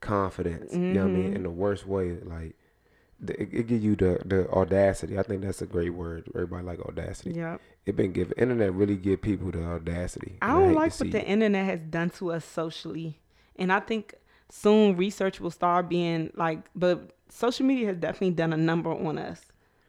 confidence. 0.00 0.72
You 0.74 0.80
know 0.80 1.02
what 1.04 1.10
I 1.10 1.14
mean? 1.14 1.30
Mhm. 1.32 1.36
In 1.36 1.42
the 1.44 1.50
worst 1.50 1.86
way, 1.86 2.16
like 2.24 2.56
it, 3.28 3.48
it 3.52 3.66
give 3.66 3.82
you 3.82 3.96
the 3.96 4.18
the 4.24 4.48
audacity. 4.50 5.18
I 5.18 5.22
think 5.22 5.42
that's 5.42 5.62
a 5.62 5.66
great 5.66 5.90
word. 5.90 6.28
Everybody 6.34 6.64
like 6.64 6.80
audacity. 6.80 7.32
Yep. 7.32 7.60
It 7.86 7.96
been 7.96 8.12
give 8.12 8.32
internet 8.36 8.72
really 8.74 8.96
give 8.96 9.22
people 9.22 9.50
the 9.50 9.64
audacity. 9.64 10.38
I 10.42 10.52
don't 10.52 10.70
to 10.70 10.74
like 10.74 10.94
what 10.98 11.10
the 11.10 11.24
internet 11.24 11.66
has 11.66 11.80
done 11.80 12.10
to 12.10 12.32
us 12.32 12.44
socially. 12.44 13.18
And 13.56 13.72
I 13.72 13.80
think 13.80 14.14
soon 14.50 14.96
research 14.96 15.40
will 15.40 15.50
start 15.50 15.88
being 15.88 16.30
like, 16.36 16.60
but 16.74 17.10
social 17.28 17.66
media 17.66 17.88
has 17.88 17.96
definitely 17.96 18.30
done 18.30 18.52
a 18.52 18.56
number 18.56 18.90
on 18.90 19.18
us 19.18 19.40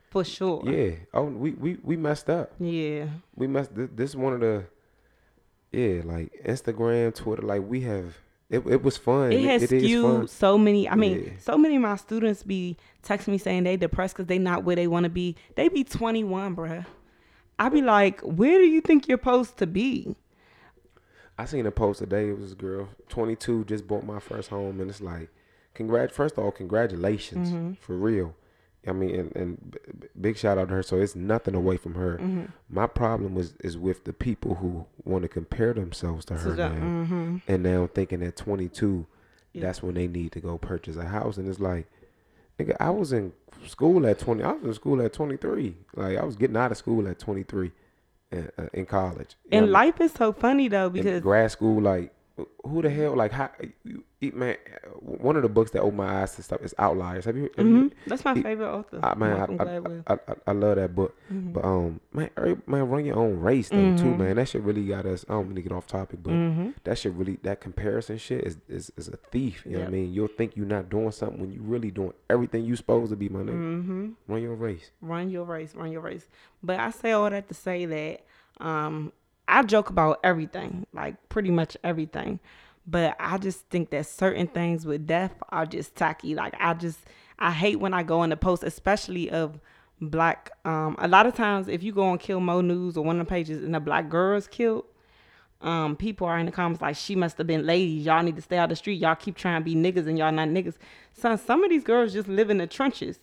for 0.09 0.23
sure. 0.23 0.63
Yeah. 0.65 0.95
Oh, 1.13 1.23
we 1.23 1.51
we 1.51 1.77
we 1.83 1.97
messed 1.97 2.29
up. 2.29 2.53
Yeah. 2.59 3.07
We 3.35 3.47
messed. 3.47 3.75
This, 3.75 3.89
this 3.93 4.09
is 4.11 4.15
one 4.15 4.33
of 4.33 4.39
the. 4.41 4.65
Yeah, 5.71 6.03
like 6.05 6.31
Instagram, 6.45 7.15
Twitter. 7.15 7.41
Like 7.41 7.63
we 7.67 7.81
have. 7.81 8.15
It, 8.49 8.65
it 8.67 8.83
was 8.83 8.97
fun. 8.97 9.31
It 9.31 9.43
has 9.45 9.63
it 9.63 9.71
is 9.71 9.83
skewed 9.83 10.29
so 10.29 10.57
many. 10.57 10.87
I 10.87 10.95
mean, 10.95 11.23
Yeah. 11.23 11.31
so 11.39 11.57
many 11.57 11.75
of 11.77 11.81
my 11.81 11.95
students 11.95 12.43
be 12.43 12.77
texting 13.03 13.29
me 13.29 13.37
saying 13.39 13.63
they 13.63 13.77
depressed 13.77 14.15
because 14.15 14.27
they 14.27 14.37
not 14.37 14.63
where 14.63 14.75
they 14.75 14.85
want 14.87 15.05
to 15.05 15.09
be. 15.09 15.35
They 15.55 15.69
be 15.69 15.83
21, 15.83 16.55
bruh. 16.55 16.85
I 17.57 17.69
be 17.69 17.81
like, 17.81 18.21
where 18.21 18.59
do 18.59 18.65
you 18.65 18.81
think 18.81 19.07
you're 19.07 19.17
supposed 19.17 19.57
to 19.57 19.67
be? 19.67 20.15
I 21.37 21.45
seen 21.45 21.65
a 21.65 21.71
post 21.71 21.99
today. 21.99 22.29
It 22.29 22.37
was 22.39 22.51
a 22.51 22.55
girl, 22.55 22.89
22, 23.09 23.65
just 23.65 23.87
bought 23.87 24.03
my 24.05 24.19
first 24.19 24.49
home, 24.49 24.79
and 24.79 24.89
it's 24.89 25.01
like, 25.01 25.29
congrat. 25.73 26.11
First 26.11 26.37
of 26.37 26.43
all, 26.43 26.51
congratulations 26.51 27.49
Mm-hmm. 27.49 27.73
for 27.81 27.95
real. 27.97 28.35
I 28.85 28.91
mean, 28.91 29.15
and, 29.15 29.35
and 29.35 29.77
big 30.19 30.37
shout 30.37 30.57
out 30.57 30.67
to 30.69 30.73
her. 30.75 30.83
So 30.83 30.97
it's 30.97 31.15
nothing 31.15 31.55
away 31.55 31.77
from 31.77 31.95
her. 31.95 32.17
Mm-hmm. 32.17 32.45
My 32.69 32.87
problem 32.87 33.33
was 33.35 33.53
is 33.61 33.77
with 33.77 34.03
the 34.03 34.13
people 34.13 34.55
who 34.55 34.85
want 35.05 35.21
to 35.23 35.27
compare 35.29 35.73
themselves 35.73 36.25
to 36.25 36.33
her 36.35 36.39
So 36.39 36.49
the- 36.51 36.69
now, 36.69 36.75
mhm. 36.75 37.41
and 37.47 37.63
now 37.63 37.87
thinking 37.93 38.21
at 38.23 38.35
22, 38.35 39.05
Yeah. 39.53 39.61
that's 39.61 39.81
when 39.81 39.95
they 39.95 40.07
need 40.07 40.31
to 40.33 40.39
go 40.39 40.57
purchase 40.57 40.97
a 40.97 41.05
house, 41.05 41.37
and 41.37 41.47
it's 41.47 41.59
like, 41.59 41.87
nigga, 42.59 42.75
I 42.79 42.89
was 42.89 43.13
in 43.13 43.31
school 43.67 44.05
at 44.05 44.19
20. 44.19 44.43
I 44.43 44.51
was 44.53 44.63
in 44.63 44.73
school 44.73 45.01
at 45.01 45.13
23. 45.13 45.75
Like 45.95 46.17
I 46.17 46.23
was 46.25 46.35
getting 46.35 46.57
out 46.57 46.71
of 46.71 46.77
school 46.77 47.07
at 47.07 47.19
23, 47.19 47.71
in, 48.31 48.51
uh, 48.57 48.67
in 48.73 48.85
college. 48.85 49.35
And 49.51 49.67
know, 49.67 49.71
life 49.71 50.01
is 50.01 50.11
so 50.11 50.33
funny 50.33 50.67
though 50.67 50.87
in 50.87 50.91
because 50.93 51.21
grad 51.21 51.51
school, 51.51 51.81
like 51.81 52.11
who 52.65 52.81
the 52.81 52.89
hell, 52.89 53.15
like 53.15 53.31
how, 53.31 53.51
you, 53.83 54.03
you- 54.19 54.31
man, 54.31 54.55
one 55.01 55.35
of 55.35 55.43
the 55.43 55.49
books 55.49 55.69
that 55.71 55.81
opened 55.81 55.97
my 55.97 56.21
eyes 56.21 56.35
to 56.35 56.41
stuff 56.41 56.61
is 56.63 56.73
Outliers. 56.79 57.25
Have 57.25 57.37
you? 57.37 57.49
Have 57.57 57.67
you 57.67 57.73
Mhm. 57.89 57.91
that's 58.07 58.25
my 58.25 58.31
it- 58.31 58.41
favorite 58.41 58.71
author. 58.73 58.99
I, 59.03 59.13
man, 59.15 59.55
I, 59.59 60.13
I, 60.13 60.17
I, 60.27 60.33
I 60.47 60.51
love 60.53 60.77
that 60.77 60.95
book, 60.95 61.15
Mhm. 61.31 61.53
but 61.53 61.63
um, 61.63 61.99
man, 62.11 62.29
man, 62.65 62.89
run 62.89 63.05
your 63.05 63.17
own 63.17 63.39
race 63.39 63.69
though 63.69 63.95
too, 63.97 64.05
Mhm. 64.05 64.17
man. 64.17 64.35
That 64.37 64.47
shit 64.47 64.63
really 64.63 64.87
got 64.87 65.05
us. 65.05 65.25
I 65.29 65.33
don't 65.33 65.47
mean 65.47 65.57
to 65.57 65.61
get 65.61 65.71
off 65.73 65.85
topic, 65.85 66.23
but 66.23 66.31
Mhm. 66.33 66.73
that 66.85 66.97
shit 66.97 67.13
really, 67.13 67.37
that 67.43 67.61
comparison 67.61 68.17
shit 68.17 68.43
is 68.45 68.57
is, 68.67 68.91
is 68.97 69.09
a 69.09 69.17
thief. 69.17 69.63
You 69.65 69.73
know 69.73 69.79
what 69.81 69.87
I 69.89 69.91
mean? 69.91 70.13
You'll 70.13 70.27
think 70.27 70.55
you're 70.57 70.65
not 70.65 70.89
doing 70.89 71.11
something 71.11 71.39
when 71.39 71.51
you're 71.51 71.61
really 71.61 71.91
doing 71.91 72.13
everything 72.29 72.65
you 72.65 72.75
supposed 72.75 73.11
to 73.11 73.15
be, 73.15 73.29
my 73.29 73.41
nigga. 73.41 73.83
Mhm. 73.85 74.13
Run 74.27 74.41
your 74.41 74.55
race. 74.55 74.89
run 75.01 75.29
your 75.29 75.43
race, 75.45 75.75
run 75.75 75.91
your 75.91 76.01
race. 76.01 76.27
But 76.63 76.79
I 76.79 76.89
say 76.89 77.11
all 77.11 77.29
that 77.29 77.47
to 77.49 77.53
say 77.53 77.85
that 77.85 78.21
um, 78.59 79.11
I 79.47 79.63
joke 79.63 79.89
about 79.89 80.19
everything, 80.23 80.87
like 80.93 81.15
pretty 81.29 81.51
much 81.51 81.77
everything. 81.83 82.39
But 82.85 83.15
I 83.19 83.37
just 83.37 83.69
think 83.69 83.91
that 83.91 84.05
certain 84.05 84.47
things 84.47 84.85
with 84.85 85.07
death 85.07 85.33
are 85.49 85.65
just 85.65 85.95
tacky. 85.95 86.35
Like 86.35 86.53
I 86.59 86.73
just 86.73 86.99
I 87.39 87.51
hate 87.51 87.79
when 87.79 87.93
I 87.93 88.03
go 88.03 88.23
in 88.23 88.29
the 88.29 88.37
post, 88.37 88.63
especially 88.63 89.29
of 89.29 89.59
black. 90.01 90.51
Um, 90.65 90.95
a 90.99 91.07
lot 91.07 91.25
of 91.25 91.35
times, 91.35 91.67
if 91.67 91.83
you 91.83 91.91
go 91.91 92.03
on 92.03 92.17
Kill 92.17 92.39
Mo 92.39 92.61
News 92.61 92.97
or 92.97 93.03
one 93.03 93.19
of 93.19 93.25
the 93.25 93.29
pages 93.29 93.63
and 93.63 93.75
a 93.75 93.79
black 93.79 94.09
girl 94.09 94.37
is 94.37 94.47
killed, 94.47 94.85
um, 95.61 95.95
people 95.95 96.27
are 96.27 96.37
in 96.37 96.45
the 96.45 96.51
comments 96.51 96.81
like 96.81 96.95
she 96.95 97.15
must 97.15 97.37
have 97.37 97.47
been 97.47 97.65
ladies. 97.65 98.05
Y'all 98.05 98.21
need 98.21 98.35
to 98.35 98.41
stay 98.41 98.57
out 98.57 98.69
the 98.69 98.75
street. 98.75 98.99
Y'all 98.99 99.15
keep 99.15 99.35
trying 99.35 99.61
to 99.61 99.65
be 99.65 99.75
niggas 99.75 100.07
and 100.07 100.17
y'all 100.17 100.31
not 100.31 100.49
niggas. 100.49 100.75
Son, 101.13 101.37
some 101.37 101.63
of 101.63 101.69
these 101.69 101.83
girls 101.83 102.11
just 102.11 102.27
live 102.27 102.49
in 102.49 102.57
the 102.57 102.67
trenches 102.67 103.19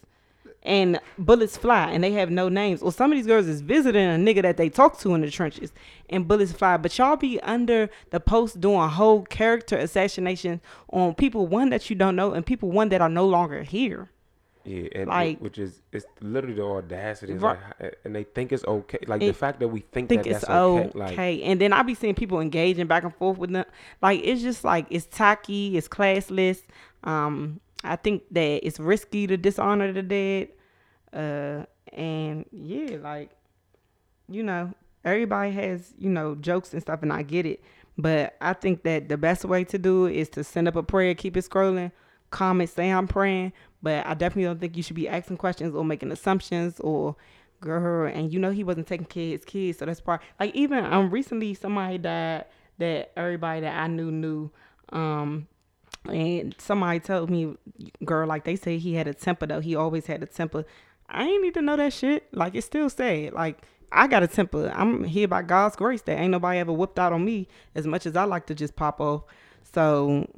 and 0.62 1.00
bullets 1.18 1.56
fly 1.56 1.90
and 1.90 2.04
they 2.04 2.12
have 2.12 2.30
no 2.30 2.48
names. 2.48 2.82
Or 2.82 2.92
some 2.92 3.10
of 3.12 3.16
these 3.16 3.26
girls 3.26 3.46
is 3.46 3.60
visiting 3.62 4.04
a 4.06 4.16
nigga 4.18 4.42
that 4.42 4.56
they 4.56 4.68
talk 4.68 4.98
to 5.00 5.14
in 5.14 5.22
the 5.22 5.30
trenches 5.30 5.72
and 6.10 6.28
bullets 6.28 6.52
fly. 6.52 6.76
But 6.76 6.96
y'all 6.98 7.16
be 7.16 7.40
under 7.40 7.88
the 8.10 8.20
post 8.20 8.60
doing 8.60 8.88
whole 8.88 9.22
character 9.22 9.76
assassination 9.76 10.60
on 10.92 11.14
people 11.14 11.46
one 11.46 11.70
that 11.70 11.88
you 11.88 11.96
don't 11.96 12.16
know 12.16 12.32
and 12.32 12.44
people 12.44 12.70
one 12.70 12.90
that 12.90 13.00
are 13.00 13.08
no 13.08 13.26
longer 13.26 13.62
here. 13.62 14.10
Yeah, 14.64 14.88
and 14.94 15.08
Like- 15.08 15.38
which 15.38 15.56
is 15.58 15.80
it's 15.90 16.04
literally 16.20 16.56
the 16.56 16.64
audacity. 16.64 17.32
Right. 17.32 17.56
like, 17.80 17.98
and 18.04 18.14
they 18.14 18.24
think 18.24 18.52
it's 18.52 18.62
okay. 18.64 18.98
Like 19.06 19.22
It- 19.22 19.28
the 19.28 19.32
fact 19.32 19.60
that 19.60 19.68
we 19.68 19.80
think, 19.80 20.10
think 20.10 20.24
that 20.24 20.30
it's 20.30 20.40
that's 20.40 20.50
okay. 20.50 20.88
okay. 20.88 20.98
Like 20.98 21.18
and 21.48 21.58
then 21.58 21.72
I 21.72 21.82
be 21.82 21.94
seeing 21.94 22.14
people 22.14 22.40
engaging 22.40 22.86
back 22.86 23.04
and 23.04 23.14
forth 23.14 23.38
with 23.38 23.50
them. 23.50 23.64
Like 24.02 24.20
it's 24.22 24.42
just 24.42 24.62
like 24.62 24.84
it's 24.90 25.06
tacky, 25.06 25.78
it's 25.78 25.88
classless. 25.88 26.62
Um, 27.02 27.60
I 27.82 27.96
think 27.96 28.24
that 28.32 28.66
it's 28.66 28.78
risky 28.78 29.26
to 29.26 29.36
dishonor 29.36 29.92
the 29.92 30.02
dead. 30.02 30.48
Uh, 31.12 31.64
and 31.92 32.44
yeah, 32.52 32.96
like 33.02 33.30
you 34.28 34.42
know, 34.42 34.72
everybody 35.04 35.50
has 35.52 35.92
you 35.98 36.10
know 36.10 36.34
jokes 36.36 36.72
and 36.72 36.82
stuff, 36.82 37.02
and 37.02 37.12
I 37.12 37.22
get 37.22 37.46
it. 37.46 37.62
But 37.98 38.36
I 38.40 38.52
think 38.52 38.82
that 38.84 39.08
the 39.08 39.16
best 39.16 39.44
way 39.44 39.64
to 39.64 39.78
do 39.78 40.06
it 40.06 40.16
is 40.16 40.28
to 40.30 40.44
send 40.44 40.68
up 40.68 40.76
a 40.76 40.82
prayer, 40.82 41.14
keep 41.14 41.36
it 41.36 41.48
scrolling, 41.48 41.92
comment, 42.30 42.70
say 42.70 42.90
I'm 42.90 43.08
praying. 43.08 43.52
But 43.82 44.06
I 44.06 44.14
definitely 44.14 44.44
don't 44.44 44.60
think 44.60 44.76
you 44.76 44.82
should 44.82 44.96
be 44.96 45.08
asking 45.08 45.38
questions 45.38 45.74
or 45.74 45.84
making 45.84 46.12
assumptions 46.12 46.80
or 46.80 47.16
girl. 47.60 48.10
And 48.12 48.32
you 48.32 48.38
know 48.38 48.50
he 48.50 48.64
wasn't 48.64 48.86
taking 48.86 49.06
care 49.06 49.24
of 49.26 49.30
his 49.32 49.44
kids, 49.44 49.78
so 49.78 49.86
that's 49.86 50.00
part. 50.00 50.22
Like 50.38 50.54
even 50.54 50.84
um 50.84 51.10
recently 51.10 51.54
somebody 51.54 51.98
died 51.98 52.44
that 52.78 53.12
everybody 53.16 53.60
that 53.62 53.76
I 53.76 53.86
knew 53.86 54.10
knew. 54.10 54.50
Um, 54.90 55.46
and 56.06 56.54
somebody 56.58 57.00
told 57.00 57.30
me, 57.30 57.54
girl, 58.04 58.26
like 58.26 58.44
they 58.44 58.56
say 58.56 58.78
he 58.78 58.94
had 58.94 59.06
a 59.06 59.14
temper 59.14 59.46
though. 59.46 59.60
He 59.60 59.76
always 59.76 60.06
had 60.06 60.22
a 60.22 60.26
temper. 60.26 60.64
I 61.08 61.24
ain't 61.24 61.42
need 61.42 61.54
to 61.54 61.62
know 61.62 61.76
that 61.76 61.92
shit. 61.92 62.32
Like 62.32 62.54
it's 62.54 62.66
still 62.66 62.88
sad. 62.88 63.32
Like 63.32 63.62
I 63.92 64.06
got 64.06 64.22
a 64.22 64.28
temper. 64.28 64.72
I'm 64.74 65.04
here 65.04 65.28
by 65.28 65.42
God's 65.42 65.76
grace 65.76 66.02
that 66.02 66.18
ain't 66.18 66.30
nobody 66.30 66.58
ever 66.58 66.72
whipped 66.72 66.98
out 66.98 67.12
on 67.12 67.24
me 67.24 67.48
as 67.74 67.86
much 67.86 68.06
as 68.06 68.16
I 68.16 68.24
like 68.24 68.46
to 68.46 68.54
just 68.54 68.76
pop 68.76 69.00
off. 69.00 69.24
So, 69.72 70.28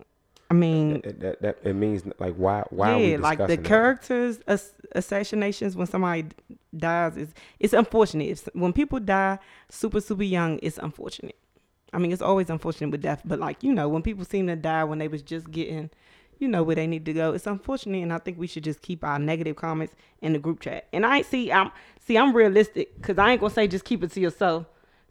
I 0.51 0.55
mean, 0.55 1.01
that, 1.03 1.21
that, 1.21 1.43
that 1.43 1.59
it 1.63 1.75
means 1.75 2.03
like 2.19 2.35
why 2.35 2.65
why 2.71 2.97
yeah, 2.99 3.17
like 3.19 3.39
the 3.39 3.47
that? 3.47 3.65
characters 3.65 4.41
ass- 4.49 4.75
assassinations 4.93 5.77
when 5.77 5.87
somebody 5.87 6.27
dies 6.77 7.17
is 7.17 7.35
it's 7.61 7.73
unfortunate. 7.73 8.29
If, 8.29 8.49
when 8.55 8.73
people 8.73 9.01
die 9.01 9.39
super 9.69 10.01
super 10.01 10.25
young, 10.25 10.59
it's 10.63 10.79
unfortunate. 10.79 11.37
I 11.93 11.99
mean, 11.99 12.13
it's 12.13 12.23
always 12.23 12.49
unfortunate 12.51 12.91
with 12.91 13.03
death, 13.03 13.23
but 13.25 13.39
like 13.39 13.63
you 13.63 13.73
know, 13.73 13.89
when 13.89 14.03
people 14.03 14.25
seem 14.25 14.47
to 14.47 14.57
die 14.57 14.85
when 14.85 14.99
they 14.99 15.09
was 15.09 15.23
just 15.23 15.51
getting, 15.51 15.91
you 16.39 16.49
know, 16.49 16.63
where 16.63 16.75
they 16.77 16.87
need 16.87 17.05
to 17.07 17.13
go, 17.13 17.33
it's 17.33 17.47
unfortunate, 17.47 18.03
and 18.03 18.13
I 18.13 18.19
think 18.19 18.39
we 18.39 18.47
should 18.47 18.65
just 18.65 18.81
keep 18.83 19.05
our 19.05 19.19
negative 19.19 19.57
comments 19.57 19.95
in 20.21 20.33
the 20.33 20.39
group 20.39 20.61
chat. 20.61 20.87
And 20.93 21.05
I 21.05 21.19
ain't 21.19 21.27
see, 21.27 21.53
I'm 21.53 21.71
see, 22.01 22.17
I'm 22.17 22.35
realistic 22.35 22.95
because 22.97 23.19
I 23.19 23.33
ain't 23.33 23.41
gonna 23.41 23.53
say 23.53 23.67
just 23.69 23.85
keep 23.85 24.03
it 24.03 24.11
to 24.13 24.21
yourself, 24.21 24.67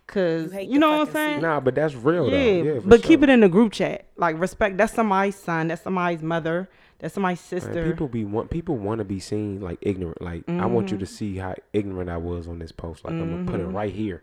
cause 0.07 0.53
You 0.53 0.59
you 0.61 0.79
know 0.79 0.89
what 0.91 0.99
I'm 1.01 1.05
fucking 1.07 1.13
saying. 1.13 1.41
Nah, 1.41 1.59
but 1.59 1.75
that's 1.75 1.93
real 1.95 2.29
Yeah, 2.29 2.37
though. 2.37 2.63
Yeah, 2.73 2.79
for 2.79 2.87
but 2.87 3.03
keep 3.03 3.21
it 3.23 3.29
in 3.29 3.41
the 3.41 3.49
group 3.49 3.73
chat. 3.73 4.05
Like 4.17 4.39
respect. 4.39 4.77
That's 4.77 4.93
somebody's 4.93 5.35
son. 5.35 5.67
That's 5.67 5.81
somebody's 5.83 6.21
mother. 6.23 6.69
That's 6.99 7.13
somebody's 7.15 7.39
Man, 7.51 7.61
sister. 7.61 7.83
people 7.91 8.07
be 8.07 8.25
want 8.25 8.49
people 8.49 8.77
want 8.77 8.99
to 8.99 9.05
be 9.05 9.19
seen 9.19 9.59
like 9.61 9.79
ignorant. 9.81 10.21
Like 10.21 10.43
I 10.49 10.65
want 10.65 10.87
Mm-hmm. 10.87 10.95
you 10.95 10.99
to 10.99 11.05
see 11.05 11.37
how 11.37 11.55
ignorant 11.73 12.09
I 12.09 12.17
was 12.17 12.47
on 12.47 12.59
this 12.59 12.71
post. 12.71 13.03
Like 13.05 13.19
I'm 13.19 13.31
gonna 13.31 13.45
put 13.45 13.59
it 13.59 13.67
Mhm. 13.67 13.73
right 13.73 13.91
here, 13.93 14.21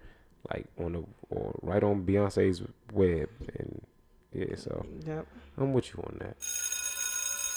like 0.51 0.67
on 0.79 0.93
the 0.93 1.05
or 1.31 1.59
right 1.63 1.83
on 1.83 2.05
Beyonce's 2.05 2.63
web. 2.93 3.29
And 3.59 3.83
yeah, 4.33 4.55
so 4.57 4.85
Yep. 5.07 5.27
I'm 5.59 5.73
with 5.73 5.89
you 5.95 6.03
on 6.07 6.17
that. 6.21 6.37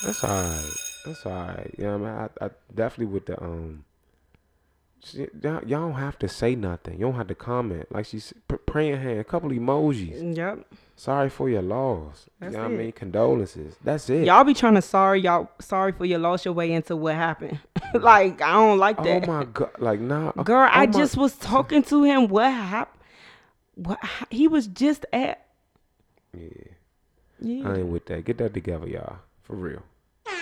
That's 0.03 0.23
alright. 0.23 0.73
That's 1.05 1.25
alright. 1.25 1.75
Yeah, 1.77 1.93
I 1.93 1.97
mean, 1.97 2.07
I, 2.07 2.29
I 2.41 2.49
definitely 2.73 3.13
with 3.13 3.25
the 3.27 3.41
um. 3.41 3.85
Y'all, 5.13 5.61
y'all 5.65 5.89
don't 5.89 5.93
have 5.93 6.19
to 6.19 6.27
say 6.27 6.55
nothing. 6.55 6.93
You 6.93 7.05
don't 7.07 7.15
have 7.15 7.27
to 7.27 7.35
comment. 7.35 7.91
Like 7.91 8.05
she's 8.05 8.33
p- 8.47 8.57
praying 8.67 9.01
hand, 9.01 9.19
a 9.19 9.23
couple 9.23 9.49
emojis. 9.49 10.37
Yep. 10.37 10.65
Sorry 10.95 11.27
for 11.29 11.49
your 11.49 11.63
loss. 11.63 12.29
That's 12.39 12.51
you 12.51 12.57
know 12.59 12.63
what 12.65 12.71
I 12.71 12.75
it. 12.75 12.77
mean? 12.77 12.91
Condolences. 12.91 13.75
That's 13.83 14.07
it. 14.11 14.25
Y'all 14.25 14.43
be 14.43 14.53
trying 14.53 14.75
to 14.75 14.81
sorry 14.83 15.21
y'all 15.21 15.49
sorry 15.59 15.91
for 15.93 16.05
your 16.05 16.19
lost 16.19 16.45
your 16.45 16.53
way 16.53 16.71
into 16.71 16.95
what 16.95 17.15
happened. 17.15 17.57
like 17.95 18.41
I 18.43 18.53
don't 18.53 18.77
like 18.77 18.97
that. 18.97 19.07
oh 19.07 19.19
that. 19.21 19.27
my 19.27 19.43
god! 19.45 19.71
Like 19.79 19.99
nah, 19.99 20.31
oh- 20.37 20.43
Girl, 20.43 20.69
oh 20.71 20.71
I 20.71 20.85
my- 20.85 20.91
just 20.91 21.17
was 21.17 21.35
talking 21.37 21.81
to 21.83 22.03
him. 22.03 22.27
What 22.27 22.51
happened? 22.51 22.99
What 23.75 23.99
he 24.29 24.47
was 24.47 24.67
just 24.67 25.05
at. 25.11 25.47
Yeah. 26.37 26.47
Yeah. 27.39 27.67
I 27.69 27.77
ain't 27.77 27.87
with 27.87 28.05
that. 28.05 28.23
Get 28.25 28.37
that 28.37 28.53
together, 28.53 28.87
y'all. 28.87 29.15
For 29.41 29.55
real. 29.55 29.81
It's 30.27 30.35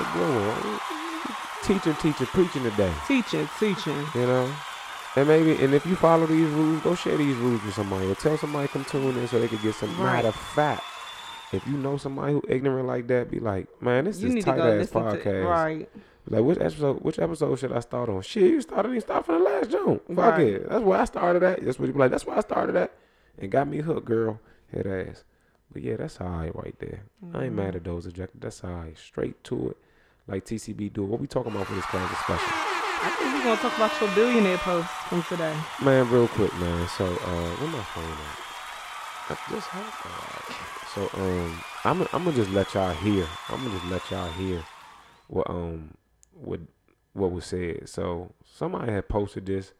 a 0.00 0.12
good 0.12 0.56
one. 0.58 0.80
Teaching, 1.62 1.94
teaching, 1.94 2.26
preaching 2.28 2.62
today. 2.62 2.92
Teaching, 3.08 3.48
teaching. 3.58 4.06
You 4.14 4.26
know? 4.26 4.52
And 5.16 5.26
maybe, 5.26 5.52
and 5.64 5.74
if 5.74 5.84
you 5.86 5.96
follow 5.96 6.26
these 6.26 6.48
rules, 6.50 6.80
go 6.82 6.94
share 6.94 7.16
these 7.16 7.36
rules 7.36 7.62
with 7.64 7.74
somebody 7.74 8.06
or 8.10 8.14
tell 8.14 8.36
somebody 8.36 8.68
come 8.68 8.84
tune 8.84 9.16
in 9.16 9.26
so 9.26 9.40
they 9.40 9.48
can 9.48 9.58
get 9.62 9.74
some. 9.74 9.88
Right. 9.98 10.16
Matter 10.16 10.28
of 10.28 10.34
fact, 10.36 10.84
if 11.52 11.66
you 11.66 11.72
know 11.78 11.96
somebody 11.96 12.34
who 12.34 12.42
ignorant 12.48 12.86
like 12.86 13.06
that, 13.08 13.30
be 13.30 13.40
like, 13.40 13.66
man, 13.82 14.04
this 14.04 14.20
You 14.20 14.36
is 14.36 14.44
tight 14.44 14.58
ass 14.60 14.90
podcast. 14.90 15.22
to 15.22 15.42
right. 15.46 15.88
Like 16.28 16.42
which 16.44 16.58
episode? 16.58 17.02
Which 17.02 17.18
episode 17.18 17.58
should 17.58 17.72
I 17.72 17.80
start 17.80 18.08
on? 18.10 18.20
Shit, 18.22 18.42
you 18.50 18.60
started. 18.60 18.92
You 18.92 19.00
start 19.00 19.24
from 19.26 19.38
the 19.38 19.44
last 19.44 19.70
jump. 19.70 20.06
Fuck 20.08 20.16
Right. 20.18 20.40
it. 20.46 20.68
That's 20.68 20.84
where 20.84 21.00
I 21.00 21.04
started 21.04 21.42
at. 21.42 21.64
That's 21.64 21.78
what 21.78 21.86
you 21.86 21.92
be 21.94 21.98
like. 21.98 22.10
That's 22.10 22.26
where 22.26 22.36
I 22.36 22.40
started 22.40 22.76
at, 22.76 22.92
and 23.38 23.50
got 23.50 23.68
me 23.68 23.78
hooked, 23.78 24.04
girl. 24.06 24.38
Head 24.72 24.86
ass. 24.86 25.24
But 25.72 25.82
yeah, 25.82 25.96
that's 25.96 26.20
alright 26.20 26.54
right 26.54 26.74
there. 26.78 27.02
I 27.32 27.44
ain't 27.44 27.46
Mm-hmm. 27.52 27.56
mad 27.56 27.76
at 27.76 27.84
those 27.84 28.06
objectives. 28.06 28.40
That's 28.42 28.62
alright. 28.64 28.98
Straight 28.98 29.42
to 29.44 29.70
it. 29.70 29.76
Like 30.28 30.44
TCB 30.44 30.92
do. 30.92 31.04
What 31.04 31.20
we 31.20 31.26
talking 31.26 31.52
about 31.52 31.66
for 31.66 31.74
this 31.74 31.84
class 31.86 32.10
discussion? 32.10 32.48
I 33.02 33.10
think 33.10 33.34
we're 33.34 33.44
gonna 33.44 33.60
talk 33.60 33.76
about 33.76 34.00
your 34.00 34.10
billionaire 34.14 34.58
post 34.58 34.88
from 35.08 35.22
today. 35.24 35.56
Man, 35.82 36.10
real 36.10 36.28
quick, 36.28 36.52
man. 36.54 36.88
So, 36.88 37.04
uh, 37.04 37.50
where 37.56 37.70
my 37.70 37.82
phone 37.82 38.04
at? 38.04 38.46
I 39.28 39.36
just 39.50 39.66
had 39.68 39.84
So, 40.94 41.10
um, 41.20 41.62
I'm 41.84 42.00
I'm 42.12 42.24
gonna 42.24 42.32
just 42.32 42.50
let 42.50 42.74
y'all 42.74 42.92
hear. 42.94 43.26
I'm 43.48 43.58
gonna 43.58 43.78
just 43.78 43.90
let 43.90 44.10
y'all 44.10 44.30
hear 44.32 44.64
what 45.28 45.48
um 45.50 45.94
what 46.32 46.60
what 47.12 47.30
was 47.30 47.44
said. 47.44 47.88
So, 47.88 48.32
somebody 48.44 48.92
had 48.92 49.08
posted 49.08 49.46
this 49.46 49.72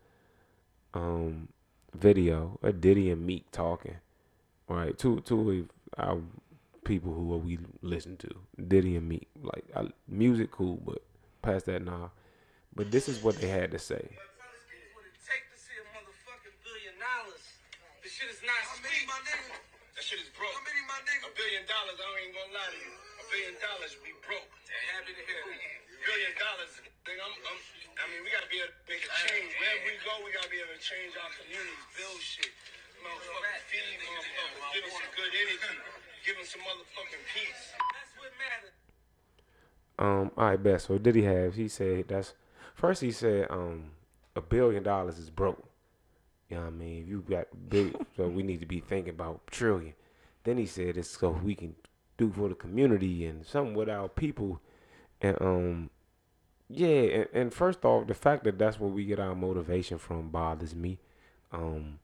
um 0.94 1.49
video 1.94 2.59
of 2.62 2.80
Diddy 2.80 3.11
and 3.11 3.26
Meek 3.26 3.51
talking. 3.51 3.97
Right, 4.68 4.97
two 4.99 5.20
two 5.20 5.68
of 5.97 6.07
our 6.07 6.20
people 6.87 7.11
who 7.11 7.34
are 7.34 7.43
we 7.43 7.59
listen 7.82 8.16
to, 8.22 8.30
Diddy 8.62 8.95
and 8.95 9.11
me, 9.11 9.26
Like 9.43 9.66
I, 9.74 9.91
music, 10.07 10.55
cool, 10.55 10.78
but 10.87 11.03
past 11.43 11.66
that, 11.66 11.82
nah. 11.82 12.14
But 12.78 12.95
this 12.95 13.11
is 13.11 13.22
what 13.26 13.34
they 13.43 13.51
had 13.51 13.74
to 13.74 13.78
say. 13.82 14.07
shit 18.07 18.32
is 18.32 18.41
not 18.49 18.57
How 18.64 18.80
my 18.80 19.20
nigga? 19.28 19.61
That 19.93 20.01
shit 20.01 20.16
is 20.24 20.32
broke. 20.32 20.49
How 20.49 20.64
many, 20.64 20.80
my 20.89 20.97
nigga? 21.05 21.28
A 21.28 21.32
billion 21.37 21.68
dollars, 21.68 22.01
I 22.01 22.07
ain't 22.24 22.32
gonna 22.32 22.55
lie 22.57 22.72
to 22.72 22.78
you. 22.80 22.93
A 22.97 23.24
billion 23.28 23.57
dollars 23.61 23.93
be 24.01 24.12
broke. 24.24 24.49
Happy 24.97 25.12
to 25.12 25.22
hear 25.26 25.45
it. 25.53 25.61
Billion 26.01 26.32
dollars, 26.41 26.72
I'm, 26.80 27.34
I'm, 27.45 27.59
I 28.01 28.05
mean, 28.09 28.24
we 28.24 28.32
gotta 28.32 28.49
be 28.49 28.62
able 28.62 28.72
to 28.72 28.84
make 28.89 29.05
a 29.05 29.11
change. 29.26 29.53
Wherever 29.59 29.84
we 29.84 30.01
go, 30.01 30.12
we 30.24 30.32
gotta 30.32 30.49
be 30.49 30.64
able 30.64 30.72
to 30.72 30.80
change 30.80 31.12
our 31.18 31.28
communities, 31.34 31.84
build 31.93 32.20
shit. 32.24 32.55
Motherfucking 33.05 33.68
feed 33.68 34.01
motherfuckers, 34.01 34.64
give 34.72 34.82
them 34.87 34.95
some 34.97 35.12
good 35.12 35.32
energy, 35.37 35.76
give 36.27 36.37
them 36.37 36.45
some 36.45 36.61
motherfucking 36.62 37.24
peace. 37.33 37.72
That's 37.95 38.12
what 38.18 38.33
matters. 38.43 38.74
Um, 39.99 40.31
all 40.37 40.51
right, 40.51 40.62
best. 40.62 40.89
So 40.89 40.99
did 40.99 41.14
he 41.14 41.22
have? 41.22 41.55
He 41.55 41.68
said 41.68 42.09
that's 42.09 42.35
first. 42.74 43.01
He 43.01 43.12
said 43.12 43.47
um, 43.49 43.93
a 44.35 44.41
billion 44.41 44.83
dollars 44.83 45.18
is 45.18 45.31
broke. 45.31 45.64
You 46.51 46.57
know 46.57 46.62
what 46.62 46.68
I 46.68 46.70
mean? 46.70 47.03
If 47.03 47.09
you 47.09 47.24
got 47.29 47.47
big, 47.68 47.97
so 48.16 48.29
we 48.29 48.43
need 48.43 48.61
to 48.61 48.66
be 48.66 48.81
thinking 48.81 49.14
about 49.14 49.47
trillion. 49.47 49.95
Then 50.45 50.59
he 50.59 50.66
said 50.66 50.97
it's 50.97 51.11
so 51.11 51.31
we 51.31 51.55
can 51.55 51.77
do 52.18 52.33
for 52.33 52.49
the 52.49 52.55
community 52.55 53.24
and 53.24 53.47
something 53.47 53.74
with 53.74 53.89
our 53.89 54.09
people. 54.09 54.61
And 55.20 55.37
um, 55.41 55.91
yeah. 56.68 56.89
And, 56.89 57.29
and 57.33 57.55
first 57.55 57.85
off, 57.85 58.09
the 58.09 58.14
fact 58.14 58.45
that 58.45 58.59
that's 58.59 58.81
where 58.81 58.91
we 58.91 59.05
get 59.05 59.20
our 59.20 59.35
motivation 59.35 59.99
from 59.99 60.31
bothers 60.31 60.74
me. 60.74 60.99
Um, 61.53 62.01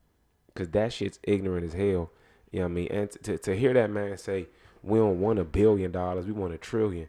cause 0.54 0.68
that 0.68 0.92
shit's 0.92 1.18
ignorant 1.24 1.64
as 1.64 1.72
hell. 1.74 2.10
You 2.52 2.60
know 2.60 2.66
what 2.66 2.70
I 2.70 2.74
mean? 2.74 2.88
And 2.90 3.10
to 3.24 3.38
to 3.38 3.56
hear 3.56 3.72
that 3.74 3.90
man 3.90 4.16
say 4.18 4.46
we 4.82 4.98
don't 4.98 5.20
want 5.20 5.38
a 5.38 5.44
billion 5.44 5.90
dollars, 5.90 6.26
we 6.26 6.32
want 6.32 6.54
a 6.54 6.58
trillion. 6.58 7.08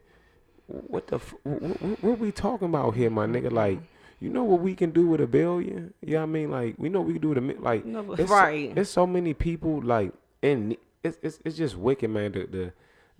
What 0.68 1.08
the? 1.08 1.18
F- 1.18 1.36
what, 1.44 1.62
what, 1.62 2.04
what 2.04 2.20
we 2.20 2.32
talking 2.32 2.70
about 2.70 2.96
here, 2.96 3.10
my 3.10 3.28
nigga? 3.28 3.52
Like 3.52 3.80
you 4.20 4.30
know 4.30 4.46
what 4.46 4.62
we 4.62 4.74
can 4.74 4.92
do 4.92 5.08
with 5.08 5.20
a 5.20 5.28
billion? 5.28 5.94
Yeah, 6.02 6.08
you 6.08 6.14
know 6.14 6.20
what 6.20 6.24
I 6.24 6.28
mean, 6.28 6.52
like 6.52 6.76
we 6.78 6.88
know 6.88 7.02
we 7.02 7.14
can 7.14 7.22
do 7.22 7.30
with 7.30 7.38
a 7.40 7.62
like. 7.62 7.86
No, 7.86 8.14
it's 8.14 8.32
right. 8.32 8.74
So, 8.74 8.82
it's 8.82 8.90
so 8.90 9.06
many 9.06 9.34
people 9.34 9.82
like, 9.82 10.14
and 10.42 10.78
it's 11.04 11.18
it's 11.22 11.40
it's 11.44 11.58
just 11.58 11.76
wicked, 11.76 12.10
man. 12.10 12.32
The 12.32 12.46
the 12.46 12.74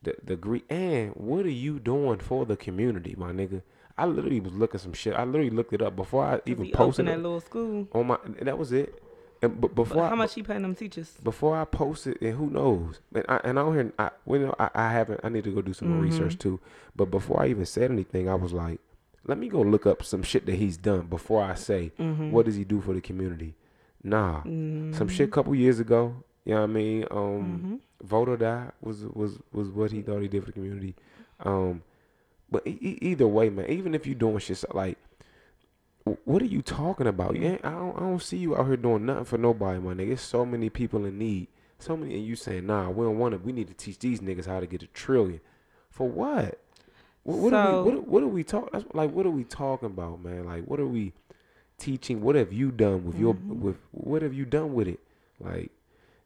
the 0.04 0.16
the 0.24 0.36
greed. 0.38 0.64
And 0.70 1.12
what 1.16 1.46
are 1.46 1.50
you 1.50 1.80
doing 1.80 2.20
for 2.20 2.46
the 2.46 2.56
community, 2.56 3.16
my 3.18 3.34
nigga? 3.34 3.64
I 3.98 4.06
literally 4.06 4.40
was 4.40 4.54
looking 4.54 4.80
some 4.80 4.94
shit. 4.94 5.14
I 5.14 5.26
literally 5.26 5.50
looked 5.50 5.74
it 5.74 5.82
up 5.82 5.98
before 5.98 6.24
I 6.24 6.40
even 6.46 6.72
posted 6.72 7.08
that 7.08 7.18
little 7.18 7.42
school. 7.42 7.88
On 7.92 8.08
my, 8.08 8.18
that 8.42 8.58
was 8.58 8.72
it. 8.72 9.03
And 9.44 9.60
but 9.60 9.76
before 9.76 9.98
but 9.98 10.08
how 10.08 10.14
I, 10.14 10.16
much 10.16 10.38
you 10.38 10.44
paying 10.44 10.62
them 10.62 10.74
teachers? 10.74 11.12
Before 11.22 11.58
I 11.58 11.66
post 11.66 12.08
it, 12.08 12.22
and 12.22 12.34
who 12.34 12.50
knows? 12.50 13.02
And 13.14 13.26
I 13.28 13.42
and 13.44 13.60
I 13.60 13.64
don't 13.64 13.74
hear. 13.74 13.94
I 14.00 14.10
you 14.26 14.40
know 14.40 14.56
I, 14.58 14.70
I 14.74 14.90
haven't. 14.90 15.20
I 15.22 15.28
need 15.28 15.44
to 15.44 15.54
go 15.54 15.62
do 15.62 15.74
some 15.74 15.90
mm-hmm. 15.90 16.00
research 16.00 16.38
too. 16.40 16.62
But 16.96 17.12
before 17.12 17.42
I 17.42 17.48
even 17.48 17.66
said 17.66 17.92
anything, 17.92 18.30
I 18.30 18.36
was 18.36 18.54
like, 18.54 18.80
let 19.26 19.38
me 19.38 19.50
go 19.50 19.62
look 19.62 19.86
up 19.86 20.02
some 20.02 20.24
shit 20.24 20.46
that 20.46 20.56
he's 20.56 20.78
done 20.78 21.08
before 21.08 21.44
I 21.44 21.56
say 21.56 21.92
mm-hmm. 22.00 22.32
what 22.32 22.46
does 22.46 22.56
he 22.56 22.64
do 22.64 22.80
for 22.80 22.94
the 22.94 23.02
community. 23.02 23.56
Nah, 24.02 24.40
mm-hmm. 24.44 24.94
some 24.94 25.10
shit 25.10 25.28
a 25.28 25.32
couple 25.32 25.54
years 25.56 25.82
ago. 25.82 26.16
You 26.46 26.54
know 26.54 26.62
what 26.62 26.70
I 26.70 26.74
mean? 26.74 27.06
Um, 27.12 27.18
mm-hmm. 27.20 27.76
vote 28.02 28.30
or 28.30 28.38
die 28.38 28.72
was 28.82 29.04
was 29.04 29.40
was 29.52 29.68
what 29.70 29.92
he 29.92 30.02
thought 30.02 30.22
he 30.22 30.30
did 30.30 30.42
for 30.42 30.48
the 30.48 30.54
community. 30.54 30.96
Um, 31.42 31.84
but 32.50 32.66
e- 32.66 32.98
either 33.02 33.28
way, 33.28 33.50
man, 33.50 33.66
even 33.68 33.94
if 33.94 34.08
you're 34.08 34.16
doing 34.16 34.38
shit 34.38 34.64
like, 34.74 34.98
what 36.26 36.42
are 36.42 36.46
you 36.46 36.62
talking 36.62 37.08
about? 37.08 37.36
Yeah, 37.36 37.58
I 37.64 37.72
don't, 37.72 37.96
I 37.96 38.00
don't 38.00 38.22
see 38.22 38.38
you 38.38 38.56
out 38.56 38.68
here 38.68 38.78
doing 38.78 39.06
nothing 39.06 39.26
for 39.26 39.38
nobody, 39.38 39.80
my 39.80 39.94
nigga. 39.94 40.08
There's 40.08 40.22
so 40.22 40.46
many 40.46 40.70
people 40.70 41.06
in 41.06 41.18
need. 41.18 41.48
So 41.80 41.98
many, 41.98 42.16
and 42.16 42.26
you 42.26 42.36
saying, 42.36 42.66
nah, 42.66 42.90
we 42.90 43.06
don't 43.06 43.18
want 43.18 43.34
to. 43.34 43.38
We 43.40 43.52
need 43.52 43.68
to 43.68 43.74
teach 43.74 44.00
these 44.00 44.22
niggas 44.22 44.46
how 44.46 44.60
to 44.62 44.68
get 44.68 44.84
a 44.84 44.88
trillion. 44.88 45.42
For 45.90 46.08
what? 46.08 46.60
What, 47.24 47.38
what 47.40 47.50
so, 47.52 47.58
are 47.58 47.84
we? 47.84 47.92
What, 47.92 48.08
what 48.08 48.24
are 48.24 48.28
we 48.28 48.44
talking? 48.44 48.86
Like, 48.94 49.12
what 49.12 49.26
are 49.26 49.32
we 49.32 49.44
talking 49.44 49.88
about, 49.88 50.24
man? 50.24 50.46
Like, 50.46 50.64
what 50.66 50.80
are 50.80 50.88
we 50.88 51.14
teaching? 51.78 52.22
What 52.22 52.36
have 52.36 52.54
you 52.54 52.72
done 52.72 53.06
with 53.06 53.18
your 53.18 53.34
mm-hmm. 53.34 53.62
with? 53.62 53.78
What 53.92 54.22
have 54.22 54.34
you 54.34 54.46
done 54.46 54.74
with 54.74 54.88
it? 54.88 55.00
Like, 55.40 55.72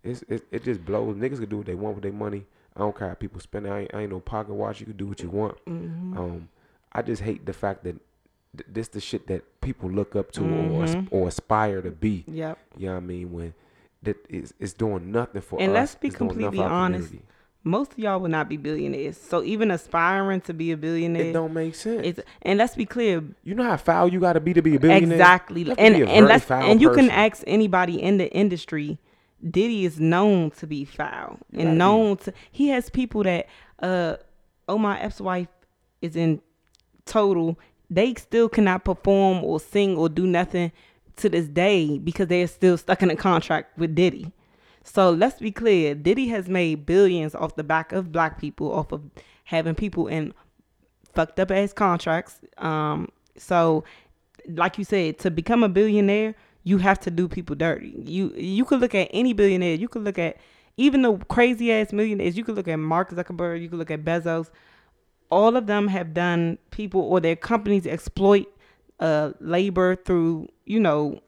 it's 0.04 0.24
it, 0.30 0.46
it 0.52 0.64
just 0.64 0.86
blows. 0.86 1.16
Niggas 1.16 1.40
can 1.40 1.50
do 1.50 1.58
what 1.58 1.66
they 1.66 1.76
want 1.76 1.96
with 1.96 2.04
their 2.04 2.12
money. 2.12 2.46
I 2.76 2.82
don't 2.82 2.96
care 2.96 3.08
how 3.10 3.16
people 3.16 3.40
spend 3.40 3.66
it. 3.66 3.72
I 3.72 3.80
ain't, 3.80 3.94
I 3.96 4.02
ain't 4.02 4.12
no 4.12 4.20
pocket 4.20 4.54
watch. 4.54 4.80
You 4.80 4.86
can 4.86 4.98
do 4.98 5.08
what 5.08 5.22
you 5.22 5.30
want. 5.30 5.58
Mm-hmm. 5.66 6.18
Um, 6.18 6.50
I 6.94 7.02
just 7.02 7.24
hate 7.24 7.46
the 7.46 7.54
fact 7.54 7.84
that 7.86 7.96
th- 8.56 8.68
this 8.70 8.88
the 8.90 9.02
shit 9.02 9.28
that 9.28 9.62
people 9.62 9.90
look 9.90 10.16
up 10.16 10.32
to 10.34 10.42
mm-hmm. 10.42 11.08
or 11.14 11.24
or 11.24 11.28
aspire 11.28 11.82
to 11.82 11.92
be. 11.92 12.24
Yep. 12.28 12.58
You 12.78 12.88
know 12.88 12.94
what 12.94 12.98
I 12.98 13.06
mean? 13.06 13.34
When 13.34 13.54
that 14.04 14.18
is 14.30 14.54
it's 14.60 14.74
doing 14.74 15.12
nothing 15.12 15.42
for 15.42 15.60
and 15.60 15.64
us. 15.64 15.66
And 15.66 15.74
let's 15.74 15.96
be 15.96 16.10
completely 16.10 16.60
honest. 16.60 17.14
Most 17.64 17.94
of 17.94 18.00
y'all 18.00 18.20
will 18.20 18.30
not 18.30 18.48
be 18.48 18.56
billionaires. 18.56 19.18
So 19.18 19.44
even 19.44 19.72
aspiring 19.72 20.40
to 20.42 20.54
be 20.54 20.72
a 20.72 20.78
billionaire, 20.78 21.26
it 21.26 21.34
don't 21.34 21.54
make 21.54 21.76
sense. 21.76 22.20
and 22.42 22.58
let's 22.58 22.76
be 22.76 22.86
clear. 22.86 23.22
You 23.44 23.56
know 23.56 23.64
how 23.64 23.76
foul 23.76 24.08
you 24.08 24.22
got 24.22 24.34
to 24.34 24.40
be 24.40 24.54
to 24.54 24.62
be 24.62 24.76
a 24.76 24.80
billionaire. 24.80 25.12
Exactly, 25.14 25.64
and 25.78 25.96
and 25.96 26.26
let's 26.28 26.50
and 26.50 26.80
you 26.80 26.90
person. 26.90 27.10
can 27.10 27.12
ask 27.12 27.44
anybody 27.46 28.02
in 28.02 28.18
the 28.18 28.32
industry. 28.32 29.00
Diddy 29.44 29.86
is 29.86 30.00
known 30.00 30.50
to 30.52 30.66
be 30.66 30.84
foul 30.84 31.40
you 31.52 31.60
and 31.60 31.78
known 31.78 32.16
be. 32.16 32.24
to. 32.24 32.34
He 32.52 32.70
has 32.70 32.90
people 32.90 33.24
that. 33.24 33.48
Uh, 33.80 34.16
oh 34.68 34.78
my 34.78 35.00
ex-wife 35.00 35.50
is 36.02 36.16
in 36.16 36.42
total. 37.06 37.60
They 37.90 38.14
still 38.16 38.50
cannot 38.50 38.84
perform 38.84 39.44
or 39.44 39.60
sing 39.60 39.96
or 39.98 40.10
do 40.10 40.28
nothing 40.28 40.72
to 41.18 41.30
this 41.30 41.48
day 41.48 41.98
because 41.98 42.28
they're 42.28 42.48
still 42.48 42.78
stuck 42.78 43.02
in 43.02 43.10
a 43.10 43.16
contract 43.16 43.78
with 43.78 43.96
Diddy. 43.96 44.32
So 44.84 45.10
let's 45.10 45.40
be 45.40 45.52
clear 45.52 45.96
Diddy 45.96 46.28
has 46.30 46.48
made 46.48 46.86
billions 46.86 47.36
off 47.36 47.56
the 47.56 47.64
back 47.64 47.92
of 47.92 48.12
black 48.12 48.40
people, 48.40 48.72
off 48.72 48.92
of 48.92 49.02
having 49.46 49.76
people 49.76 50.08
in 50.08 50.34
fucked 51.14 51.40
up 51.40 51.52
ass 51.52 51.74
contracts. 51.74 52.40
Um, 52.58 53.10
so, 53.38 53.84
like 54.48 54.78
you 54.78 54.84
said, 54.84 55.20
to 55.20 55.32
become 55.32 55.64
a 55.64 55.70
billionaire, 55.70 56.36
you 56.64 56.78
have 56.78 57.00
to 57.02 57.12
do 57.12 57.28
people 57.28 57.56
dirty. 57.56 57.96
You 58.06 58.34
you 58.36 58.66
could 58.66 58.80
look 58.80 58.96
at 58.96 59.10
any 59.12 59.34
billionaire. 59.34 59.76
You 59.76 59.88
could 59.88 60.04
look 60.04 60.20
at 60.20 60.38
even 60.78 61.02
the 61.02 61.18
crazy 61.30 61.72
ass 61.72 61.92
millionaires. 61.92 62.38
You 62.38 62.44
could 62.44 62.56
look 62.56 62.68
at 62.68 62.78
Mark 62.78 63.12
Zuckerberg. 63.12 63.62
You 63.62 63.70
could 63.70 63.80
look 63.80 63.92
at 63.92 64.06
Bezos. 64.06 64.50
All 65.30 65.56
of 65.58 65.68
them 65.68 65.88
have 65.88 66.14
done 66.14 66.58
people 66.72 67.02
or 67.02 67.20
their 67.20 67.36
companies 67.36 67.86
exploit 67.86 68.48
uh, 69.00 69.32
labor 69.40 69.96
through 69.96 70.48
you 70.66 70.80
know 70.80 71.22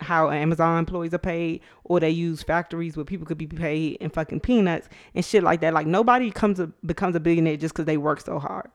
how 0.00 0.30
Amazon 0.30 0.78
employees 0.78 1.12
are 1.12 1.18
paid, 1.18 1.60
or 1.84 2.00
they 2.00 2.10
use 2.10 2.42
factories 2.42 2.96
where 2.96 3.04
people 3.04 3.26
could 3.26 3.38
be 3.38 3.46
paid 3.46 3.96
in 3.96 4.10
fucking 4.10 4.40
peanuts 4.40 4.88
and 5.14 5.24
shit 5.24 5.42
like 5.42 5.60
that. 5.60 5.74
Like 5.74 5.86
nobody 5.86 6.30
comes 6.30 6.58
to, 6.58 6.72
becomes 6.84 7.14
a 7.16 7.20
billionaire 7.20 7.56
just 7.56 7.74
because 7.74 7.86
they 7.86 7.96
work 7.96 8.20
so 8.20 8.38
hard. 8.38 8.70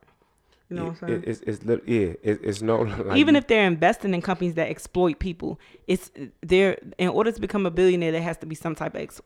You 0.70 0.76
know 0.76 0.86
what 0.86 1.02
I'm 1.02 1.10
saying? 1.10 1.24
It's 1.26 1.42
it's 1.42 1.66
yeah. 1.88 2.14
It's, 2.22 2.44
it's 2.44 2.62
no 2.62 2.82
like 3.06 3.18
even 3.18 3.36
if 3.36 3.48
they're 3.48 3.66
investing 3.66 4.14
in 4.14 4.22
companies 4.22 4.54
that 4.54 4.70
exploit 4.70 5.20
people, 5.20 5.60
it's 5.88 6.12
there. 6.42 6.78
In 6.98 7.10
order 7.10 7.32
to 7.32 7.42
become 7.42 7.66
a 7.66 7.72
billionaire, 7.72 8.12
there 8.12 8.22
has 8.22 8.38
to 8.38 8.46
be 8.46 8.56
some 8.56 8.76
type 8.76 8.94
of 8.94 9.02
ex, 9.02 9.20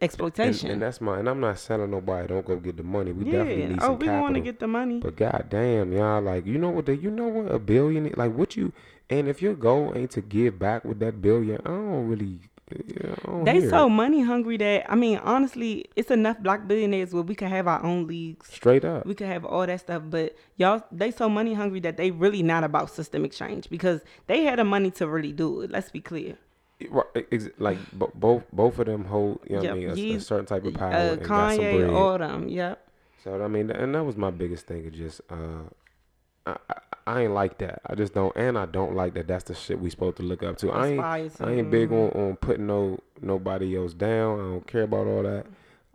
exploitation. 0.00 0.66
And, 0.66 0.74
and, 0.74 0.82
that's 0.82 1.00
my. 1.00 1.18
And 1.18 1.28
I'm 1.28 1.40
not 1.40 1.58
selling 1.58 1.90
nobody. 1.90 2.28
Don't 2.28 2.46
go 2.46 2.56
get 2.56 2.76
the 2.76 2.82
money. 2.82 3.12
We 3.12 3.26
yeah. 3.26 3.38
definitely 3.38 3.66
need 3.66 3.78
oh, 3.82 3.86
some 3.86 3.98
we 3.98 4.08
want 4.08 4.34
to 4.34 4.40
get 4.40 4.60
the 4.60 4.66
money. 4.66 5.00
But 5.00 5.16
goddamn, 5.16 5.92
y'all, 5.92 6.22
like 6.22 6.46
you 6.46 6.58
know 6.58 6.70
what? 6.70 6.86
The, 6.86 6.96
you 6.96 7.10
know 7.10 7.28
what? 7.28 7.52
A 7.52 7.58
billion. 7.58 8.12
Like 8.16 8.34
what 8.34 8.56
you 8.56 8.72
and 9.12 9.28
if 9.28 9.42
your 9.42 9.54
goal 9.54 9.92
ain't 9.94 10.10
to 10.12 10.22
give 10.22 10.58
back 10.58 10.84
with 10.84 10.98
that 11.00 11.20
billion, 11.20 11.60
I 11.66 11.68
don't 11.68 12.08
really. 12.08 12.38
Yeah, 12.70 13.14
I 13.24 13.26
don't 13.26 13.44
they 13.44 13.68
so 13.68 13.86
it. 13.86 13.90
money 13.90 14.22
hungry 14.22 14.56
that 14.56 14.90
I 14.90 14.94
mean, 14.94 15.18
honestly, 15.18 15.84
it's 15.94 16.10
enough 16.10 16.38
black 16.38 16.66
billionaires 16.66 17.12
where 17.12 17.22
we 17.22 17.34
could 17.34 17.48
have 17.48 17.68
our 17.68 17.84
own 17.84 18.06
leagues. 18.06 18.48
Straight 18.48 18.86
up, 18.86 19.04
we 19.04 19.14
could 19.14 19.26
have 19.26 19.44
all 19.44 19.66
that 19.66 19.80
stuff. 19.80 20.04
But 20.06 20.34
y'all, 20.56 20.82
they 20.90 21.10
so 21.10 21.28
money 21.28 21.52
hungry 21.52 21.80
that 21.80 21.98
they 21.98 22.10
really 22.10 22.42
not 22.42 22.64
about 22.64 22.88
systemic 22.88 23.32
change 23.32 23.68
because 23.68 24.00
they 24.26 24.44
had 24.44 24.58
the 24.58 24.64
money 24.64 24.90
to 24.92 25.06
really 25.06 25.32
do 25.32 25.60
it. 25.60 25.70
Let's 25.70 25.90
be 25.90 26.00
clear. 26.00 26.38
Like 27.58 27.78
both 27.92 28.44
both 28.52 28.78
of 28.78 28.86
them 28.86 29.04
hold, 29.04 29.40
you 29.48 29.56
know 29.56 29.62
yep. 29.62 29.72
I 29.72 29.76
mean, 29.76 30.14
a, 30.14 30.16
a, 30.16 30.20
certain 30.20 30.46
type 30.46 30.64
of 30.64 30.74
power. 30.74 30.92
Uh, 30.92 31.16
Kanye, 31.16 31.92
all 31.92 32.18
them, 32.18 32.48
yep. 32.48 32.86
So 33.22 33.42
I 33.42 33.48
mean, 33.48 33.70
and 33.70 33.94
that 33.94 34.04
was 34.04 34.16
my 34.16 34.30
biggest 34.30 34.66
thing. 34.66 34.86
Of 34.86 34.92
just, 34.92 35.20
uh, 35.30 35.64
I, 36.46 36.56
I 37.06 37.22
ain't 37.22 37.34
like 37.34 37.58
that. 37.58 37.80
I 37.86 37.94
just 37.94 38.14
don't, 38.14 38.34
and 38.36 38.58
I 38.58 38.66
don't 38.66 38.94
like 38.94 39.14
that. 39.14 39.28
That's 39.28 39.44
the 39.44 39.54
shit 39.54 39.80
we 39.80 39.90
supposed 39.90 40.16
to 40.18 40.22
look 40.22 40.42
up 40.42 40.56
to. 40.58 40.72
I 40.72 40.88
ain't, 40.88 41.40
I 41.40 41.52
ain't 41.52 41.70
big 41.70 41.92
on, 41.92 42.10
on 42.10 42.36
putting 42.36 42.66
no 42.66 42.98
nobody 43.20 43.76
else 43.76 43.94
down. 43.94 44.40
I 44.40 44.42
don't 44.42 44.66
care 44.66 44.82
about 44.82 45.06
all 45.06 45.22
that. 45.22 45.46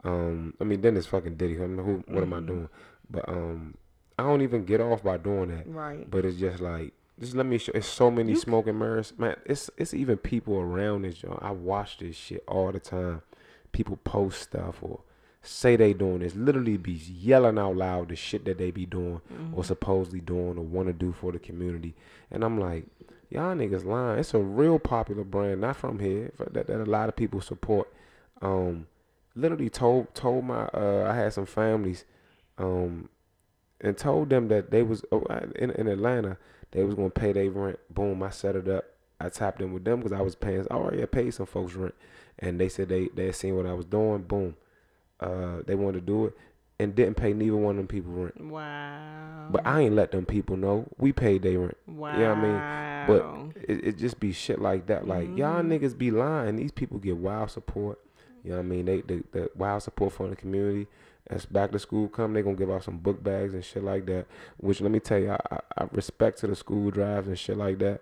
Um, 0.04 0.54
I 0.62 0.64
mean, 0.64 0.82
then 0.82 0.96
it's 0.96 1.08
fucking 1.08 1.36
Diddy. 1.36 1.56
I 1.56 1.68
mean, 1.68 1.78
who, 1.78 1.94
what 2.08 2.08
mm-hmm. 2.08 2.18
am 2.18 2.34
I 2.34 2.38
mm-hmm. 2.38 2.48
doing? 2.48 2.70
But 3.10 3.30
um, 3.30 3.76
I 4.20 4.24
don't 4.24 4.42
even 4.42 4.66
get 4.66 4.82
off 4.82 5.04
by 5.04 5.18
doing 5.18 5.50
that. 5.50 5.68
Right. 5.68 6.10
But 6.10 6.26
it's 6.26 6.40
just 6.40 6.62
like 6.62 6.94
just 7.20 7.36
let 7.36 7.46
me 7.46 7.58
show. 7.58 7.72
It's 7.74 7.88
so 7.88 8.12
many 8.12 8.32
You- 8.32 8.38
smoking 8.38 8.78
mirrors, 8.78 9.14
man. 9.18 9.38
It's 9.46 9.70
it's 9.78 9.94
even 9.94 10.18
people 10.18 10.58
around 10.60 11.04
this 11.04 11.18
joint. 11.18 11.40
I 11.42 11.52
watch 11.52 11.98
this 11.98 12.16
shit 12.16 12.44
all 12.48 12.72
the 12.72 12.80
time. 12.80 13.22
People 13.72 13.98
post 14.04 14.42
stuff 14.42 14.78
or 14.82 15.02
say 15.42 15.76
they 15.76 15.94
doing 15.94 16.20
this. 16.20 16.36
Literally 16.36 16.78
be 16.78 16.94
yelling 16.94 17.58
out 17.58 17.76
loud 17.76 18.10
the 18.10 18.16
shit 18.16 18.46
that 18.46 18.58
they 18.58 18.72
be 18.72 18.86
doing 18.86 19.22
or 19.54 19.64
supposedly 19.64 20.20
doing 20.20 20.58
or 20.58 20.64
want 20.64 20.88
to 20.88 20.94
do 20.94 21.12
for 21.14 21.32
the 21.32 21.40
community. 21.40 21.96
And 22.32 22.44
I'm 22.44 22.60
like, 22.60 22.86
y'all 23.30 23.56
niggas 23.56 23.86
lying. 23.86 24.20
It's 24.20 24.34
a 24.34 24.40
real 24.40 24.80
popular 24.80 25.24
brand, 25.24 25.62
not 25.62 25.76
from 25.78 26.00
here, 26.00 26.32
but 26.38 26.54
that, 26.54 26.68
that 26.68 26.82
a 26.82 26.86
lot 26.86 27.10
of 27.10 27.16
people 27.16 27.40
support. 27.42 27.92
Um, 28.42 28.88
literally 29.36 29.70
told 29.70 30.14
told 30.14 30.46
my 30.46 30.66
uh, 30.74 31.08
I 31.10 31.16
had 31.16 31.34
some 31.34 31.46
families, 31.46 32.06
um, 32.58 33.10
and 33.80 33.98
told 33.98 34.30
them 34.30 34.48
that 34.50 34.72
they 34.72 34.84
was 34.84 35.04
oh, 35.12 35.24
in 35.56 35.72
in 35.72 35.88
Atlanta 35.88 36.38
they 36.72 36.84
was 36.84 36.96
gonna 36.96 37.10
pay 37.10 37.32
their 37.34 37.50
rent. 37.50 37.80
Boom, 37.90 38.22
I 38.24 38.30
set 38.30 38.56
it 38.56 38.68
up. 38.68 38.86
I 39.20 39.30
tapped 39.30 39.62
in 39.62 39.74
with 39.74 39.84
them 39.84 40.00
because 40.00 40.12
I 40.12 40.22
was 40.22 40.36
paying. 40.36 40.68
I 40.70 40.76
already 40.76 41.00
had 41.00 41.12
paid 41.12 41.34
some 41.34 41.46
folks 41.48 41.74
rent, 41.74 41.96
and 42.40 42.60
they 42.60 42.70
said 42.70 42.90
they 42.90 43.10
they 43.16 43.28
had 43.28 43.36
seen 43.36 43.56
what 43.56 43.66
I 43.66 43.74
was 43.74 43.86
doing. 43.86 44.24
Boom, 44.24 44.56
uh, 45.20 45.62
they 45.66 45.76
wanted 45.76 46.02
to 46.02 46.06
do 46.06 46.26
it, 46.26 46.34
and 46.80 46.94
didn't 46.96 47.16
pay 47.16 47.34
neither 47.34 47.56
one 47.58 47.72
of 47.72 47.78
them 47.78 47.88
people 47.88 48.12
rent. 48.12 48.40
Wow. 48.40 49.48
But 49.50 49.66
I 49.66 49.82
ain't 49.82 49.96
let 49.96 50.12
them 50.12 50.26
people 50.26 50.58
know 50.58 50.86
we 50.98 51.14
paid 51.14 51.42
their 51.42 51.58
rent. 51.60 51.78
wow. 51.88 52.18
know 52.18 52.30
what 52.30 52.38
I 52.38 52.42
mean? 52.42 53.54
But 53.56 53.64
it, 53.70 53.86
it 53.88 53.98
just 53.98 54.20
be 54.20 54.32
shit 54.34 54.60
like 54.62 54.88
that. 54.88 55.08
Like 55.08 55.28
y'all 55.38 55.62
Mm-hmm. 55.64 55.72
niggas 55.72 55.98
be 55.98 56.12
lying. 56.12 56.58
These 56.58 56.72
people 56.74 56.98
get 57.00 57.18
wild 57.18 57.50
support. 57.50 58.00
You 58.44 58.52
know 58.52 58.58
what 58.58 58.64
I 58.66 58.68
mean? 58.68 58.86
They 58.86 59.02
the, 59.02 59.24
the 59.32 59.50
wild 59.56 59.84
support 59.84 60.14
from 60.14 60.30
the 60.30 60.36
community. 60.36 60.88
As 61.30 61.46
back 61.46 61.72
to 61.72 61.80
school 61.80 62.08
come, 62.08 62.34
they 62.34 62.42
gonna 62.42 62.56
give 62.56 62.72
out 62.72 62.84
some 62.84 62.98
book 63.00 63.22
bags 63.24 63.54
and 63.54 63.64
shit 63.64 63.84
like 63.84 64.06
that. 64.06 64.26
Which 64.58 64.80
let 64.82 64.92
me 64.92 65.00
tell 65.00 65.20
you, 65.20 65.32
I, 65.32 65.40
I, 65.52 65.60
I 65.80 65.88
respect 65.92 66.40
to 66.40 66.48
the 66.48 66.56
school 66.56 66.90
drives 66.92 67.28
and 67.28 67.38
shit 67.38 67.58
like 67.58 67.80
that. 67.80 68.02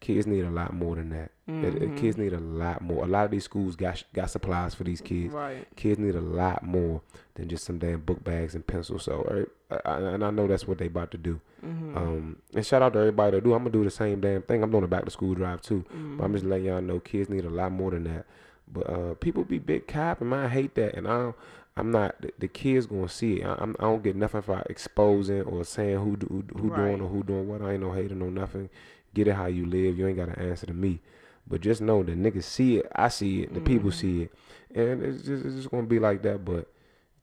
Kids 0.00 0.26
need 0.26 0.44
a 0.44 0.50
lot 0.50 0.72
more 0.74 0.96
than 0.96 1.10
that. 1.10 1.30
It- 1.46 1.96
kids 1.96 2.16
need 2.16 2.32
a 2.32 2.40
lot 2.40 2.80
more. 2.82 3.04
A 3.04 3.06
lot 3.06 3.24
of 3.26 3.30
these 3.30 3.44
schools 3.44 3.76
got 3.76 4.02
got 4.14 4.30
supplies 4.30 4.74
for 4.74 4.84
these 4.84 5.00
kids. 5.00 5.32
right. 5.34 5.66
Kids 5.76 5.98
need 5.98 6.14
a 6.16 6.20
lot 6.20 6.62
more 6.64 7.02
than 7.34 7.48
just 7.48 7.64
some 7.64 7.78
damn 7.78 8.00
book 8.00 8.24
bags 8.24 8.54
and 8.54 8.66
pencils. 8.66 9.04
So, 9.04 9.22
every- 9.30 9.46
I, 9.70 9.80
I, 9.84 9.98
and 10.14 10.24
I 10.24 10.30
know 10.30 10.46
that's 10.48 10.66
what 10.66 10.78
they 10.78 10.86
about 10.86 11.10
to 11.12 11.18
do. 11.18 11.40
Mm-hmm. 11.64 11.96
Um, 11.96 12.36
and 12.54 12.66
shout 12.66 12.82
out 12.82 12.94
to 12.94 12.98
everybody 12.98 13.36
that 13.36 13.44
do. 13.44 13.52
I'm 13.52 13.60
gonna 13.60 13.70
do 13.70 13.84
the 13.84 13.90
same 13.90 14.20
damn 14.20 14.42
thing. 14.42 14.62
I'm 14.62 14.70
doing 14.70 14.82
a 14.84 14.88
back 14.88 15.04
to 15.04 15.10
school 15.10 15.34
drive 15.34 15.60
too. 15.60 15.84
But 16.16 16.24
I'm 16.24 16.32
just 16.32 16.44
letting 16.46 16.66
y'all 16.66 16.80
know 16.82 16.98
kids 17.00 17.28
need 17.28 17.44
a 17.44 17.50
lot 17.50 17.70
more 17.70 17.90
than 17.92 18.04
that. 18.04 18.24
But 18.72 18.88
uh, 18.90 19.14
people 19.14 19.44
be 19.44 19.58
big 19.58 19.86
cap, 19.86 20.20
and 20.22 20.34
I 20.34 20.48
hate 20.48 20.74
that. 20.76 20.94
And 20.94 21.06
I 21.06 21.10
don't, 21.18 21.36
I'm 21.76 21.90
not. 21.90 22.20
The, 22.20 22.32
the 22.38 22.48
kids 22.48 22.86
gonna 22.86 23.08
see 23.08 23.40
it. 23.40 23.46
I, 23.46 23.56
I'm, 23.58 23.76
I 23.78 23.84
don't 23.84 24.02
get 24.02 24.16
nothing 24.16 24.42
for 24.42 24.62
exposing 24.68 25.42
or 25.42 25.64
saying 25.64 25.98
who 25.98 26.16
do, 26.16 26.26
who, 26.26 26.58
who 26.58 26.68
Right. 26.68 26.88
doing 26.88 27.00
or 27.00 27.08
who 27.08 27.22
doing 27.22 27.48
what. 27.48 27.62
I 27.62 27.72
ain't 27.72 27.82
no 27.82 27.92
hater, 27.92 28.14
no 28.14 28.28
nothing. 28.28 28.68
Get 29.14 29.28
it 29.28 29.34
how 29.34 29.46
you 29.46 29.66
live. 29.66 29.98
You 29.98 30.06
ain't 30.06 30.16
gotta 30.16 30.38
answer 30.38 30.66
to 30.66 30.74
me. 30.74 31.00
But 31.46 31.60
just 31.60 31.80
know 31.80 32.02
the 32.02 32.12
niggas 32.12 32.44
see 32.44 32.78
it. 32.78 32.86
I 32.94 33.08
see 33.08 33.42
it. 33.42 33.54
The 33.54 33.60
people 33.60 33.90
mm-hmm. 33.90 33.98
see 33.98 34.22
it, 34.22 34.32
and 34.74 35.02
it's 35.02 35.22
just 35.22 35.44
it's 35.44 35.54
just 35.56 35.70
gonna 35.70 35.86
be 35.86 35.98
like 35.98 36.22
that. 36.22 36.44
But 36.44 36.68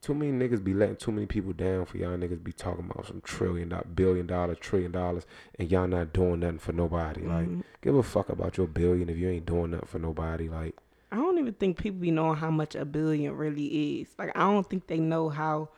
too 0.00 0.14
many 0.14 0.32
niggas 0.32 0.62
be 0.62 0.74
letting 0.74 0.96
too 0.96 1.12
many 1.12 1.26
people 1.26 1.52
down 1.52 1.84
for 1.84 1.98
y'all 1.98 2.16
niggas 2.16 2.42
be 2.42 2.52
talking 2.52 2.88
about 2.90 3.06
some 3.06 3.20
trillion 3.22 3.68
dollar, 3.70 3.84
billion 3.84 4.26
dollar, 4.26 4.54
trillion 4.54 4.92
dollars, 4.92 5.26
and 5.58 5.70
y'all 5.70 5.86
not 5.86 6.12
doing 6.12 6.40
nothing 6.40 6.58
for 6.58 6.72
nobody. 6.72 7.22
Like, 7.22 7.46
mm-hmm. 7.46 7.60
give 7.82 7.94
a 7.94 8.02
fuck 8.02 8.28
about 8.28 8.56
your 8.56 8.66
billion 8.66 9.08
if 9.08 9.16
you 9.16 9.28
ain't 9.28 9.46
doing 9.46 9.70
nothing 9.72 9.88
for 9.88 9.98
nobody. 9.98 10.48
Like, 10.48 10.76
I 11.12 11.16
don't 11.16 11.38
even 11.38 11.54
think 11.54 11.78
people 11.78 12.00
be 12.00 12.10
knowing 12.10 12.36
how 12.36 12.50
much 12.50 12.74
a 12.74 12.84
billion 12.84 13.34
really 13.36 14.00
is. 14.00 14.08
Like 14.18 14.30
I 14.36 14.40
don't 14.40 14.68
think 14.68 14.86
they 14.86 14.98
know 14.98 15.28
how 15.28 15.70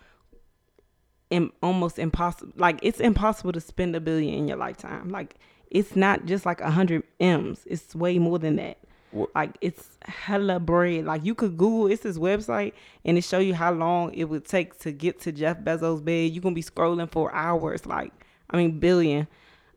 Im- 1.31 1.53
almost 1.63 1.99
impossible 1.99 2.53
like 2.57 2.79
it's 2.83 3.01
impossible 3.01 3.53
to 3.53 3.61
spend 3.61 3.97
a 3.97 4.01
billion 4.01 4.35
in 4.35 4.49
your 4.49 4.59
lifetime. 4.59 5.09
Like 5.09 5.37
it's 5.71 5.97
not 5.97 6.27
just 6.27 6.45
like 6.45 6.61
a 6.61 6.71
hundred 6.71 7.05
M's. 7.21 7.63
It's 7.65 7.95
way 7.95 8.19
more 8.19 8.39
than 8.39 8.57
that. 8.57 8.77
What- 9.13 9.35
Like 9.35 9.57
it's 9.63 9.99
hella 10.05 10.61
bread. 10.61 11.07
Like 11.07 11.25
you 11.25 11.35
could 11.35 11.57
Google 11.57 11.87
it's 11.87 12.03
his 12.03 12.19
website 12.19 12.75
and 13.07 13.17
it 13.17 13.25
show 13.25 13.39
you 13.39 13.55
how 13.55 13.73
long 13.73 14.13
it 14.13 14.25
would 14.25 14.45
take 14.45 14.79
to 14.81 14.93
get 14.93 15.21
to 15.21 15.33
Jeff 15.33 15.59
Bezos' 15.61 16.05
bed. 16.05 16.33
You're 16.33 16.43
gonna 16.43 16.55
be 16.55 16.63
scrolling 16.63 17.11
for 17.11 17.35
hours. 17.35 17.87
Like 17.87 18.13
I 18.51 18.59
mean 18.59 18.79
billion. 18.79 19.27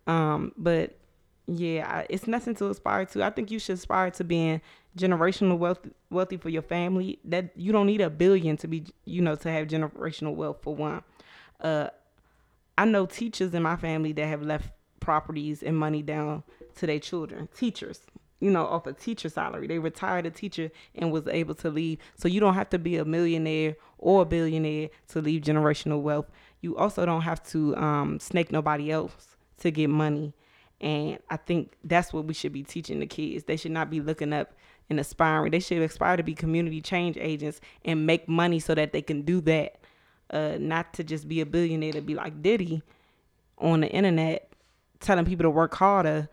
Um, 0.08 0.52
but 0.58 0.98
yeah, 1.48 2.04
it's 2.10 2.28
nothing 2.28 2.56
to 2.56 2.68
aspire 2.70 3.06
to. 3.06 3.24
I 3.24 3.30
think 3.30 3.50
you 3.50 3.60
should 3.60 3.76
aspire 3.76 4.12
to 4.12 4.26
being 4.26 4.60
generational 4.98 5.58
wealth, 5.58 5.80
wealthy 6.10 6.38
for 6.38 6.50
your 6.50 6.62
family. 6.62 7.20
That 7.26 7.52
you 7.56 7.72
don't 7.72 7.88
need 7.88 8.02
a 8.02 8.10
billion 8.10 8.58
to 8.58 8.68
be, 8.68 8.86
you 9.06 9.22
know, 9.22 9.36
to 9.36 9.52
have 9.52 9.68
generational 9.68 10.36
wealth 10.36 10.58
for 10.62 10.76
one. 10.76 11.04
Uh, 11.60 11.90
I 12.78 12.86
know 12.86 13.06
teachers 13.06 13.54
in 13.54 13.64
my 13.64 13.76
family 13.76 14.12
that 14.14 14.26
have 14.28 14.42
left 14.42 14.70
properties 15.00 15.64
and 15.64 15.78
money 15.78 16.02
down 16.02 16.44
to 16.76 16.88
their 16.88 17.00
children. 17.00 17.48
Teachers, 17.56 18.02
you 18.40 18.52
know, 18.52 18.66
off 18.66 18.86
a 18.88 18.94
teacher 18.94 19.30
salary. 19.30 19.68
They 19.68 19.80
retired 19.80 20.26
a 20.26 20.32
teacher 20.32 20.72
and 20.96 21.12
was 21.12 21.28
able 21.28 21.56
to 21.56 21.70
leave. 21.70 22.00
So 22.16 22.28
you 22.28 22.40
don't 22.40 22.56
have 22.56 22.70
to 22.72 22.80
be 22.80 22.98
a 22.98 23.06
millionaire 23.06 23.78
or 23.98 24.24
a 24.24 24.26
billionaire 24.26 24.90
to 25.10 25.22
leave 25.22 25.42
generational 25.42 26.02
wealth. 26.02 26.30
You 26.62 26.76
also 26.76 27.06
don't 27.06 27.22
have 27.22 27.44
to 27.50 27.76
um, 27.78 28.20
snake 28.20 28.52
nobody 28.52 28.92
else 28.92 29.38
to 29.60 29.72
get 29.72 29.90
money. 29.90 30.34
And 30.82 31.20
I 31.30 31.38
think 31.38 31.78
that's 31.84 32.12
what 32.12 32.26
we 32.26 32.34
should 32.34 32.52
be 32.52 32.64
teaching 32.64 33.00
the 33.00 33.08
kids. 33.08 33.46
They 33.46 33.56
should 33.56 33.72
not 33.72 33.90
be 33.90 34.02
looking 34.02 34.34
up 34.34 34.54
and 34.90 35.00
aspiring. 35.00 35.52
They 35.52 35.60
should 35.60 35.82
aspire 35.82 36.18
to 36.18 36.24
be 36.24 36.34
community 36.34 36.82
change 36.82 37.18
agents 37.18 37.62
and 37.84 38.06
make 38.06 38.28
money 38.28 38.60
so 38.60 38.76
that 38.76 38.94
they 38.94 39.02
can 39.02 39.22
do 39.22 39.42
that. 39.42 39.78
Uh, 40.30 40.58
not 40.60 40.94
to 40.96 41.04
just 41.04 41.28
be 41.28 41.42
a 41.42 41.46
billionaire 41.46 41.94
to 41.94 42.02
be 42.02 42.16
like 42.16 42.42
Diddy 42.42 42.82
on 43.60 43.82
the 43.82 43.88
internet 43.90 44.50
telling 45.00 45.26
people 45.26 45.44
to 45.44 45.50
work 45.52 45.76
harder 45.76 46.28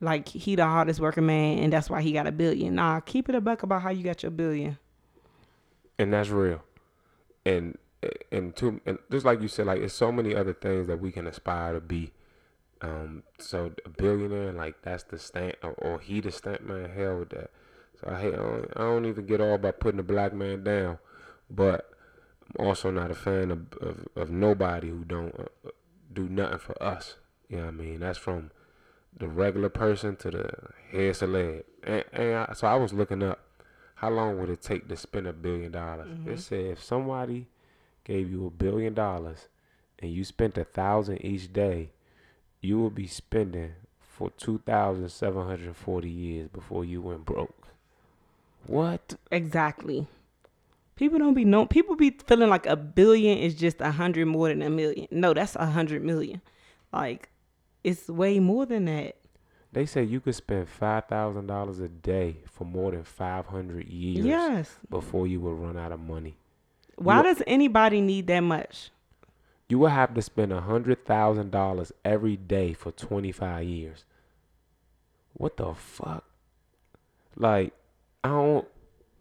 like 0.00 0.28
he 0.28 0.54
the 0.54 0.64
hardest 0.64 1.00
working 1.00 1.26
man 1.26 1.58
and 1.58 1.72
that's 1.72 1.90
why 1.90 2.02
he 2.02 2.12
got 2.12 2.26
a 2.26 2.32
billion. 2.32 2.74
Nah, 2.76 3.00
keep 3.00 3.28
it 3.28 3.34
a 3.34 3.40
buck 3.40 3.62
about 3.62 3.82
how 3.82 3.90
you 3.90 4.04
got 4.04 4.22
your 4.22 4.30
billion. 4.30 4.78
and 5.98 6.12
that's 6.12 6.28
real. 6.30 6.62
And 7.44 7.76
and 8.30 8.54
to 8.56 8.80
and 8.86 8.98
just 9.10 9.26
like 9.26 9.40
you 9.42 9.48
said, 9.48 9.66
like 9.66 9.80
it's 9.80 9.94
so 9.94 10.12
many 10.12 10.34
other 10.34 10.52
things 10.52 10.86
that 10.86 11.00
we 11.00 11.10
can 11.10 11.26
aspire 11.26 11.74
to 11.74 11.80
be. 11.80 12.12
Um, 12.80 13.24
so 13.38 13.72
a 13.84 13.88
billionaire, 13.88 14.52
like 14.52 14.82
that's 14.82 15.02
the 15.04 15.18
stamp, 15.18 15.56
or, 15.62 15.72
or 15.72 15.98
he 15.98 16.20
the 16.20 16.30
stamp 16.30 16.62
man. 16.62 16.90
Hell 16.90 17.26
that. 17.30 17.50
So 18.00 18.10
I 18.10 18.20
hate. 18.20 18.34
I 18.34 18.36
don't, 18.36 18.72
I 18.76 18.80
don't 18.80 19.06
even 19.06 19.26
get 19.26 19.40
all 19.40 19.54
about 19.54 19.80
putting 19.80 20.00
a 20.00 20.04
black 20.04 20.32
man 20.32 20.62
down, 20.62 20.98
but 21.50 21.90
I'm 22.58 22.66
also 22.66 22.90
not 22.90 23.10
a 23.10 23.14
fan 23.14 23.50
of 23.50 23.72
of, 23.80 24.08
of 24.16 24.30
nobody 24.30 24.88
who 24.88 25.04
don't 25.04 25.34
uh, 25.38 25.70
do 26.12 26.28
nothing 26.28 26.58
for 26.58 26.80
us. 26.82 27.16
You 27.48 27.58
know 27.58 27.64
what 27.64 27.74
I 27.74 27.76
mean? 27.76 28.00
That's 28.00 28.18
from 28.18 28.50
the 29.16 29.26
regular 29.26 29.68
person 29.68 30.16
to 30.16 30.30
the 30.30 30.50
head 30.92 31.14
celeb. 31.14 31.64
And, 31.82 32.04
and 32.12 32.34
I, 32.34 32.52
so 32.54 32.66
I 32.66 32.74
was 32.74 32.92
looking 32.92 33.22
up 33.22 33.40
how 33.96 34.10
long 34.10 34.38
would 34.38 34.48
it 34.48 34.62
take 34.62 34.86
to 34.88 34.96
spend 34.96 35.26
a 35.26 35.32
billion 35.32 35.72
dollars? 35.72 36.08
It 36.24 36.38
said 36.38 36.66
if 36.66 36.82
somebody 36.82 37.48
gave 38.04 38.30
you 38.30 38.46
a 38.46 38.50
billion 38.50 38.94
dollars 38.94 39.48
and 39.98 40.12
you 40.12 40.22
spent 40.22 40.56
a 40.56 40.62
thousand 40.62 41.24
each 41.24 41.52
day, 41.52 41.90
you 42.60 42.80
would 42.80 42.94
be 42.94 43.08
spending 43.08 43.72
for 43.98 44.30
two 44.30 44.58
thousand 44.64 45.08
seven 45.08 45.46
hundred 45.46 45.74
forty 45.76 46.10
years 46.10 46.48
before 46.48 46.84
you 46.84 47.02
went 47.02 47.24
broke. 47.24 47.57
What? 48.68 49.14
Exactly. 49.32 50.06
People 50.94 51.18
don't 51.18 51.34
be 51.34 51.44
know. 51.44 51.66
People 51.66 51.96
be 51.96 52.10
feeling 52.26 52.48
like 52.50 52.66
a 52.66 52.76
billion 52.76 53.38
is 53.38 53.54
just 53.54 53.80
a 53.80 53.90
hundred 53.90 54.26
more 54.26 54.48
than 54.48 54.62
a 54.62 54.70
million. 54.70 55.06
No, 55.10 55.32
that's 55.34 55.56
a 55.56 55.66
hundred 55.66 56.02
million. 56.04 56.40
Like, 56.92 57.28
it's 57.84 58.08
way 58.08 58.38
more 58.40 58.66
than 58.66 58.84
that. 58.86 59.16
They 59.72 59.86
say 59.86 60.02
you 60.02 60.20
could 60.20 60.34
spend 60.34 60.68
five 60.68 61.06
thousand 61.06 61.46
dollars 61.46 61.78
a 61.78 61.88
day 61.88 62.38
for 62.50 62.64
more 62.64 62.90
than 62.90 63.04
five 63.04 63.46
hundred 63.46 63.88
years 63.88 64.24
Yes. 64.24 64.76
before 64.90 65.26
you 65.26 65.40
would 65.40 65.58
run 65.58 65.76
out 65.76 65.92
of 65.92 66.00
money. 66.00 66.36
Why 66.96 67.18
You- 67.18 67.22
does 67.24 67.42
anybody 67.46 68.00
need 68.00 68.26
that 68.28 68.40
much? 68.40 68.90
You 69.68 69.78
would 69.80 69.90
have 69.90 70.14
to 70.14 70.22
spend 70.22 70.52
a 70.52 70.62
hundred 70.62 71.04
thousand 71.04 71.50
dollars 71.52 71.92
every 72.04 72.36
day 72.36 72.72
for 72.72 72.90
twenty 72.90 73.30
five 73.30 73.64
years. 73.64 74.04
What 75.34 75.58
the 75.58 75.74
fuck? 75.74 76.24
Like, 77.36 77.72
I 78.24 78.28
don't. 78.28 78.68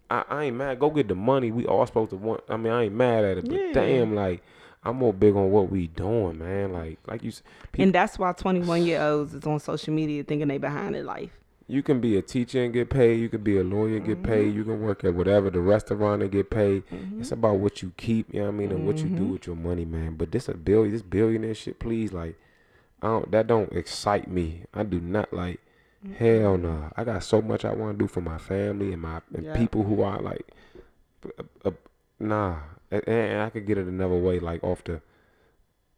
I, 0.10 0.24
I 0.30 0.44
ain't 0.46 0.56
mad. 0.56 0.80
Go 0.80 0.90
get 0.90 1.08
the 1.10 1.16
money. 1.16 1.52
We 1.52 1.66
all 1.66 1.86
supposed 1.86 2.12
to 2.12 2.16
want. 2.18 2.42
I 2.50 2.58
mean, 2.58 2.72
I 2.72 2.84
ain't 2.84 2.96
mad 2.96 3.26
at 3.26 3.38
it, 3.40 3.46
but 3.48 3.54
Yeah. 3.54 3.74
damn, 3.74 4.16
like, 4.16 4.42
I'm 4.84 4.96
more 4.98 5.14
big 5.14 5.36
on 5.36 5.52
what 5.52 5.70
we 5.70 5.88
doing, 5.88 6.40
man. 6.40 6.72
Like, 6.72 7.00
like 7.08 7.24
you, 7.24 7.32
people, 7.72 7.84
And 7.84 7.94
that's 7.94 8.18
why 8.18 8.32
21 8.32 8.86
year 8.86 9.02
olds 9.02 9.34
is 9.34 9.46
on 9.46 9.60
social 9.60 9.94
media 9.94 10.24
thinking 10.24 10.48
they 10.48 10.58
behind 10.60 10.96
in 10.96 11.06
life. 11.06 11.32
you 11.70 11.84
can 11.84 12.00
be 12.00 12.16
a 12.18 12.22
teacher 12.22 12.64
and 12.64 12.72
get 12.72 12.90
paid. 12.90 13.20
You 13.20 13.28
can 13.28 13.44
be 13.44 13.58
a 13.58 13.64
lawyer 13.64 13.98
and 13.98 14.06
get 14.06 14.24
paid. 14.24 14.48
Mm-hmm. 14.48 14.58
You 14.58 14.64
can 14.64 14.82
work 14.82 15.04
at 15.04 15.14
whatever 15.14 15.50
the 15.50 15.60
restaurant 15.60 16.22
and 16.22 16.32
get 16.32 16.50
paid. 16.50 16.88
Mm-hmm. 16.88 17.20
It's 17.20 17.34
about 17.34 17.58
what 17.58 17.82
you 17.82 17.92
keep. 17.98 18.34
You 18.34 18.40
know 18.40 18.46
what 18.46 18.54
I 18.54 18.58
mean, 18.58 18.72
and 18.72 18.88
what 18.88 19.00
you 19.00 19.10
do 19.10 19.24
mm-hmm. 19.24 19.32
with 19.34 19.48
your 19.48 19.58
money, 19.58 19.84
man. 19.84 20.16
But 20.16 20.32
this 20.32 20.48
a 20.48 20.54
billion, 20.54 20.94
this 20.94 21.02
billionaire 21.02 21.54
shit, 21.56 21.80
please, 21.80 22.14
like, 22.14 22.40
I 23.02 23.08
don't. 23.08 23.30
That 23.32 23.48
don't 23.48 23.74
excite 23.74 24.30
me. 24.30 24.64
I 24.74 24.84
do 24.84 25.02
not 25.02 25.34
like. 25.34 25.60
Hell 26.18 26.58
no. 26.58 26.92
I 26.96 27.04
got 27.04 27.24
so 27.24 27.42
much 27.42 27.66
I 27.66 27.74
want 27.74 27.98
to 27.98 28.04
do 28.04 28.08
for 28.08 28.22
my 28.22 28.38
family 28.38 28.94
and 28.94 29.02
my 29.02 29.22
and 29.34 29.46
Yeah. 29.46 29.58
people 29.58 29.84
who 29.84 30.02
are 30.02 30.22
like, 30.22 30.48
uh, 31.40 31.44
uh, 31.66 31.72
nah. 32.20 32.58
And, 32.92 33.08
and 33.08 33.42
I 33.42 33.50
could 33.50 33.66
get 33.66 33.78
it 33.78 33.88
another 33.88 34.16
way, 34.16 34.40
like 34.40 34.64
off 34.64 34.84
the. 34.84 35.02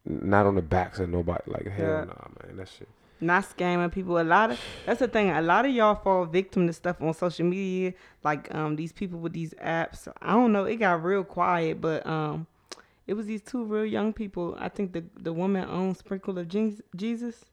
not 0.05 0.45
on 0.45 0.55
the 0.55 0.61
backs 0.61 0.99
of 0.99 1.09
nobody. 1.09 1.43
Like 1.47 1.67
hell 1.67 1.85
Yeah. 1.87 2.03
nah, 2.05 2.27
man. 2.43 2.57
That 2.57 2.69
shit. 2.69 2.87
not 3.21 3.43
scamming 3.43 3.91
people. 3.91 4.17
A 4.19 4.23
lot 4.23 4.51
of 4.51 4.59
that's 4.85 4.99
the 5.01 5.07
thing. 5.07 5.29
A 5.29 5.41
lot 5.41 5.65
of 5.65 5.71
y'all 5.71 5.95
fall 5.95 6.25
victim 6.25 6.65
to 6.67 6.73
stuff 6.73 7.01
on 7.01 7.13
social 7.13 7.45
media, 7.45 7.93
like 8.23 8.53
um 8.55 8.75
these 8.77 8.93
people 8.93 9.19
with 9.19 9.33
these 9.33 9.53
apps. 9.55 10.07
I 10.21 10.31
don't 10.31 10.51
know. 10.53 10.63
It 10.63 10.77
got 10.77 11.03
real 11.03 11.23
quiet, 11.25 11.81
but 11.81 12.07
um, 12.07 12.47
it 13.05 13.13
was 13.15 13.25
these 13.27 13.41
two 13.41 13.65
real 13.65 13.85
young 13.85 14.13
people. 14.13 14.55
I 14.57 14.69
think 14.69 14.93
the 14.93 15.03
the 15.19 15.33
woman 15.33 15.67
owned 15.69 15.97
Sprinkle 15.97 16.39
of 16.39 16.47
Jesus. 16.95 17.43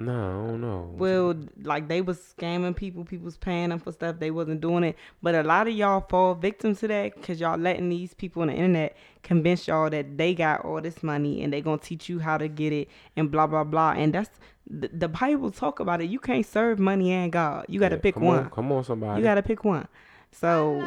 Nah, 0.00 0.28
I 0.28 0.46
don't 0.46 0.60
know. 0.60 0.90
Well, 0.96 1.34
like 1.62 1.88
they 1.88 2.00
was 2.02 2.18
scamming 2.18 2.76
people. 2.76 3.04
People 3.04 3.24
was 3.24 3.36
paying 3.36 3.70
them 3.70 3.80
for 3.80 3.90
stuff 3.92 4.18
they 4.18 4.30
wasn't 4.30 4.60
doing 4.60 4.84
it. 4.84 4.96
But 5.22 5.34
a 5.34 5.42
lot 5.42 5.66
of 5.66 5.74
y'all 5.74 6.00
fall 6.08 6.34
victim 6.34 6.76
to 6.76 6.88
that 6.88 7.14
because 7.16 7.40
y'all 7.40 7.58
letting 7.58 7.88
these 7.88 8.14
people 8.14 8.42
on 8.42 8.48
the 8.48 8.54
internet 8.54 8.96
convince 9.22 9.66
y'all 9.66 9.90
that 9.90 10.16
they 10.16 10.34
got 10.34 10.64
all 10.64 10.80
this 10.80 11.02
money 11.02 11.42
and 11.42 11.52
they 11.52 11.60
gonna 11.60 11.78
teach 11.78 12.08
you 12.08 12.20
how 12.20 12.38
to 12.38 12.48
get 12.48 12.72
it 12.72 12.88
and 13.16 13.30
blah 13.30 13.46
blah 13.46 13.64
blah. 13.64 13.92
And 13.92 14.14
that's 14.14 14.30
the, 14.70 14.88
the 14.92 15.08
Bible 15.08 15.50
talk 15.50 15.80
about 15.80 16.00
it. 16.00 16.10
You 16.10 16.20
can't 16.20 16.46
serve 16.46 16.78
money 16.78 17.10
and 17.10 17.32
God. 17.32 17.66
You 17.68 17.80
got 17.80 17.88
to 17.88 17.96
Yeah, 17.96 18.02
pick 18.02 18.14
come 18.14 18.24
one. 18.24 18.38
On, 18.44 18.50
come 18.50 18.70
on, 18.72 18.84
somebody. 18.84 19.20
You 19.20 19.24
got 19.26 19.34
to 19.36 19.42
pick 19.42 19.64
one. 19.64 19.88
So 20.30 20.86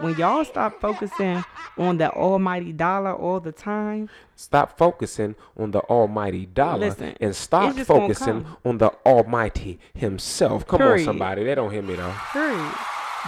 when 0.00 0.16
y'all 0.16 0.44
stop 0.44 0.80
focusing 0.80 1.44
on 1.78 1.98
the 1.98 2.10
almighty 2.12 2.72
dollar 2.72 3.12
all 3.12 3.40
the 3.40 3.52
time, 3.52 4.08
Stop 4.36 4.76
focusing 4.76 5.34
on 5.56 5.70
the 5.70 5.80
almighty 5.80 6.46
dollar 6.46 6.88
Listen, 6.88 7.16
and 7.20 7.34
start 7.36 7.68
it's 7.70 7.76
just 7.78 7.88
gonna 7.88 8.00
focusing 8.02 8.44
on 8.64 8.78
the 8.78 8.88
almighty 9.06 9.78
himself. 9.94 10.66
Come 10.66 10.82
on, 10.82 10.98
somebody. 11.04 11.44
They 11.44 11.54
don't 11.54 11.70
hear 11.70 11.82
me 11.82 11.94
though. 11.94 12.12
Period. 12.32 12.72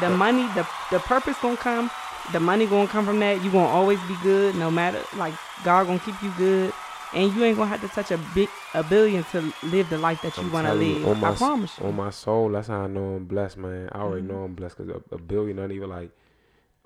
The 0.00 0.10
money, 0.10 0.42
the 0.54 0.66
the 0.90 0.98
purpose 1.00 1.36
gonna 1.40 1.56
come. 1.56 1.90
The 2.32 2.40
money 2.40 2.66
gonna 2.66 2.88
come 2.88 3.06
from 3.06 3.20
that. 3.20 3.42
You 3.44 3.50
gonna 3.52 3.68
always 3.68 4.00
be 4.08 4.16
good, 4.22 4.56
no 4.56 4.70
matter 4.70 5.02
like 5.16 5.34
God 5.64 5.86
gonna 5.86 6.00
keep 6.00 6.20
you 6.22 6.32
good, 6.36 6.72
and 7.14 7.32
you 7.32 7.44
ain't 7.44 7.56
gonna 7.56 7.70
have 7.70 7.80
to 7.82 7.88
touch 7.88 8.10
a 8.10 8.18
big 8.34 8.48
a 8.74 8.82
billion 8.82 9.22
to 9.30 9.52
live 9.62 9.88
the 9.88 9.98
life 9.98 10.20
that 10.22 10.36
you 10.36 10.50
telling 10.50 10.86
you, 10.88 11.06
live. 11.06 11.18
my 11.18 11.28
I 11.28 11.32
s- 11.32 11.38
promise 11.38 11.78
you. 11.78 11.86
On 11.86 11.94
my 11.96 12.10
soul, 12.10 12.50
that's 12.50 12.66
how 12.68 12.80
I 12.82 12.86
know 12.88 13.14
I'm 13.14 13.24
blessed, 13.26 13.56
man. 13.58 13.88
I 13.92 14.00
already 14.00 14.22
Mm-hmm. 14.22 14.32
know 14.36 14.42
I'm 14.42 14.54
blessed 14.54 14.76
because 14.78 15.00
a, 15.10 15.14
a 15.14 15.18
billion, 15.18 15.56
not 15.56 15.70
even 15.70 15.88
like, 15.88 16.10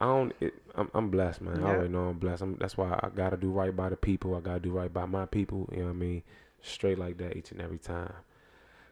I 0.01 0.07
don't. 0.07 0.33
It, 0.41 0.55
I'm, 0.75 0.91
I'm 0.95 1.11
blessed, 1.11 1.43
man. 1.43 1.63
I 1.63 1.69
already 1.69 1.89
know 1.89 2.09
I'm 2.09 2.19
blessed. 2.19 2.43
I'm, 2.43 2.57
that's 2.57 2.77
why 2.77 2.99
I 3.03 3.09
gotta 3.15 3.37
do 3.37 3.51
right 3.51 3.75
by 3.75 3.89
the 3.91 3.97
people. 3.97 4.35
I 4.35 4.41
gotta 4.41 4.61
do 4.61 4.71
right 4.73 4.93
by 4.93 5.05
my 5.07 5.27
people. 5.27 5.69
You 5.73 5.81
know 5.81 5.85
what 5.87 5.91
I 5.91 5.95
mean? 5.95 6.23
Straight 6.63 6.99
like 6.99 7.19
that 7.19 7.37
each 7.37 7.51
and 7.53 7.61
every 7.61 7.79
time. 7.79 8.13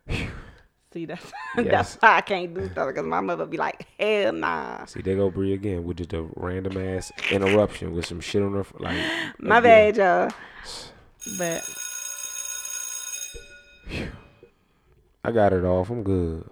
See, 0.92 1.04
that's 1.04 1.32
Yes. 1.56 1.70
that's 1.70 1.94
why 1.96 2.16
I 2.16 2.20
can't 2.22 2.54
do 2.54 2.66
stuff 2.68 2.88
because 2.88 3.04
my 3.06 3.20
mother 3.20 3.46
be 3.46 3.56
like, 3.59 3.86
hell 3.98 4.32
nah. 4.32 4.84
See, 4.86 5.02
they 5.02 5.16
go 5.16 5.30
Bree 5.30 5.52
again 5.52 5.84
with 5.84 5.98
just 5.98 6.12
a 6.14 6.26
random 6.36 6.76
ass 6.78 7.12
interruption 7.30 7.92
with 7.94 8.06
some 8.06 8.20
shit 8.20 8.42
on 8.42 8.52
her. 8.54 8.64
Like, 8.78 8.96
My 9.38 9.59
again. 9.59 9.94
bad, 9.94 9.96
y'all. 9.96 10.30
But 11.38 11.62
I 15.24 15.32
got 15.32 15.52
it 15.52 15.64
off. 15.64 15.90
I'm 15.90 16.02
good. 16.02 16.48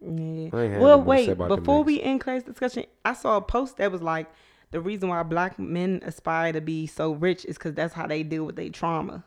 Yeah. 0.00 0.50
I 0.52 0.62
ain't 0.62 0.72
had 0.74 0.80
Well, 0.80 0.98
nothing 0.98 1.04
more 1.04 1.16
to 1.16 1.24
say 1.24 1.32
wait. 1.34 1.48
Before 1.48 1.82
we 1.82 2.00
end 2.02 2.20
class 2.20 2.42
discussion, 2.42 2.84
I 3.04 3.14
saw 3.14 3.36
a 3.36 3.40
post 3.40 3.76
that 3.78 3.90
was 3.92 4.02
like, 4.02 4.28
the 4.70 4.80
reason 4.80 5.08
why 5.08 5.22
black 5.22 5.58
men 5.58 6.00
aspire 6.04 6.52
to 6.52 6.60
be 6.60 6.86
so 6.86 7.12
rich 7.12 7.44
is 7.46 7.56
because 7.56 7.74
that's 7.74 7.94
how 7.94 8.06
they 8.06 8.22
deal 8.22 8.44
with 8.44 8.56
their 8.56 8.68
trauma. 8.68 9.24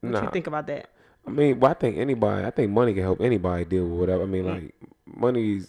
What 0.00 0.12
Nah, 0.12 0.22
you 0.22 0.30
think 0.30 0.46
about 0.46 0.66
that? 0.68 0.90
I 1.26 1.30
mean, 1.30 1.60
well, 1.60 1.70
I 1.70 1.74
think 1.74 1.98
anybody. 1.98 2.46
I 2.46 2.50
think 2.50 2.70
money 2.70 2.94
can 2.94 3.02
help 3.02 3.20
anybody 3.20 3.64
deal 3.64 3.86
with 3.86 3.98
whatever. 4.00 4.22
I 4.22 4.26
mean, 4.26 4.46
like 4.46 4.74
money's. 5.06 5.66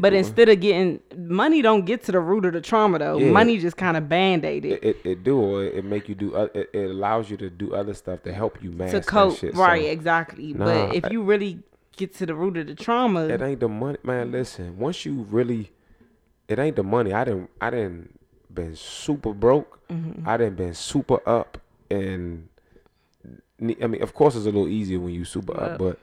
But 0.00 0.14
instead 0.14 0.48
of 0.48 0.58
getting 0.58 0.98
money, 1.16 1.62
don't 1.62 1.84
get 1.84 2.02
to 2.04 2.12
the 2.12 2.18
root 2.18 2.44
of 2.44 2.54
the 2.54 2.60
trauma 2.60 2.98
though. 2.98 3.18
Yeah. 3.18 3.30
Money 3.30 3.58
just 3.58 3.76
kind 3.76 3.96
of 3.96 4.08
band 4.08 4.44
aid 4.44 4.64
it 4.64 4.82
it, 4.82 4.96
it, 5.04 5.22
do 5.22 5.38
or 5.40 5.62
it 5.64 5.84
make 5.84 6.08
you 6.08 6.16
do. 6.16 6.34
It, 6.34 6.70
it 6.72 6.90
allows 6.90 7.30
you 7.30 7.36
to 7.36 7.48
do 7.48 7.72
other 7.72 7.94
stuff 7.94 8.22
to 8.24 8.32
help 8.32 8.60
you 8.62 8.72
master 8.72 8.98
to 9.00 9.06
cope. 9.06 9.40
right, 9.54 9.84
So, 9.84 9.90
exactly. 9.90 10.54
Nah, 10.54 10.64
but 10.64 10.94
if 10.96 11.12
you 11.12 11.22
really 11.22 11.60
get 11.96 12.14
to 12.16 12.26
the 12.26 12.34
root 12.34 12.56
of 12.56 12.66
the 12.66 12.74
trauma, 12.74 13.26
it 13.26 13.40
ain't 13.42 13.60
the 13.60 13.68
money, 13.68 13.98
man. 14.02 14.30
Listen, 14.32 14.78
once 14.78 15.04
you 15.04 15.26
really, 15.30 15.70
it 16.48 16.58
ain't 16.58 16.76
the 16.76 16.82
money. 16.82 17.12
I 17.12 17.24
didn't. 17.24 17.50
I 17.60 17.70
didn't 17.70 18.18
been 18.52 18.76
super 18.76 19.32
broke. 19.34 19.86
Mm-hmm. 19.88 20.28
I 20.28 20.36
didn't 20.36 20.56
been 20.56 20.74
super 20.74 21.20
up, 21.28 21.58
and 21.90 22.48
I 23.60 23.86
mean, 23.86 24.02
of 24.02 24.14
course, 24.14 24.34
it's 24.36 24.44
a 24.46 24.50
little 24.50 24.68
easier 24.68 24.98
when 25.00 25.12
you 25.14 25.24
super 25.24 25.52
Yep. 25.54 25.62
up, 25.72 25.78
but 25.78 25.98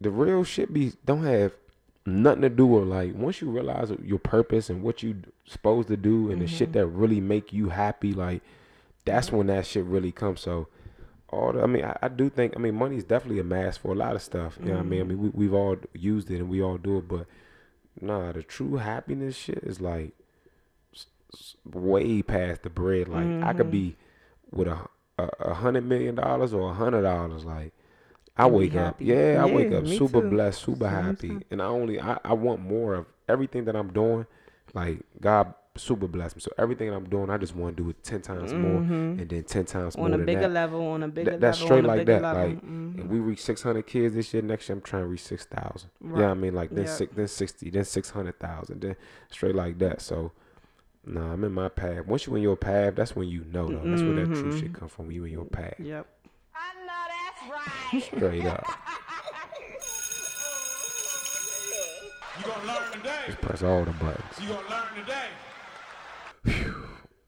the 0.00 0.10
real 0.10 0.44
shit 0.44 0.72
be 0.72 0.92
don't 1.04 1.24
have 1.24 1.52
nothing 2.04 2.42
to 2.42 2.48
do 2.48 2.66
with 2.66 2.84
like 2.88 3.14
once 3.14 3.40
you 3.40 3.48
realize 3.50 3.92
your 4.02 4.18
purpose 4.18 4.68
and 4.68 4.82
what 4.82 5.02
you 5.02 5.16
supposed 5.46 5.88
to 5.88 5.96
do 5.96 6.30
and 6.30 6.40
the 6.40 6.46
Mm-hmm. 6.46 6.54
shit 6.56 6.72
that 6.72 6.86
really 6.86 7.20
make 7.20 7.52
you 7.52 7.68
happy, 7.68 8.12
like 8.12 8.42
that's 9.04 9.30
when 9.32 9.46
that 9.48 9.66
shit 9.66 9.84
really 9.84 10.12
comes. 10.12 10.40
So. 10.40 10.68
All 11.32 11.52
the, 11.52 11.62
I 11.62 11.66
mean, 11.66 11.84
I, 11.84 11.96
I 12.02 12.08
do 12.08 12.28
think. 12.28 12.52
I 12.56 12.58
mean, 12.58 12.74
money 12.74 12.96
is 12.96 13.04
definitely 13.04 13.40
a 13.40 13.44
mask 13.44 13.80
for 13.80 13.92
a 13.92 13.96
lot 13.96 14.14
of 14.14 14.22
stuff. 14.22 14.58
You 14.60 14.66
know 14.68 14.74
what 14.74 14.80
I 14.80 14.82
mean? 14.84 15.00
I 15.00 15.04
mm-hmm. 15.04 15.22
mean, 15.22 15.32
we, 15.34 15.46
we've 15.46 15.54
all 15.54 15.76
used 15.94 16.30
it 16.30 16.36
and 16.36 16.48
we 16.48 16.62
all 16.62 16.78
do 16.78 16.98
it, 16.98 17.08
but 17.08 17.26
nah, 18.00 18.32
the 18.32 18.42
true 18.42 18.76
happiness 18.76 19.36
shit 19.36 19.58
is 19.64 19.80
like 19.80 20.12
s- 20.94 21.06
s- 21.34 21.56
way 21.64 22.22
past 22.22 22.62
the 22.62 22.70
bread. 22.70 23.08
Like 23.08 23.26
I 23.42 23.52
could 23.54 23.66
mm-hmm. 23.66 23.70
be 23.70 23.96
with 24.50 24.68
a 24.68 24.78
a, 25.18 25.28
a 25.40 25.54
hundred 25.54 25.84
million 25.84 26.14
dollars 26.14 26.52
or 26.52 26.70
a 26.70 26.74
hundred 26.74 27.02
dollars. 27.02 27.44
Like 27.44 27.72
I 28.36 28.46
And 28.46 28.54
wake 28.54 28.74
up, 28.74 28.94
happy. 28.94 29.06
yeah, 29.06 29.42
I 29.42 29.46
wake 29.46 29.72
up 29.72 29.86
super 29.86 30.20
too. 30.22 30.30
blessed, 30.30 30.62
super 30.62 30.88
happy, 30.88 31.38
and 31.50 31.60
I 31.62 31.66
only 31.66 32.00
I, 32.00 32.18
I 32.24 32.32
want 32.34 32.60
more 32.60 32.94
of 32.94 33.06
everything 33.28 33.64
that 33.66 33.76
I'm 33.76 33.92
doing. 33.92 34.26
Like 34.74 35.00
God 35.20 35.54
super 35.76 36.06
blessed 36.06 36.36
me, 36.36 36.40
so 36.42 36.50
everything 36.58 36.90
that 36.90 36.96
I'm 36.96 37.08
doing, 37.08 37.30
I 37.30 37.38
just 37.38 37.56
want 37.56 37.76
to 37.76 37.82
do 37.82 37.88
it 37.90 38.02
ten 38.04 38.20
times 38.20 38.52
more, 38.52 38.76
and 38.82 39.18
then 39.28 39.42
ten 39.44 39.64
times 39.64 39.96
more 39.96 40.06
Mm-hmm. 40.06 40.14
on 40.14 40.14
a 40.14 40.16
than 40.18 40.26
bigger 40.26 40.40
that. 40.42 40.50
level, 40.50 40.86
on 40.88 41.02
a 41.02 41.08
bigger 41.08 41.30
That- 41.32 41.40
that's 41.40 41.60
level, 41.62 41.66
straight 41.68 41.90
on 41.90 41.96
like 41.96 42.06
that. 42.06 42.22
level. 42.22 42.42
Like, 42.48 42.62
Mhm. 42.62 42.98
if 43.00 43.06
we 43.06 43.18
reach 43.20 43.42
600 43.42 43.86
kids 43.86 44.14
this 44.14 44.34
year, 44.34 44.42
next 44.42 44.68
year 44.68 44.76
I'm 44.76 44.82
trying 44.82 45.02
to 45.04 45.08
reach 45.08 45.22
6,000. 45.24 45.90
Yeah, 46.04 46.10
Right. 46.10 46.30
I 46.30 46.34
mean, 46.34 46.54
like 46.54 46.70
then 46.70 46.84
Yep. 46.84 46.94
six, 46.94 47.14
then 47.16 47.28
60, 47.28 47.70
then 47.70 47.84
600,000, 47.84 48.80
then 48.82 48.96
straight 49.30 49.54
like 49.54 49.78
that. 49.78 50.02
So, 50.02 50.32
nah, 51.06 51.32
I'm 51.32 51.42
in 51.44 51.52
my 51.52 51.68
path. 51.70 52.06
Once 52.06 52.26
you're 52.26 52.36
in 52.36 52.42
your 52.42 52.56
path, 52.56 52.94
that's 52.94 53.16
when 53.16 53.28
you 53.28 53.44
know 53.50 53.68
though. 53.68 53.82
That's 53.88 54.02
where 54.02 54.14
that 54.14 54.26
true 54.26 54.50
Mm-hmm. 54.50 54.58
shit 54.60 54.72
come 54.74 54.88
from. 54.88 55.10
You 55.10 55.24
in 55.24 55.32
your 55.32 55.46
path, 55.46 55.74
Yep. 55.78 56.06
I 56.54 56.74
know 56.86 57.52
that's 57.96 58.12
right. 58.12 58.18
straight 58.18 58.44
up. 58.44 58.66
You 62.38 62.44
gonna 62.50 62.66
learn 62.66 62.92
today. 62.92 63.20
Just 63.26 63.40
press 63.42 63.62
all 63.62 63.84
the 63.84 63.90
buttons. 63.92 64.24
You 64.40 64.48
gonna 64.48 64.68
learn 64.68 65.04
today. 65.04 65.28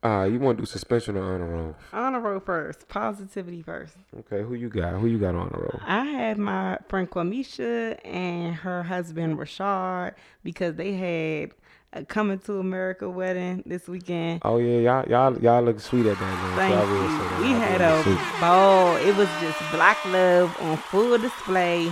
Ah, 0.06 0.24
you 0.24 0.38
want 0.38 0.58
to 0.58 0.62
do 0.62 0.66
suspension 0.66 1.16
or 1.16 1.22
honor 1.22 1.46
roll? 1.46 1.76
Honor 1.90 2.20
roll 2.20 2.38
first. 2.38 2.86
Positivity 2.88 3.62
first. 3.62 3.96
Okay, 4.18 4.42
who 4.42 4.52
you 4.52 4.68
got? 4.68 5.00
Who 5.00 5.06
you 5.06 5.18
got 5.18 5.34
on 5.34 5.48
the 5.50 5.58
roll? 5.58 5.80
I 5.82 6.04
had 6.04 6.36
my 6.36 6.76
friend 6.88 7.10
Quamisha 7.10 7.98
and 8.04 8.54
her 8.54 8.82
husband 8.82 9.38
Rashard 9.38 10.12
because 10.42 10.74
they 10.74 10.92
had 10.92 11.52
a 11.94 12.04
coming 12.04 12.38
to 12.40 12.58
America 12.58 13.08
wedding 13.08 13.62
this 13.64 13.88
weekend. 13.88 14.42
Oh 14.44 14.58
yeah, 14.58 14.78
y'all 14.78 15.08
y'all 15.08 15.38
y'all 15.38 15.62
look 15.62 15.80
sweet 15.80 16.04
at 16.04 16.18
that 16.18 16.20
man. 16.20 16.56
Thank 16.56 16.74
say 16.74 17.38
you. 17.38 17.54
We 17.54 17.58
had 17.58 17.80
a 17.80 18.02
sweet. 18.02 18.18
ball. 18.40 18.96
It 18.96 19.16
was 19.16 19.28
just 19.40 19.58
black 19.72 20.04
love 20.04 20.54
on 20.60 20.76
full 20.76 21.16
display. 21.16 21.90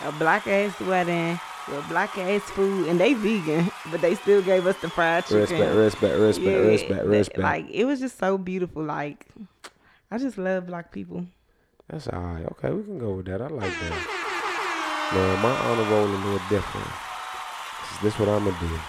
A 0.00 0.10
black 0.10 0.48
ass 0.48 0.80
wedding 0.80 1.38
with 1.68 1.88
black 1.88 2.16
ass 2.18 2.42
food, 2.42 2.88
and 2.88 2.98
they 3.00 3.14
vegan, 3.14 3.70
but 3.90 4.00
they 4.00 4.14
still 4.14 4.42
gave 4.42 4.66
us 4.66 4.76
the 4.80 4.90
fried 4.90 5.24
chicken. 5.24 5.40
Respect, 5.40 5.74
respect, 5.74 6.18
respect, 6.18 6.46
Yeah, 6.46 6.52
respect, 6.58 7.06
respect. 7.06 7.38
Like 7.38 7.70
it 7.70 7.84
was 7.84 8.00
just 8.00 8.18
so 8.18 8.38
beautiful. 8.38 8.82
Like 8.82 9.26
I 10.10 10.18
just 10.18 10.38
love 10.38 10.66
black 10.66 10.92
people. 10.92 11.26
That's 11.88 12.08
all 12.08 12.20
right. 12.20 12.44
Okay, 12.52 12.70
we 12.70 12.82
can 12.84 12.98
go 12.98 13.14
with 13.14 13.26
that. 13.26 13.42
I 13.42 13.48
like 13.48 13.70
that. 13.70 15.08
No, 15.12 15.36
my 15.36 15.50
honor 15.50 15.90
roll 15.90 16.06
a 16.06 16.20
little 16.24 16.48
different. 16.48 16.88
This, 17.82 18.14
this 18.14 18.18
what 18.18 18.28
I'm 18.28 18.44
gonna 18.44 18.56
do. 18.60 18.80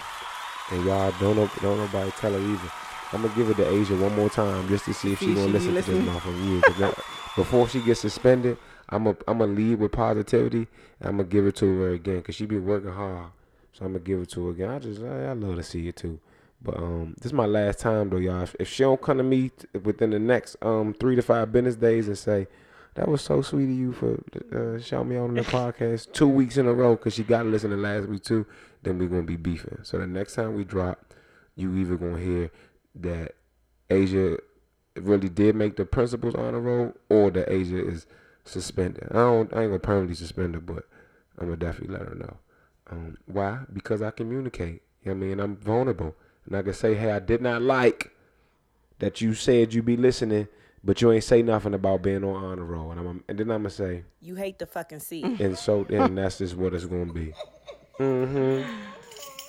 And 0.70 0.84
y'all 0.86 1.12
don't 1.20 1.36
know, 1.36 1.50
don't 1.60 1.76
nobody 1.78 2.10
tell 2.12 2.32
her 2.32 2.38
either. 2.38 2.70
I'm 3.12 3.22
gonna 3.22 3.34
give 3.34 3.50
it 3.50 3.56
to 3.56 3.68
Asia 3.68 3.94
one 3.96 4.16
more 4.16 4.30
time 4.30 4.66
just 4.68 4.86
to 4.86 4.94
see 4.94 5.12
if 5.12 5.18
See 5.18 5.26
she 5.26 5.34
gonna 5.34 5.60
she 5.60 5.70
listen 5.70 5.74
be 5.74 5.82
to 5.82 6.06
this 6.06 6.22
motherfucker. 6.22 6.78
Yeah, 6.78 6.92
before 7.36 7.68
she 7.68 7.80
gets 7.80 8.00
suspended, 8.00 8.56
I'm 8.88 9.04
gonna 9.04 9.16
I'm 9.26 9.38
gonna 9.38 9.52
lead 9.52 9.78
with 9.78 9.92
positivity. 9.92 10.66
And 11.00 11.08
I'm 11.08 11.16
gonna 11.16 11.28
give 11.28 11.46
it 11.46 11.56
to 11.56 11.80
her 11.80 11.90
again 11.92 12.18
because 12.18 12.34
she 12.34 12.46
be 12.46 12.58
working 12.58 12.92
hard. 12.92 13.28
So 13.72 13.84
I'm 13.84 13.92
gonna 13.92 14.04
give 14.04 14.20
it 14.20 14.30
to 14.30 14.46
her 14.46 14.50
again. 14.52 14.70
I 14.70 14.78
just 14.78 15.02
I, 15.02 15.26
I 15.26 15.32
love 15.32 15.56
to 15.56 15.62
see 15.62 15.88
it 15.88 15.96
too. 15.96 16.20
But 16.62 16.78
um, 16.78 17.14
this 17.18 17.26
is 17.26 17.32
my 17.32 17.46
last 17.46 17.78
time 17.78 18.10
though, 18.10 18.16
y'all. 18.16 18.42
If, 18.42 18.56
if 18.58 18.68
she 18.68 18.82
don't 18.82 19.00
come 19.00 19.18
to 19.18 19.24
me 19.24 19.50
within 19.82 20.10
the 20.10 20.18
next 20.18 20.56
um 20.62 20.94
three 20.94 21.16
to 21.16 21.22
five 21.22 21.52
business 21.52 21.76
days 21.76 22.08
and 22.08 22.16
say, 22.16 22.46
"That 22.94 23.08
was 23.08 23.20
so 23.20 23.42
sweet 23.42 23.64
of 23.64 23.70
you 23.70 23.92
for 23.92 24.22
uh, 24.54 24.80
shouting 24.80 25.10
me 25.10 25.16
out 25.16 25.24
on 25.24 25.34
the 25.34 25.42
podcast 25.42 26.12
two 26.12 26.28
weeks 26.28 26.56
in 26.56 26.66
a 26.66 26.72
row," 26.72 26.96
because 26.96 27.14
she 27.14 27.22
got 27.22 27.42
to 27.42 27.48
listen 27.48 27.70
to 27.70 27.76
last 27.76 28.08
week 28.08 28.22
too, 28.22 28.46
then 28.82 28.98
we're 28.98 29.08
gonna 29.08 29.22
be 29.22 29.36
beefing. 29.36 29.78
So 29.82 29.98
the 29.98 30.06
next 30.06 30.34
time 30.34 30.54
we 30.54 30.64
drop, 30.64 31.14
you 31.54 31.74
either 31.76 31.96
gonna 31.96 32.18
hear 32.18 32.50
that 32.96 33.34
Asia 33.90 34.38
really 34.96 35.28
did 35.28 35.56
make 35.56 35.76
the 35.76 35.84
principals 35.84 36.34
honor 36.34 36.60
roll, 36.60 36.94
or 37.10 37.30
that 37.32 37.52
Asia 37.52 37.86
is 37.86 38.06
suspended. 38.44 39.08
I 39.10 39.14
don't, 39.14 39.52
I 39.54 39.62
ain't 39.62 39.70
gonna 39.70 39.78
permanently 39.78 40.14
suspend 40.14 40.54
her, 40.54 40.60
but 40.60 40.84
I'm 41.38 41.46
gonna 41.46 41.56
definitely 41.56 41.96
let 41.96 42.08
her 42.08 42.14
know. 42.14 42.36
Um, 42.90 43.16
why? 43.26 43.60
Because 43.72 44.02
I 44.02 44.10
communicate. 44.10 44.82
You 45.02 45.14
know 45.14 45.18
what 45.18 45.24
I 45.24 45.28
mean? 45.28 45.40
I'm 45.40 45.56
vulnerable, 45.56 46.14
and 46.46 46.56
I 46.56 46.62
can 46.62 46.74
say, 46.74 46.94
"Hey, 46.94 47.12
I 47.12 47.18
did 47.18 47.42
not 47.42 47.62
like 47.62 48.10
that 48.98 49.20
you 49.20 49.34
said 49.34 49.74
you 49.74 49.82
be 49.82 49.96
listening 49.96 50.48
but 50.84 51.00
you 51.00 51.10
ain't 51.10 51.24
say 51.24 51.42
nothing 51.42 51.72
about 51.74 52.02
being 52.02 52.22
on 52.22 52.44
honor 52.44 52.64
roll, 52.64 52.90
and 52.90 53.00
I'm 53.00 53.24
and 53.26 53.38
then 53.38 53.50
I'm 53.50 53.62
gonna 53.62 53.70
say, 53.70 54.04
You 54.20 54.34
hate 54.34 54.58
the 54.58 54.66
fucking 54.66 55.00
see 55.00 55.24
it. 55.24 55.40
and 55.40 55.58
so 55.58 55.84
then 55.84 56.14
that's 56.14 56.38
just 56.38 56.56
what 56.56 56.74
it's 56.74 56.84
gonna 56.84 57.12
be. 57.12 57.32
Mm-hmm. 57.98 58.70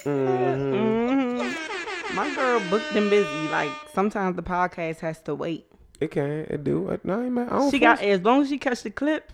Mm-hmm. 0.10 0.74
Mm-hmm. 0.74 2.16
My 2.16 2.34
girl 2.36 2.62
booked 2.70 2.96
and 2.96 3.10
busy. 3.10 3.48
Like 3.50 3.72
sometimes 3.94 4.38
the 4.38 4.44
podcast 4.44 5.00
has 5.00 5.20
to 5.24 5.36
wait. 5.36 5.68
It 6.00 6.12
can, 6.12 6.46
it 6.50 6.64
do. 6.64 6.90
It- 6.90 7.06
No, 7.06 7.20
I. 7.22 7.26
I 7.26 7.50
don't 7.50 7.72
She 7.72 7.80
got 7.80 8.02
as 8.02 8.22
long 8.22 8.42
as 8.42 8.50
she 8.50 8.58
catch 8.58 8.84
the 8.84 8.90
clips. 8.90 9.34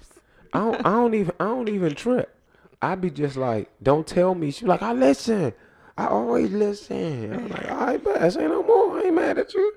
I 0.53 0.59
don't, 0.59 0.85
I 0.85 0.91
don't 0.91 1.13
even, 1.13 1.33
I 1.39 1.45
don't 1.45 1.69
even 1.69 1.95
trip. 1.95 2.35
I 2.81 2.95
be 2.95 3.09
just 3.09 3.37
like, 3.37 3.69
don't 3.81 4.05
tell 4.05 4.35
me. 4.35 4.51
She 4.51 4.65
like, 4.65 4.81
I 4.81 4.93
listen. 4.93 5.53
I 5.97 6.07
always 6.07 6.51
listen. 6.51 7.33
I'm 7.33 7.49
like, 7.49 7.71
all 7.71 7.77
right, 7.77 8.03
but 8.03 8.29
say 8.31 8.47
no 8.47 8.63
more. 8.63 8.99
I 8.99 9.03
ain't 9.03 9.15
mad 9.15 9.37
at 9.37 9.53
you. 9.53 9.73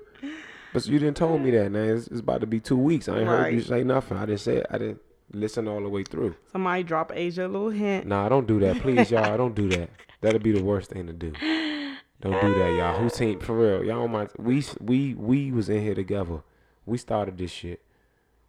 But 0.73 0.85
you 0.87 0.99
didn't 0.99 1.15
told 1.17 1.41
me 1.41 1.51
that. 1.51 1.71
Now 1.71 1.79
it's, 1.83 2.07
it's 2.07 2.19
about 2.19 2.41
to 2.41 2.47
be 2.47 2.59
two 2.59 2.77
weeks. 2.77 3.07
I 3.07 3.19
ain't 3.19 3.27
heard 3.27 3.53
you 3.53 3.61
say 3.61 3.83
nothing. 3.83 4.17
I 4.17 4.25
didn't 4.25 4.41
say 4.41 4.57
it. 4.57 4.65
I 4.69 4.77
didn't 4.77 4.99
listen 5.31 5.67
all 5.67 5.81
the 5.81 5.87
way 5.89 6.03
through. 6.03 6.35
Somebody 6.51 6.83
drop 6.83 7.11
Asia 7.15 7.45
a 7.45 7.47
little 7.47 7.69
hint. 7.69 8.07
Nah, 8.07 8.27
don't 8.27 8.45
do 8.47 8.59
that, 8.59 8.81
please, 8.81 9.09
y'all. 9.11 9.23
I 9.23 9.37
don't 9.37 9.55
do 9.55 9.69
that. 9.69 9.89
That'll 10.21 10.39
be 10.39 10.51
the 10.51 10.63
worst 10.63 10.89
thing 10.89 11.07
to 11.07 11.13
do. 11.13 11.31
Don't 12.21 12.41
do 12.41 12.53
that, 12.55 12.75
y'all. 12.77 12.99
Who 12.99 13.09
seen 13.09 13.39
for 13.39 13.57
real? 13.57 13.85
Y'all 13.85 14.07
might 14.07 14.37
we 14.39 14.63
we 14.81 15.13
we 15.13 15.51
was 15.51 15.69
in 15.69 15.81
here 15.81 15.95
together. 15.95 16.41
We 16.85 16.97
started 16.97 17.37
this 17.37 17.51
shit. 17.51 17.81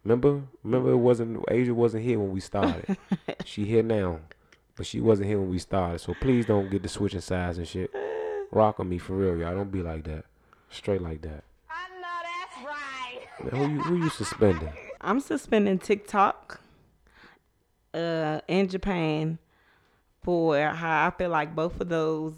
Remember? 0.03 0.43
Remember 0.63 0.91
it 0.91 0.97
wasn't 0.97 1.43
Asia 1.49 1.73
wasn't 1.73 2.03
here 2.03 2.19
when 2.19 2.31
we 2.31 2.39
started. 2.39 2.97
she 3.45 3.65
here 3.65 3.83
now. 3.83 4.19
But 4.75 4.85
she 4.85 5.01
wasn't 5.01 5.27
here 5.27 5.39
when 5.39 5.49
we 5.49 5.59
started. 5.59 5.99
So 5.99 6.13
please 6.21 6.45
don't 6.45 6.69
get 6.69 6.83
the 6.83 6.89
switching 6.89 7.21
sides 7.21 7.57
and 7.57 7.67
shit. 7.67 7.91
Rock 8.51 8.79
on 8.79 8.87
me 8.87 8.99
for 8.99 9.13
real, 9.13 9.37
y'all. 9.37 9.55
Don't 9.55 9.71
be 9.71 9.81
like 9.81 10.03
that. 10.05 10.25
Straight 10.69 11.01
like 11.01 11.21
that. 11.23 11.43
I 11.69 11.89
know 11.99 12.21
that's 12.23 12.65
right. 12.65 13.53
Man, 13.53 13.69
who 13.69 13.73
you 13.75 13.81
who 13.81 14.03
you 14.03 14.09
suspending? 14.09 14.71
I'm 15.01 15.19
suspending 15.19 15.79
TikTok 15.79 16.61
uh 17.93 18.41
in 18.47 18.67
Japan 18.69 19.39
for 20.23 20.57
how 20.59 21.07
I 21.07 21.09
feel 21.11 21.29
like 21.29 21.55
both 21.55 21.81
of 21.81 21.89
those 21.89 22.33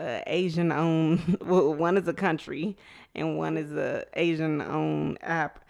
uh, 0.00 0.20
Asian 0.26 0.72
owned 0.72 1.36
well, 1.46 1.74
one 1.74 1.96
is 1.96 2.08
a 2.08 2.14
country 2.14 2.76
and 3.14 3.36
one 3.36 3.56
is 3.56 3.72
a 3.72 4.04
Asian 4.14 4.60
owned 4.62 5.18
app. 5.22 5.60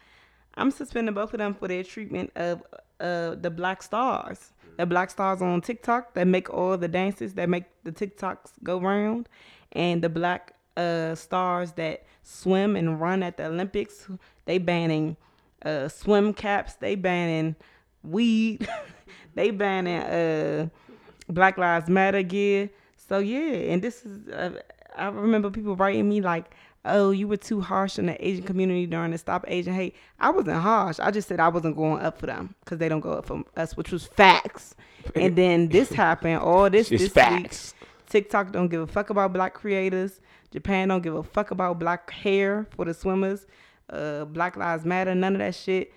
I'm 0.54 0.70
suspending 0.70 1.14
both 1.14 1.32
of 1.34 1.38
them 1.38 1.54
for 1.54 1.68
their 1.68 1.84
treatment 1.84 2.32
of 2.36 2.62
uh 3.00 3.34
the 3.34 3.50
black 3.50 3.82
stars. 3.82 4.52
The 4.76 4.86
black 4.86 5.10
stars 5.10 5.42
on 5.42 5.60
TikTok 5.60 6.14
that 6.14 6.26
make 6.26 6.48
all 6.48 6.76
the 6.78 6.88
dances 6.88 7.34
that 7.34 7.48
make 7.48 7.64
the 7.84 7.92
TikToks 7.92 8.52
go 8.62 8.80
round 8.80 9.28
and 9.72 10.02
the 10.02 10.08
black 10.08 10.54
uh 10.76 11.14
stars 11.14 11.72
that 11.72 12.04
swim 12.22 12.76
and 12.76 13.00
run 13.00 13.22
at 13.22 13.36
the 13.36 13.46
Olympics. 13.46 14.08
They 14.44 14.58
banning 14.58 15.16
uh 15.64 15.88
swim 15.88 16.34
caps, 16.34 16.74
they 16.74 16.94
banning 16.94 17.56
weed, 18.02 18.68
they 19.34 19.50
banning 19.50 20.02
uh 20.02 20.68
Black 21.28 21.58
Lives 21.58 21.88
Matter 21.88 22.22
gear. 22.22 22.70
So 23.10 23.18
yeah, 23.18 23.72
and 23.72 23.82
this 23.82 24.06
is 24.06 24.28
uh, 24.28 24.52
I 24.96 25.08
remember 25.08 25.50
people 25.50 25.74
writing 25.74 26.08
me 26.08 26.20
like, 26.20 26.52
"Oh, 26.84 27.10
you 27.10 27.26
were 27.26 27.36
too 27.36 27.60
harsh 27.60 27.98
on 27.98 28.06
the 28.06 28.24
Asian 28.24 28.44
community 28.44 28.86
during 28.86 29.10
the 29.10 29.18
Stop 29.18 29.44
Asian 29.48 29.74
Hate." 29.74 29.96
I 30.20 30.30
wasn't 30.30 30.58
harsh. 30.58 31.00
I 31.00 31.10
just 31.10 31.26
said 31.26 31.40
I 31.40 31.48
wasn't 31.48 31.76
going 31.76 32.00
up 32.02 32.18
for 32.20 32.26
them 32.26 32.54
because 32.64 32.78
they 32.78 32.88
don't 32.88 33.00
go 33.00 33.14
up 33.14 33.26
for 33.26 33.42
us, 33.56 33.76
which 33.76 33.90
was 33.90 34.06
facts. 34.06 34.76
And 35.16 35.34
then 35.34 35.66
this 35.70 35.90
happened. 36.04 36.38
All 36.38 36.70
this 36.70 36.92
It's 36.92 37.02
this 37.02 37.12
facts. 37.12 37.74
week. 37.80 37.88
TikTok 38.10 38.52
don't 38.52 38.68
give 38.68 38.80
a 38.82 38.86
fuck 38.86 39.10
about 39.10 39.32
black 39.32 39.54
creators. 39.54 40.20
Japan 40.52 40.86
don't 40.86 41.02
give 41.02 41.16
a 41.16 41.24
fuck 41.24 41.50
about 41.50 41.80
black 41.80 42.08
hair 42.12 42.68
for 42.76 42.84
the 42.84 42.94
swimmers. 42.94 43.44
Uh, 43.88 44.24
black 44.24 44.56
Lives 44.56 44.84
Matter, 44.84 45.16
none 45.16 45.32
of 45.34 45.40
that 45.40 45.56
shit 45.56 45.92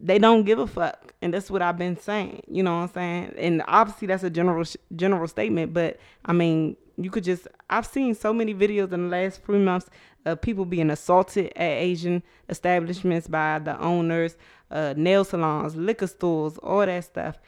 they 0.00 0.18
don't 0.18 0.44
give 0.44 0.58
a 0.58 0.66
fuck 0.66 1.14
and 1.20 1.34
that's 1.34 1.50
what 1.50 1.62
i've 1.62 1.76
been 1.76 1.98
saying 1.98 2.42
you 2.48 2.62
know 2.62 2.76
what 2.76 2.82
i'm 2.82 2.92
saying? 2.92 3.34
And 3.36 3.62
obviously 3.68 4.06
that's 4.06 4.22
a 4.22 4.30
general 4.30 4.64
general 4.96 5.28
statement 5.28 5.74
but 5.74 5.98
i 6.24 6.32
mean 6.32 6.76
you 6.96 7.10
could 7.10 7.24
just 7.24 7.46
i've 7.68 7.86
seen 7.86 8.14
so 8.14 8.32
many 8.32 8.54
videos 8.54 8.92
in 8.92 9.08
the 9.08 9.16
last 9.16 9.42
three 9.44 9.58
months 9.58 9.90
of 10.24 10.40
people 10.40 10.64
being 10.64 10.90
assaulted 10.90 11.52
at 11.56 11.60
asian 11.60 12.22
establishments 12.48 13.28
by 13.28 13.58
the 13.58 13.78
owners 13.78 14.36
uh, 14.70 14.94
nail 14.96 15.24
salons 15.24 15.76
liquor 15.76 16.06
stores 16.06 16.58
all 16.58 16.84
that 16.84 17.04
stuff. 17.04 17.38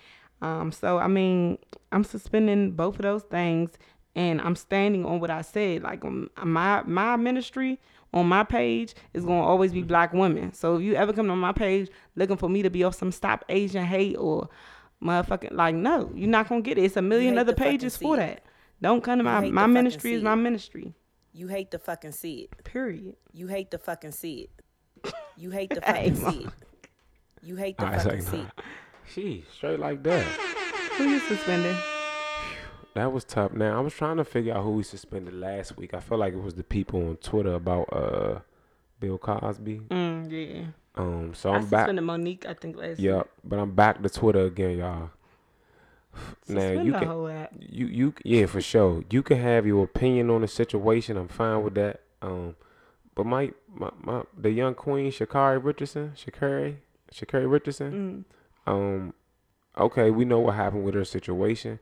Um, 0.43 0.70
so 0.70 0.99
i 0.99 1.07
mean 1.07 1.59
i'm 1.93 2.05
suspending 2.05 2.72
both 2.72 2.97
of 2.97 3.03
those 3.03 3.22
things 3.22 3.70
and 4.14 4.41
i'm 4.43 4.57
standing 4.57 5.05
on 5.07 5.20
what 5.20 5.30
i 5.30 5.43
said. 5.43 5.82
Like 5.82 6.05
um, 6.05 6.30
my 6.43 6.82
my 6.84 7.16
ministry 7.16 7.80
on 8.16 8.26
my 8.26 8.42
page 8.42 8.94
is 9.12 9.24
going 9.24 9.40
to 9.40 9.46
always 9.46 9.72
be 9.72 9.82
black 9.82 10.12
women. 10.12 10.52
So 10.52 10.76
if 10.76 10.82
you 10.82 10.94
ever 10.94 11.12
come 11.12 11.28
to 11.28 11.36
my 11.36 11.52
page 11.52 11.90
looking 12.14 12.36
for 12.36 12.48
me 12.48 12.62
to 12.62 12.70
be 12.70 12.82
off 12.82 12.94
some 12.94 13.12
stop 13.12 13.44
Asian 13.48 13.84
hate 13.84 14.16
or 14.16 14.48
motherfucking 15.02 15.52
like 15.52 15.74
no, 15.74 16.10
you're 16.14 16.28
not 16.28 16.48
going 16.48 16.62
to 16.62 16.68
get 16.68 16.78
it. 16.78 16.84
It's 16.84 16.96
a 16.96 17.02
million 17.02 17.36
other 17.36 17.54
pages 17.54 17.96
for 17.96 18.16
it. 18.16 18.18
that. 18.18 18.42
Don't 18.80 19.02
come 19.04 19.18
to 19.18 19.24
my 19.24 19.40
my 19.50 19.66
ministry 19.66 20.14
is 20.14 20.20
see 20.20 20.24
my 20.24 20.34
ministry. 20.34 20.94
You 21.32 21.48
hate 21.48 21.70
to 21.72 21.78
fucking 21.78 22.12
see 22.12 22.48
it. 22.50 22.64
Period. 22.64 23.16
You 23.32 23.48
hate 23.48 23.70
to 23.72 23.78
fucking 23.78 24.12
see 24.12 24.48
it. 24.48 25.12
You 25.36 25.50
hate 25.50 25.70
to 25.70 25.80
Hey, 25.84 26.10
fucking 26.10 26.16
see 26.16 26.44
it. 26.44 26.52
You 27.42 27.56
hate 27.56 27.78
to 27.78 27.86
fucking 27.86 28.22
see 28.22 28.38
it. 28.38 28.46
She 29.12 29.44
straight 29.54 29.78
like 29.78 30.02
that. 30.02 30.24
Who 30.96 31.04
you 31.04 31.18
suspending? 31.20 31.76
That 32.97 33.12
was 33.12 33.24
tough. 33.24 33.53
Now 33.53 33.76
I 33.76 33.80
was 33.80 33.92
trying 33.92 34.16
to 34.16 34.24
figure 34.24 34.55
out 34.55 34.64
who 34.64 34.70
we 34.70 34.82
suspended 34.82 35.34
last 35.34 35.76
week. 35.76 35.92
I 35.92 36.01
felt 36.01 36.18
like 36.18 36.32
it 36.32 36.42
was 36.42 36.55
the 36.55 36.64
people 36.64 37.07
on 37.09 37.16
Twitter 37.18 37.53
about 37.53 37.92
uh 37.92 38.40
Bill 38.99 39.18
Cosby. 39.18 39.82
Mm, 39.90 40.30
yeah. 40.30 40.66
Um, 40.94 41.34
so 41.34 41.51
I 41.51 41.57
I'm 41.57 41.66
back. 41.66 41.80
suspended 41.80 42.05
Monique. 42.05 42.47
I 42.47 42.55
think 42.55 42.76
last. 42.76 42.99
Yep, 42.99 43.28
but 43.44 43.59
I'm 43.59 43.74
back 43.74 44.03
to 44.03 44.09
Twitter 44.09 44.47
again, 44.47 44.78
y'all. 44.78 45.11
Now 46.49 46.70
you 46.70 46.92
the 46.92 46.99
can, 46.99 47.09
whole 47.09 47.28
app. 47.28 47.53
you 47.61 47.86
you 47.86 48.14
yeah 48.24 48.47
for 48.47 48.62
sure. 48.62 49.05
You 49.11 49.22
can 49.22 49.38
have 49.38 49.66
your 49.66 49.84
opinion 49.84 50.30
on 50.30 50.40
the 50.40 50.49
situation. 50.49 51.18
I'm 51.18 51.28
fine 51.28 51.62
with 51.62 51.74
that. 51.74 52.01
Um, 52.22 52.57
but 53.14 53.26
my 53.26 53.53
my, 53.68 53.90
my 54.01 54.22
the 54.34 54.51
young 54.51 54.74
queen 54.74 55.12
Sha'Carri 55.12 55.62
Richardson, 55.62 56.12
Sha'Carri 56.16 56.76
Sha'Carri 57.12 57.51
Richardson. 57.51 58.24
Mm. 58.66 58.72
Um, 58.72 59.14
okay, 59.76 60.11
we 60.11 60.24
know 60.24 60.40
what 60.40 60.55
happened 60.55 60.84
with 60.84 60.94
her 60.94 61.05
situation. 61.05 61.78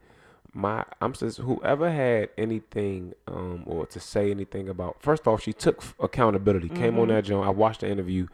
My, 0.54 0.84
I'm 1.00 1.12
just 1.12 1.38
whoever 1.38 1.90
had 1.90 2.30
anything 2.38 3.14
um 3.26 3.64
or 3.66 3.86
to 3.86 4.00
say 4.00 4.30
anything 4.30 4.68
about. 4.68 4.96
First 5.00 5.26
off, 5.26 5.42
she 5.42 5.52
took 5.52 5.82
accountability. 5.98 6.68
Came 6.68 6.98
on 6.98 7.08
mm-hmm. 7.08 7.16
that 7.16 7.24
joint. 7.24 7.46
I 7.46 7.50
watched 7.50 7.80
the 7.80 7.90
interview, 7.90 8.28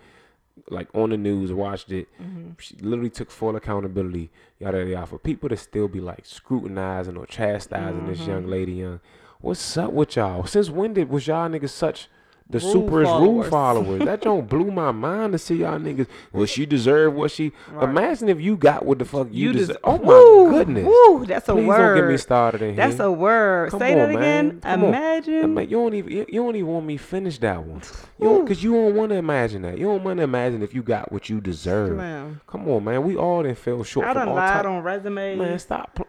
like 0.69 0.89
on 0.95 1.11
the 1.11 1.17
news. 1.17 1.53
Watched 1.53 1.91
it. 1.91 2.09
Mm-hmm. 2.21 2.51
She 2.59 2.77
literally 2.77 3.11
took 3.11 3.31
full 3.31 3.57
accountability. 3.57 4.31
Yada 4.59 4.79
yada. 4.79 4.91
yada. 4.91 5.07
For 5.07 5.19
people 5.19 5.49
to 5.49 5.57
still 5.57 5.89
be 5.89 6.01
like 6.01 6.27
scrutinizing 6.27 7.17
or 7.17 7.27
chastising 7.27 8.07
this 8.07 8.21
young 8.21 8.43
mm-hmm. 8.43 8.51
lady, 8.51 8.73
young. 8.73 9.01
What's 9.41 9.77
up 9.79 9.93
with 9.93 10.17
y'all? 10.17 10.45
Since 10.45 10.69
when 10.69 10.93
did 10.93 11.09
was 11.09 11.27
y'all 11.27 11.49
niggas 11.49 11.71
such 11.71 12.09
the 12.51 12.59
Rule 12.59 12.73
superest 12.73 13.21
rule 13.21 13.43
followers. 13.45 14.05
that 14.05 14.21
don't 14.23 14.49
blew 14.49 14.71
my 14.71 14.91
mind 14.93 15.33
to 15.33 15.39
see 15.39 15.57
y'all 15.57 15.79
niggas. 15.79 16.07
Well, 16.33 16.47
she 16.47 16.67
deserved 16.67 17.17
what 17.17 17.31
she. 17.31 17.53
Imagine 17.81 18.29
if 18.29 18.41
you 18.41 18.57
got 18.57 18.85
what 18.85 18.99
the 18.99 19.05
fuck 19.05 19.29
you, 19.31 19.49
You 19.49 19.53
deserve. 19.53 19.77
des- 19.77 19.81
Oh 19.85 19.99
my 19.99 20.05
Woo, 20.07 20.51
goodness. 20.51 20.85
Woo, 20.87 21.27
that's 21.27 21.49
a 21.49 21.53
Please 21.55 21.67
word. 21.67 21.95
don't 21.95 22.05
get 22.05 22.11
me 22.11 22.17
started 22.17 22.63
in 22.63 22.77
That's 22.77 22.97
here. 22.97 23.07
a 23.07 23.13
word. 23.13 23.71
Come 23.71 23.81
Say 23.81 23.93
on, 23.93 23.99
that 24.13 24.19
man. 24.21 24.47
again. 24.47 24.61
Come 24.63 24.83
on. 24.83 24.89
Imagine. 24.89 25.45
Ima- 25.45 25.63
you 25.63 25.71
don't 25.77 25.95
even 25.95 26.11
you, 26.13 26.27
don't 26.33 26.57
even 26.57 26.69
want 26.69 26.87
me 26.87 26.97
finish 26.97 27.39
that 27.39 27.63
one. 27.65 27.83
You 28.19 28.27
don't, 28.27 28.47
cause 28.47 28.63
you 28.63 28.73
don't 28.73 28.95
want 28.97 29.11
to 29.11 29.17
imagine 29.17 29.63
that. 29.63 29.79
You 29.79 29.87
don't 29.87 30.03
want 30.05 30.19
to 30.19 30.25
imagine 30.25 30.63
if 30.63 30.75
you 30.75 30.83
got 30.83 31.11
what 31.13 31.29
you 31.31 31.41
deserve. 31.41 31.97
Slim. 31.97 32.41
Come 32.47 32.69
on, 32.69 32.85
man. 32.85 33.05
We 33.05 33.17
all 33.17 33.43
done 33.43 33.55
fell 33.55 33.83
short. 33.85 34.07
I 34.07 34.13
done 34.13 34.29
lied 34.31 34.53
type- 34.63 34.67
on 34.67 34.83
resumes. 34.83 35.39
Man, 35.39 35.59
stop. 35.59 36.01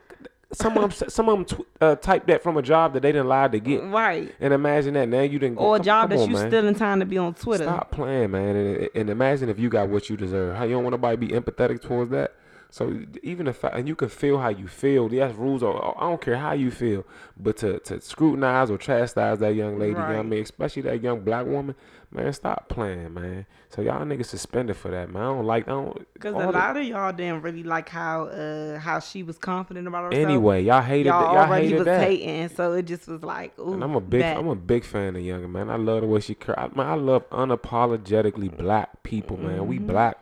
Some 0.53 0.77
of 0.77 0.97
them, 0.99 1.09
some 1.09 1.29
of 1.29 1.37
them 1.37 1.45
tw- 1.59 1.67
uh, 1.81 1.95
typed 1.95 2.27
that 2.27 2.43
from 2.43 2.57
a 2.57 2.61
job 2.61 2.93
that 2.93 3.01
they 3.01 3.11
didn't 3.11 3.27
lie 3.27 3.47
to 3.47 3.59
get. 3.59 3.83
Right. 3.83 4.33
And 4.39 4.53
imagine 4.53 4.93
that 4.95 5.07
now 5.07 5.21
you 5.21 5.39
didn't 5.39 5.55
go. 5.57 5.63
Or 5.63 5.75
a 5.75 5.79
come- 5.79 5.85
job 5.85 6.09
come 6.09 6.17
that 6.17 6.23
on, 6.23 6.29
you 6.29 6.35
man. 6.35 6.49
still 6.49 6.67
in 6.67 6.75
time 6.75 6.99
to 6.99 7.05
be 7.05 7.17
on 7.17 7.33
Twitter. 7.33 7.63
Stop 7.63 7.91
playing, 7.91 8.31
man, 8.31 8.55
and, 8.55 8.89
and 8.95 9.09
imagine 9.09 9.49
if 9.49 9.57
you 9.59 9.69
got 9.69 9.89
what 9.89 10.09
you 10.09 10.17
deserve. 10.17 10.57
How 10.57 10.63
you 10.65 10.71
don't 10.73 10.83
want 10.83 10.93
nobody 10.93 11.15
to 11.15 11.33
be 11.33 11.39
empathetic 11.39 11.81
towards 11.81 12.11
that. 12.11 12.33
So 12.73 13.01
even 13.21 13.47
if 13.47 13.65
I, 13.65 13.69
and 13.69 13.87
you 13.87 13.95
can 13.95 14.07
feel 14.07 14.39
how 14.39 14.47
you 14.47 14.67
feel. 14.67 15.13
Yes, 15.13 15.35
rules 15.35 15.61
are. 15.61 15.93
I 15.97 16.09
don't 16.09 16.21
care 16.21 16.37
how 16.37 16.53
you 16.53 16.71
feel, 16.71 17.05
but 17.37 17.57
to, 17.57 17.79
to 17.79 17.99
scrutinize 17.99 18.71
or 18.71 18.77
chastise 18.77 19.39
that 19.39 19.55
young 19.55 19.77
lady, 19.77 19.91
you 19.91 19.97
know 19.97 20.07
what 20.07 20.15
I 20.15 20.23
mean, 20.23 20.41
especially 20.43 20.83
that 20.83 21.03
young 21.03 21.19
black 21.19 21.45
woman, 21.45 21.75
man, 22.11 22.33
stop 22.33 22.67
playing, 22.69 23.13
man. 23.13 23.45
So 23.69 23.81
y'all 23.81 24.03
niggas 24.05 24.25
suspended 24.25 24.75
for 24.75 24.91
that, 24.91 25.09
man. 25.11 25.21
I 25.21 25.25
don't 25.27 25.45
like. 25.45 25.67
I 25.67 25.71
don't. 25.71 26.13
Because 26.13 26.35
a 26.35 26.39
the- 26.39 26.51
lot 26.51 26.75
of 26.77 26.83
y'all 26.83 27.13
didn't 27.13 27.41
really 27.41 27.63
like 27.63 27.89
how 27.89 28.25
uh 28.25 28.77
how 28.79 28.99
she 28.99 29.23
was 29.23 29.37
confident 29.37 29.87
about 29.87 30.05
herself. 30.05 30.25
Anyway, 30.27 30.63
y'all 30.63 30.81
hated. 30.81 31.07
y'all 31.07 31.21
that, 31.21 31.33
y'all 31.33 31.47
already 31.47 31.65
hated 31.67 31.77
was 31.77 31.85
that. 31.85 32.01
hating, 32.01 32.49
so 32.49 32.73
it 32.73 32.83
just 32.83 33.07
was 33.07 33.23
like, 33.23 33.57
ooh, 33.59 33.73
And 33.73 33.83
I'm 33.83 33.95
a 33.95 34.01
big, 34.01 34.21
that. 34.21 34.37
I'm 34.37 34.47
a 34.47 34.55
big 34.55 34.83
fan 34.83 35.15
of 35.15 35.21
Younger 35.21 35.47
man. 35.47 35.69
I 35.69 35.77
love 35.77 36.01
the 36.01 36.07
way 36.07 36.19
she, 36.19 36.35
I, 36.57 36.69
man, 36.75 36.87
I 36.87 36.95
love 36.95 37.29
unapologetically 37.29 38.55
black 38.57 39.03
people, 39.03 39.37
man. 39.37 39.67
We 39.67 39.77
black, 39.79 40.17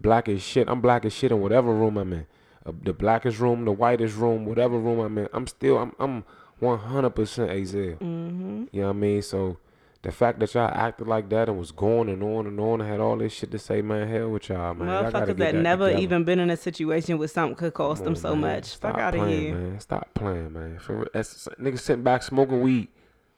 black 0.00 0.28
as 0.28 0.42
shit. 0.42 0.68
I'm 0.68 0.80
black 0.80 1.04
as 1.04 1.12
shit 1.12 1.32
in 1.32 1.40
whatever 1.40 1.72
room 1.72 1.96
I'm 1.96 2.12
in, 2.12 2.26
uh, 2.64 2.72
the 2.82 2.92
blackest 2.92 3.38
room, 3.40 3.64
the 3.64 3.72
whitest 3.72 4.16
room, 4.16 4.44
whatever 4.46 4.78
room 4.78 5.00
I'm 5.00 5.18
in. 5.18 5.28
I'm 5.32 5.46
still, 5.46 5.78
I'm, 5.78 5.92
I'm 5.98 6.24
100% 6.62 7.48
Azel. 7.50 7.80
Mm-hmm. 7.80 8.64
You 8.72 8.80
know 8.80 8.86
what 8.88 8.90
I 8.90 8.92
mean? 8.92 9.22
So 9.22 9.58
the 10.04 10.12
fact 10.12 10.38
that 10.38 10.54
y'all 10.54 10.70
acted 10.72 11.08
like 11.08 11.28
that 11.30 11.48
and 11.48 11.58
was 11.58 11.72
going 11.72 12.08
and 12.08 12.22
on 12.22 12.46
and 12.46 12.60
on 12.60 12.80
and 12.80 12.88
had 12.88 13.00
all 13.00 13.16
this 13.16 13.32
shit 13.32 13.50
to 13.50 13.58
say, 13.58 13.80
man, 13.82 14.06
hell 14.06 14.28
with 14.28 14.48
y'all, 14.50 14.74
man. 14.74 14.86
Motherfuckers 14.88 15.26
get 15.28 15.38
that 15.38 15.54
never 15.56 15.86
together. 15.86 16.02
even 16.02 16.24
been 16.24 16.38
in 16.38 16.50
a 16.50 16.56
situation 16.56 17.18
where 17.18 17.26
something 17.26 17.56
could 17.56 17.74
cost 17.74 17.98
Come 18.04 18.12
them 18.12 18.16
so 18.16 18.36
man. 18.36 18.56
much. 18.56 18.64
Stop 18.66 18.92
Fuck 18.92 19.00
out 19.00 19.14
of 19.16 19.26
here. 19.28 19.54
man. 19.54 19.80
Stop 19.80 20.12
playing, 20.14 20.52
man. 20.52 20.78
For. 20.78 21.08
That's 21.12 21.48
niggas 21.60 21.80
sitting 21.80 22.04
back 22.04 22.22
smoking 22.22 22.60
weed. 22.60 22.88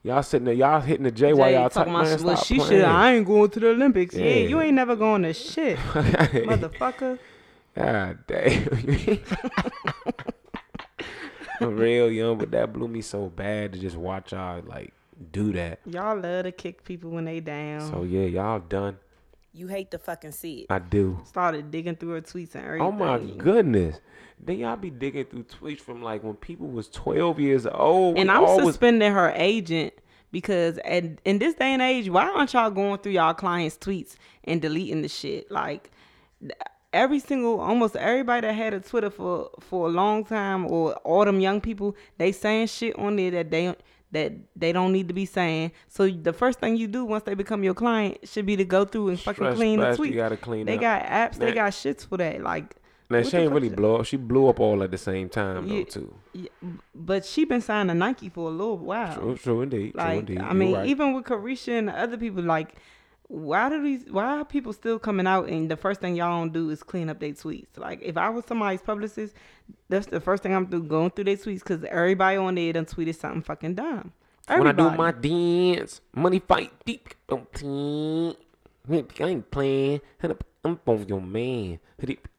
Y'all 0.03 0.21
sitting 0.23 0.45
there, 0.45 0.53
y'all 0.53 0.79
hitting 0.79 1.03
the 1.05 1.11
J 1.11 1.33
while 1.33 1.49
y'all 1.51 1.69
talking 1.69 1.91
Man, 1.91 2.23
well, 2.23 2.35
she 2.37 2.57
playing. 2.57 2.69
should. 2.71 2.83
I 2.83 3.13
ain't 3.15 3.25
going 3.25 3.49
to 3.49 3.59
the 3.59 3.69
Olympics. 3.69 4.13
Yeah, 4.15 4.25
Yeah. 4.25 4.47
you 4.47 4.61
ain't 4.61 4.73
never 4.75 4.95
going 4.95 5.23
to 5.23 5.33
shit, 5.33 5.77
motherfucker. 5.79 7.17
God 7.75 8.19
damn. 8.27 9.19
I'm 11.59 11.75
real 11.75 12.11
young, 12.11 12.37
but 12.37 12.51
that 12.51 12.71
blew 12.71 12.87
me 12.87 13.01
so 13.01 13.27
bad 13.29 13.73
to 13.73 13.79
just 13.79 13.95
watch 13.95 14.31
y'all 14.31 14.61
like 14.65 14.93
do 15.31 15.51
that. 15.53 15.79
Y'all 15.85 16.19
love 16.19 16.43
to 16.45 16.51
kick 16.51 16.83
people 16.83 17.11
when 17.11 17.25
they 17.25 17.39
down. 17.39 17.89
So 17.91 18.03
yeah, 18.03 18.25
y'all 18.25 18.59
done. 18.59 18.97
You 19.53 19.67
hate 19.67 19.89
to 19.91 19.97
fucking 19.97 20.33
see 20.33 20.61
it. 20.61 20.67
I 20.69 20.79
do. 20.79 21.19
Started 21.25 21.71
digging 21.71 21.95
through 21.95 22.11
her 22.11 22.21
tweets 22.21 22.53
and 22.53 22.63
everything. 22.63 22.87
Oh 22.87 22.91
my 22.91 23.17
goodness. 23.17 23.99
Then 24.39 24.59
y'all 24.59 24.75
be 24.75 24.91
digging 24.91 25.25
through 25.25 25.45
tweets 25.45 25.79
from 25.79 26.03
like 26.03 26.23
when 26.23 26.35
people 26.35 26.67
was 26.67 26.89
12 26.89 27.39
years 27.39 27.65
old. 27.65 28.19
And 28.19 28.29
I'm 28.29 28.43
always- 28.45 28.67
suspending 28.67 29.11
her 29.11 29.33
agent 29.35 29.93
because 30.31 30.77
at, 30.79 31.05
in 31.25 31.39
this 31.39 31.55
day 31.55 31.73
and 31.73 31.81
age, 31.81 32.09
why 32.09 32.27
aren't 32.29 32.53
y'all 32.53 32.69
going 32.69 32.99
through 32.99 33.13
y'all 33.13 33.33
clients' 33.33 33.77
tweets 33.77 34.15
and 34.43 34.61
deleting 34.61 35.01
the 35.01 35.07
shit? 35.07 35.49
Like 35.49 35.89
every 36.93 37.19
single, 37.19 37.59
almost 37.59 37.95
everybody 37.95 38.45
that 38.45 38.53
had 38.53 38.73
a 38.73 38.79
Twitter 38.79 39.09
for 39.09 39.49
for 39.59 39.87
a 39.87 39.89
long 39.89 40.23
time, 40.23 40.65
or 40.65 40.93
all 40.97 41.25
them 41.25 41.39
young 41.39 41.61
people, 41.61 41.95
they 42.17 42.31
saying 42.31 42.67
shit 42.67 42.97
on 42.99 43.15
there 43.15 43.31
that 43.31 43.49
they 43.51 43.75
that 44.11 44.31
they 44.55 44.71
don't 44.71 44.91
need 44.93 45.07
to 45.09 45.13
be 45.13 45.25
saying. 45.25 45.71
So 45.87 46.09
the 46.09 46.33
first 46.33 46.59
thing 46.59 46.77
you 46.77 46.87
do 46.87 47.03
once 47.05 47.23
they 47.23 47.33
become 47.33 47.63
your 47.63 47.73
client 47.73 48.17
should 48.23 48.45
be 48.45 48.55
to 48.55 48.65
go 48.65 48.85
through 48.85 49.09
and 49.09 49.19
fucking 49.19 49.43
Stress 49.43 49.55
clean 49.55 49.79
the 49.79 49.85
fest, 49.87 49.99
you 49.99 50.13
gotta 50.15 50.37
clean 50.37 50.65
they 50.65 50.75
up. 50.75 50.81
got 50.81 51.03
apps, 51.03 51.35
they 51.37 51.51
got 51.53 51.71
shits 51.73 52.07
for 52.07 52.17
that. 52.17 52.41
Like 52.41 52.75
Now 53.09 53.21
she 53.23 53.37
ain't 53.37 53.51
really 53.51 53.69
blow 53.69 53.97
up. 53.97 54.05
She 54.05 54.17
blew 54.17 54.47
up 54.47 54.59
all 54.59 54.81
at 54.83 54.91
the 54.91 54.97
same 54.97 55.27
time 55.29 55.67
Yeah. 55.67 55.79
though 55.79 55.83
too. 55.83 56.15
Yeah, 56.33 56.49
but 56.95 57.25
she 57.25 57.43
been 57.45 57.61
signed 57.61 57.89
to 57.89 57.95
Nike 57.95 58.29
for 58.29 58.47
a 58.49 58.51
little 58.51 58.77
while. 58.77 59.13
True, 59.15 59.35
true 59.37 59.61
indeed. 59.61 59.91
true 59.93 60.01
Like 60.01 60.19
indeed. 60.19 60.39
I 60.39 60.53
mean, 60.53 60.73
right. 60.73 60.85
even 60.87 61.13
with 61.13 61.25
Carisha 61.25 61.77
and 61.79 61.89
other 61.89 62.17
people, 62.17 62.43
like 62.43 62.75
why 63.29 63.69
do 63.69 63.83
these 63.83 64.05
why 64.09 64.39
are 64.39 64.45
people 64.45 64.71
still 64.71 64.97
coming 64.99 65.27
out 65.27 65.49
and 65.49 65.69
the 65.69 65.75
first 65.75 65.99
thing 65.99 66.15
y'all 66.15 66.39
don't 66.39 66.53
do 66.53 66.69
is 66.69 66.81
clean 66.83 67.09
up 67.09 67.19
their 67.19 67.31
tweets? 67.31 67.77
Like 67.77 68.01
if 68.01 68.17
I 68.17 68.29
was 68.29 68.45
somebody's 68.45 68.81
publicist, 68.81 69.33
that's 69.89 70.07
the 70.07 70.21
first 70.21 70.43
thing 70.43 70.55
I'm 70.55 70.65
do 70.65 70.81
going 70.81 71.11
through 71.11 71.25
their 71.25 71.35
tweets 71.35 71.59
because 71.59 71.83
everybody 71.83 72.37
on 72.37 72.55
there 72.55 72.73
done 72.73 72.85
tweeted 72.85 73.15
something 73.15 73.41
fucking 73.41 73.75
dumb. 73.75 74.13
when 74.47 74.67
I 74.67 74.69
Everybody. 74.69 74.89
do 74.91 74.97
my 74.97 75.11
dance, 75.11 76.01
money 76.15 76.39
fight 76.39 76.71
deep. 76.85 77.13
don't. 77.27 77.47
I 77.59 79.23
ain't 79.25 79.51
playing. 79.51 80.01
I'm 80.63 80.79
on 80.85 81.05
your 81.07 81.21
man. 81.21 81.79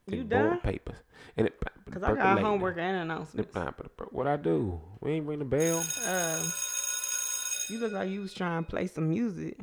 You 0.07 0.25
done? 0.25 0.61
Papers. 0.61 0.97
And 1.37 1.47
it 1.47 1.55
Cause 1.91 2.03
I 2.03 2.15
got 2.15 2.41
homework 2.41 2.77
and 2.79 3.11
announcements. 3.11 3.55
What 4.11 4.27
I 4.27 4.37
do? 4.37 4.81
We 5.01 5.13
ain't 5.13 5.27
ring 5.27 5.39
the 5.39 5.45
bell. 5.45 5.85
Uh, 6.05 6.43
you 7.71 7.79
look 7.79 7.93
like 7.93 8.11
you 8.11 8.21
was 8.21 8.35
trying 8.35 8.65
to 8.65 8.71
play 8.71 8.87
some 8.87 9.09
music. 9.09 9.59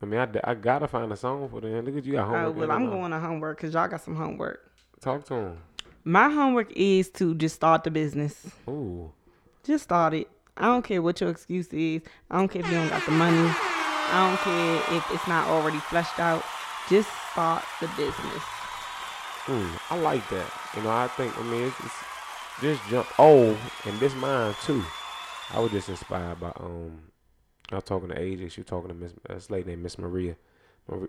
I 0.00 0.06
mean, 0.06 0.20
I, 0.20 0.28
I 0.44 0.54
gotta 0.54 0.86
find 0.86 1.10
a 1.12 1.16
song 1.16 1.48
for 1.48 1.60
them. 1.60 1.84
Look 1.84 1.96
at 1.96 2.04
you 2.04 2.12
got 2.12 2.28
Oh 2.28 2.30
homework. 2.30 2.56
well, 2.56 2.70
I'm 2.70 2.88
going 2.88 3.10
to 3.10 3.18
homework 3.18 3.56
because 3.56 3.74
y'all 3.74 3.88
got 3.88 4.00
some 4.00 4.14
homework. 4.14 4.70
Talk 5.00 5.24
to 5.26 5.34
him. 5.34 5.58
My 6.04 6.28
homework 6.30 6.72
is 6.76 7.10
to 7.10 7.34
just 7.34 7.56
start 7.56 7.84
the 7.84 7.90
business. 7.90 8.46
Ooh. 8.68 9.10
Just 9.64 9.84
start 9.84 10.14
it. 10.14 10.28
I 10.56 10.66
don't 10.66 10.82
care 10.82 11.02
what 11.02 11.20
your 11.20 11.30
excuse 11.30 11.68
is. 11.72 12.02
I 12.30 12.38
don't 12.38 12.48
care 12.48 12.62
if 12.62 12.68
you 12.68 12.74
don't 12.74 12.88
got 12.88 13.04
the 13.04 13.12
money. 13.12 13.36
I 14.10 14.28
don't 14.28 14.38
care 14.40 14.96
if 14.96 15.10
it's 15.12 15.28
not 15.28 15.46
already 15.48 15.78
fleshed 15.78 16.18
out. 16.18 16.42
Just 16.88 17.08
start 17.32 17.62
the 17.80 17.88
business. 17.88 18.42
Mm, 19.46 19.80
I 19.90 19.98
like 19.98 20.28
that. 20.30 20.50
You 20.76 20.82
know, 20.82 20.90
I 20.90 21.08
think, 21.08 21.36
I 21.38 21.42
mean, 21.42 21.64
it's, 21.64 21.80
it's 21.84 21.94
just 22.60 22.82
jump. 22.88 23.06
Oh, 23.18 23.56
and 23.84 23.98
this 24.00 24.14
mine 24.14 24.54
too. 24.62 24.82
I 25.52 25.60
was 25.60 25.70
just 25.72 25.88
inspired 25.88 26.40
by, 26.40 26.52
um, 26.56 26.98
I 27.70 27.76
was 27.76 27.84
talking 27.84 28.08
to 28.08 28.14
AJ. 28.14 28.52
She 28.52 28.60
was 28.62 28.68
talking 28.68 28.88
to 28.88 28.94
Miss, 28.94 29.12
this 29.28 29.50
lady 29.50 29.70
named 29.70 29.82
Miss 29.82 29.98
Maria, 29.98 30.36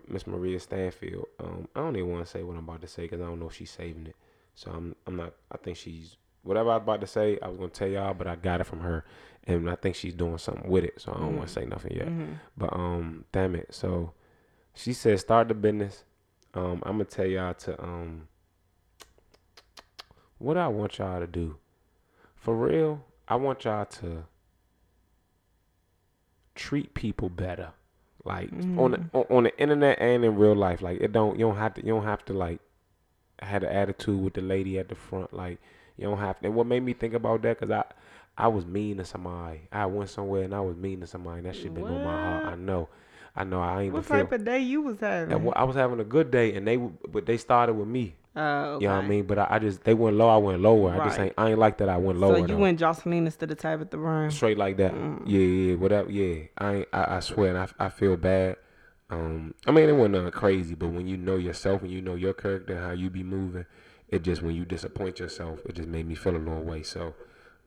Miss 0.08 0.26
Maria 0.26 0.60
Stanfield. 0.60 1.26
Um, 1.38 1.68
I 1.74 1.80
don't 1.80 1.96
even 1.96 2.10
want 2.10 2.24
to 2.24 2.30
say 2.30 2.42
what 2.42 2.56
I'm 2.56 2.68
about 2.68 2.82
to 2.82 2.86
say 2.88 3.02
because 3.02 3.20
I 3.20 3.24
don't 3.24 3.40
know 3.40 3.48
if 3.48 3.54
she's 3.54 3.70
saving 3.70 4.06
it. 4.06 4.16
So 4.54 4.70
I'm, 4.70 4.94
I'm 5.06 5.16
not, 5.16 5.32
I 5.50 5.56
think 5.56 5.76
she's, 5.78 6.16
whatever 6.42 6.70
I 6.70 6.74
was 6.76 6.82
about 6.82 7.00
to 7.00 7.06
say, 7.06 7.38
I 7.42 7.48
was 7.48 7.56
going 7.56 7.70
to 7.70 7.78
tell 7.78 7.88
y'all, 7.88 8.12
but 8.14 8.26
I 8.26 8.36
got 8.36 8.60
it 8.60 8.64
from 8.64 8.80
her. 8.80 9.04
And 9.44 9.70
I 9.70 9.74
think 9.74 9.96
she's 9.96 10.12
doing 10.12 10.36
something 10.36 10.68
with 10.70 10.84
it. 10.84 11.00
So 11.00 11.12
I 11.12 11.20
don't 11.20 11.36
want 11.36 11.48
to 11.48 11.54
say 11.54 11.64
nothing 11.64 11.96
yet. 11.96 12.08
But, 12.58 12.72
um, 12.74 13.24
damn 13.32 13.54
it. 13.54 13.68
So 13.74 14.12
she 14.74 14.92
said, 14.92 15.18
start 15.18 15.48
the 15.48 15.54
business. 15.54 16.04
Um, 16.52 16.82
I'm 16.84 16.94
gonna 16.94 17.04
tell 17.04 17.26
y'all 17.26 17.54
to 17.54 17.80
um 17.82 18.26
what 20.38 20.56
I 20.56 20.68
want 20.68 20.98
y'all 20.98 21.20
to 21.20 21.26
do. 21.26 21.56
For 22.34 22.56
real, 22.56 23.04
I 23.28 23.36
want 23.36 23.64
y'all 23.64 23.84
to 23.86 24.24
treat 26.60 26.92
people 26.92 27.30
better. 27.30 27.70
Like 28.24 28.50
mm-hmm. 28.50 28.78
on 28.78 28.90
the 28.90 29.18
on, 29.18 29.44
the 29.44 29.58
internet 29.58 29.98
and 29.98 30.24
in 30.24 30.36
real 30.36 30.54
life. 30.54 30.82
Like 30.82 31.00
it 31.00 31.10
don't 31.10 31.38
you 31.38 31.46
don't 31.46 31.56
have 31.56 31.74
to 31.74 31.80
you 31.80 31.94
don't 31.94 32.04
have 32.04 32.24
to 32.26 32.34
like 32.34 32.60
had 33.40 33.64
an 33.64 33.70
attitude 33.70 34.22
with 34.22 34.34
the 34.34 34.42
lady 34.42 34.78
at 34.78 34.90
the 34.90 34.94
front. 34.94 35.32
Like 35.32 35.58
you 35.96 36.04
don't 36.04 36.18
have 36.18 36.38
to. 36.40 36.46
And 36.46 36.54
what 36.54 36.66
made 36.66 36.82
me 36.82 36.92
think 36.92 37.14
about 37.14 37.40
that? 37.42 37.58
Cause 37.58 37.70
I 37.70 37.84
I 38.36 38.48
was 38.48 38.66
mean 38.66 38.98
to 38.98 39.06
somebody. 39.06 39.62
I 39.72 39.86
went 39.86 40.10
somewhere 40.10 40.42
and 40.42 40.54
I 40.54 40.60
was 40.60 40.76
mean 40.76 41.00
to 41.00 41.06
somebody. 41.06 41.38
And 41.38 41.46
that 41.46 41.56
shit 41.56 41.72
been 41.74 41.84
on 41.84 42.04
my 42.04 42.12
heart. 42.12 42.44
I 42.44 42.54
know. 42.56 42.88
I 43.34 43.44
know. 43.44 43.62
I 43.62 43.82
ain't 43.82 43.92
What 43.94 44.00
even 44.00 44.02
feel. 44.02 44.16
type 44.18 44.32
of 44.32 44.44
day 44.44 44.58
you 44.58 44.82
was 44.82 45.00
having? 45.00 45.52
I 45.56 45.64
was 45.64 45.76
having 45.76 46.00
a 46.00 46.04
good 46.04 46.30
day, 46.30 46.54
and 46.54 46.66
they 46.66 46.76
but 46.76 47.24
they 47.24 47.38
started 47.38 47.74
with 47.74 47.88
me. 47.88 48.16
Oh, 48.36 48.78
You 48.80 48.86
know 48.86 48.96
what 48.96 49.04
I 49.04 49.08
mean? 49.08 49.24
But 49.26 49.38
I, 49.40 49.46
I 49.50 49.58
just 49.58 49.82
they 49.82 49.94
went 49.94 50.16
low, 50.16 50.28
I 50.28 50.36
went 50.36 50.60
lower. 50.62 51.00
I 51.00 51.04
just 51.04 51.18
ain't 51.18 51.34
I 51.36 51.50
ain't 51.50 51.58
like 51.58 51.78
that. 51.78 51.88
I 51.88 51.96
went 51.96 52.18
lower. 52.20 52.34
So 52.34 52.40
you 52.40 52.46
though. 52.46 52.56
went 52.58 52.78
Joseline 52.78 53.26
instead 53.26 53.50
of 53.50 53.58
Tabitha 53.58 53.96
Brown. 53.96 54.30
straight 54.30 54.56
like 54.56 54.76
that. 54.76 54.94
Yeah, 55.26 55.38
yeah, 55.38 55.74
whatever. 55.74 56.10
Yeah, 56.10 56.44
I 56.56 56.74
ain't, 56.74 56.88
I, 56.92 57.16
I 57.16 57.20
swear, 57.20 57.56
and 57.56 57.58
I, 57.58 57.86
I 57.86 57.88
feel 57.88 58.16
bad. 58.16 58.56
Um, 59.10 59.54
I 59.66 59.72
mean, 59.72 59.88
it 59.88 59.92
wasn't 59.92 60.14
nothing 60.14 60.30
crazy, 60.30 60.74
but 60.76 60.88
when 60.90 61.08
you 61.08 61.16
know 61.16 61.36
yourself 61.36 61.82
and 61.82 61.90
you 61.90 62.00
know 62.00 62.14
your 62.14 62.32
character 62.32 62.74
and 62.74 62.84
how 62.84 62.92
you 62.92 63.10
be 63.10 63.24
moving, 63.24 63.66
it 64.08 64.22
just 64.22 64.42
when 64.42 64.54
you 64.54 64.64
disappoint 64.64 65.18
yourself, 65.18 65.60
it 65.66 65.74
just 65.74 65.88
made 65.88 66.06
me 66.06 66.14
feel 66.14 66.36
a 66.36 66.38
little 66.38 66.62
way. 66.62 66.84
So, 66.84 67.14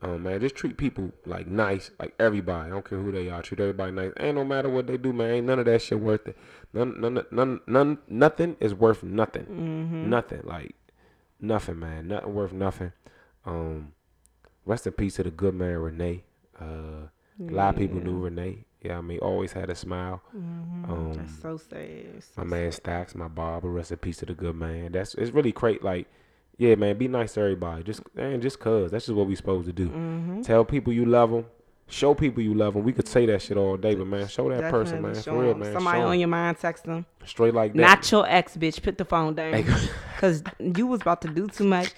um, 0.03 0.23
man, 0.23 0.41
just 0.41 0.55
treat 0.55 0.75
people 0.75 1.11
like 1.25 1.47
nice, 1.47 1.91
like 1.97 2.13
everybody. 2.19 2.67
I 2.67 2.69
don't 2.71 2.87
care 2.87 2.99
who 2.99 3.11
they 3.11 3.29
are. 3.29 3.41
Treat 3.41 3.61
everybody 3.61 3.91
nice. 3.93 4.11
Ain't 4.19 4.35
no 4.35 4.43
matter 4.43 4.69
what 4.69 4.85
they 4.87 4.97
do, 4.97 5.13
man. 5.13 5.31
Ain't 5.31 5.47
none 5.47 5.59
of 5.59 5.65
that 5.65 5.81
shit 5.81 5.99
worth 5.99 6.27
it. 6.27 6.37
None, 6.73 6.99
none, 6.99 7.23
none, 7.31 7.61
none. 7.67 7.97
Nothing 8.09 8.57
is 8.59 8.73
worth 8.73 9.01
nothing. 9.03 9.45
Nothing. 10.09 10.41
Like 10.43 10.75
nothing, 11.39 11.79
man. 11.79 12.09
Nothing 12.09 12.33
worth 12.33 12.51
nothing. 12.51 12.91
Um, 13.45 13.93
rest 14.65 14.87
in 14.87 14.93
peace 14.93 15.15
to 15.15 15.23
the 15.23 15.31
good 15.31 15.55
man 15.55 15.77
Renee. 15.77 16.23
Uh, 16.59 17.07
a 17.39 17.51
lot 17.51 17.73
of 17.73 17.79
people 17.79 17.99
knew 17.99 18.17
Renee. 18.17 18.65
Yeah, 18.81 18.97
I 18.97 19.01
mean, 19.01 19.19
always 19.19 19.53
had 19.53 19.69
a 19.69 19.75
smile. 19.75 20.21
Um, 20.33 21.13
That's 21.15 21.39
so 21.41 21.55
sad. 21.55 22.21
So 22.21 22.41
my 22.41 22.43
man 22.43 22.71
Stacks, 22.73 23.15
my 23.15 23.29
barber, 23.29 23.69
rest 23.69 23.93
in 23.93 23.97
peace 23.97 24.17
to 24.17 24.25
the 24.25 24.33
good 24.33 24.55
man. 24.55 24.91
That's 24.91 25.15
it's 25.15 25.31
really 25.31 25.53
great. 25.53 25.81
Like, 25.81 26.07
yeah, 26.57 26.75
man, 26.75 26.97
be 26.97 27.07
nice 27.07 27.33
to 27.33 27.41
everybody. 27.41 27.83
Just 27.83 28.01
man, 28.15 28.41
just 28.41 28.59
cause 28.59 28.91
that's 28.91 29.05
just 29.05 29.15
what 29.15 29.27
we 29.27 29.35
supposed 29.35 29.67
to 29.67 29.73
do. 29.73 29.87
Mm-hmm. 29.89 30.41
Tell 30.41 30.63
people 30.65 30.93
you 30.93 31.05
love 31.05 31.31
them. 31.31 31.45
Show 31.87 32.13
people 32.13 32.41
you 32.41 32.53
love 32.53 32.73
them. 32.75 32.83
We 32.83 32.93
could 32.93 33.07
say 33.07 33.25
that 33.27 33.41
shit 33.41 33.57
all 33.57 33.75
day, 33.77 33.93
but 33.93 34.07
man, 34.07 34.27
show 34.27 34.49
that 34.49 34.71
person, 34.71 35.01
man, 35.01 35.15
show 35.15 35.33
for 35.33 35.41
real, 35.41 35.51
'em. 35.51 35.59
man. 35.59 35.73
Somebody 35.73 35.99
show 35.99 36.05
on 36.07 36.13
'em. 36.13 36.19
your 36.19 36.29
mind, 36.29 36.57
text 36.57 36.85
them. 36.85 37.05
straight 37.25 37.53
like 37.53 37.73
that. 37.73 37.79
Not 37.79 38.11
your 38.11 38.25
ex, 38.27 38.55
bitch. 38.57 38.81
Put 38.81 38.97
the 38.97 39.05
phone 39.05 39.35
down. 39.35 39.63
Cause 40.17 40.43
you 40.59 40.87
was 40.87 41.01
about 41.01 41.21
to 41.23 41.27
do 41.27 41.47
too 41.47 41.65
much. 41.65 41.93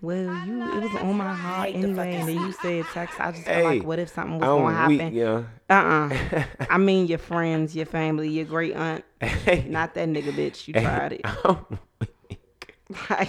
Well, 0.00 0.16
you 0.46 0.62
it 0.76 0.82
was 0.82 0.94
on 1.02 1.16
my 1.16 1.32
heart 1.32 1.70
hate 1.70 1.80
the 1.82 1.88
anyway, 1.88 2.14
and 2.16 2.28
then 2.28 2.36
you 2.36 2.52
said 2.52 2.84
text. 2.92 3.18
I 3.20 3.32
just 3.32 3.44
felt 3.44 3.56
Hey, 3.56 3.64
like, 3.64 3.82
what 3.84 3.98
if 3.98 4.08
something 4.10 4.38
was 4.38 4.48
I'm 4.48 4.62
gonna 4.62 4.88
weak, 4.88 5.00
happen? 5.00 5.14
yeah. 5.16 5.42
Uh 5.70 6.08
uh 6.34 6.44
I 6.70 6.78
mean 6.78 7.06
your 7.06 7.18
friends, 7.18 7.74
your 7.74 7.86
family, 7.86 8.28
your 8.28 8.44
great 8.44 8.74
aunt. 8.76 9.04
Hey. 9.20 9.66
Not 9.68 9.94
that 9.94 10.08
nigga 10.08 10.32
bitch. 10.32 10.66
You 10.68 10.74
tried 10.74 11.14
it. 11.14 11.22
Like 13.10 13.28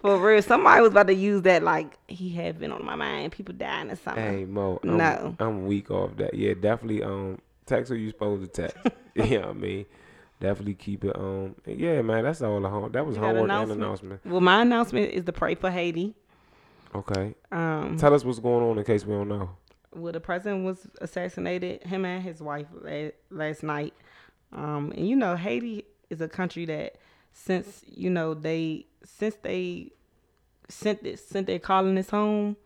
for 0.00 0.18
real. 0.18 0.42
Somebody 0.42 0.80
was 0.82 0.90
about 0.90 1.06
to 1.06 1.14
use 1.14 1.42
that 1.42 1.62
like 1.62 1.96
he 2.08 2.28
had 2.30 2.58
been 2.58 2.72
on 2.72 2.84
my 2.84 2.96
mind. 2.96 3.32
People 3.32 3.54
dying 3.54 3.90
or 3.90 3.96
something. 3.96 4.22
Hey 4.22 4.44
Mo, 4.44 4.80
I'm, 4.82 4.96
No. 4.96 5.36
I'm 5.38 5.66
weak 5.66 5.90
off 5.90 6.16
that. 6.16 6.34
Yeah, 6.34 6.54
definitely. 6.54 7.02
Um, 7.02 7.38
text 7.66 7.90
who 7.90 7.94
you 7.96 8.10
supposed 8.10 8.52
to 8.52 8.62
text. 8.62 8.76
you 9.14 9.38
know 9.40 9.46
what 9.48 9.56
I 9.56 9.58
mean? 9.58 9.86
Definitely 10.40 10.74
keep 10.74 11.04
it. 11.04 11.16
Um, 11.16 11.54
yeah, 11.66 12.02
man, 12.02 12.24
that's 12.24 12.42
all. 12.42 12.60
The 12.60 12.68
home. 12.68 12.90
That 12.92 13.06
was 13.06 13.16
You 13.16 13.22
homework 13.22 13.44
announcement? 13.44 13.72
and 13.72 13.82
announcement. 13.82 14.20
Well, 14.26 14.40
my 14.42 14.62
announcement 14.62 15.12
is 15.12 15.24
to 15.24 15.32
pray 15.32 15.54
for 15.54 15.70
Haiti. 15.70 16.14
Okay, 16.94 17.34
Um, 17.52 17.96
tell 17.98 18.12
us 18.14 18.24
what's 18.24 18.38
going 18.38 18.64
on 18.64 18.78
in 18.78 18.84
case 18.84 19.04
we 19.04 19.12
don't 19.14 19.28
know. 19.28 19.50
well, 19.94 20.12
the 20.12 20.20
president 20.20 20.64
was 20.64 20.86
assassinated, 21.00 21.82
him 21.84 22.04
and 22.04 22.22
his 22.22 22.40
wife 22.40 22.66
la- 22.72 23.10
last 23.30 23.62
night. 23.62 23.92
Um, 24.52 24.92
and 24.96 25.06
you 25.08 25.14
know, 25.16 25.36
Haiti 25.36 25.84
is 26.10 26.20
a 26.20 26.28
country 26.28 26.64
that 26.66 26.96
since 27.32 27.82
you 27.86 28.08
know 28.10 28.32
they 28.34 28.86
since 29.06 29.36
they 29.42 29.92
sent 30.68 31.02
this 31.02 31.24
sent 31.24 31.46
their 31.46 31.60
colonists 31.60 32.10
home 32.10 32.56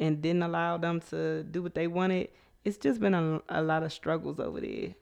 and 0.00 0.22
didn't 0.22 0.42
allow 0.42 0.76
them 0.76 1.00
to 1.10 1.42
do 1.44 1.62
what 1.62 1.74
they 1.74 1.86
wanted, 1.86 2.28
it's 2.64 2.76
just 2.76 3.00
been 3.00 3.14
a, 3.14 3.40
a 3.48 3.62
lot 3.62 3.82
of 3.82 3.92
struggles 3.92 4.40
over 4.40 4.60
there. 4.60 4.94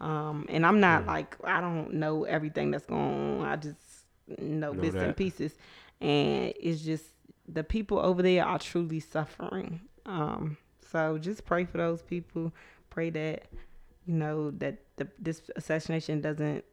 Um, 0.00 0.46
and 0.48 0.66
I'm 0.66 0.80
not 0.80 1.06
like 1.06 1.36
I 1.44 1.60
don't 1.60 1.94
know 1.94 2.24
everything 2.24 2.70
that's 2.70 2.86
going 2.86 3.40
on. 3.40 3.46
I 3.46 3.56
just 3.56 3.78
know 4.38 4.72
Know 4.72 4.80
bits 4.80 4.96
and 4.96 5.16
pieces, 5.16 5.54
and 6.00 6.52
it's 6.60 6.82
just 6.82 7.04
the 7.48 7.64
people 7.64 7.98
over 7.98 8.22
there 8.22 8.44
are 8.44 8.58
truly 8.58 9.00
suffering. 9.00 9.80
Um, 10.04 10.56
so 10.90 11.18
just 11.18 11.44
pray 11.44 11.64
for 11.64 11.78
those 11.78 12.02
people. 12.02 12.52
Pray 12.90 13.10
that 13.10 13.44
you 14.06 14.14
know 14.14 14.50
that 14.52 14.78
the, 14.96 15.08
this 15.18 15.42
assassination 15.56 16.20
doesn't 16.20 16.64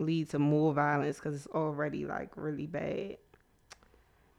lead 0.00 0.30
to 0.30 0.38
more 0.38 0.72
violence 0.72 1.16
because 1.18 1.34
it's 1.36 1.46
already 1.48 2.04
like 2.04 2.30
really 2.36 2.66
bad. 2.66 3.18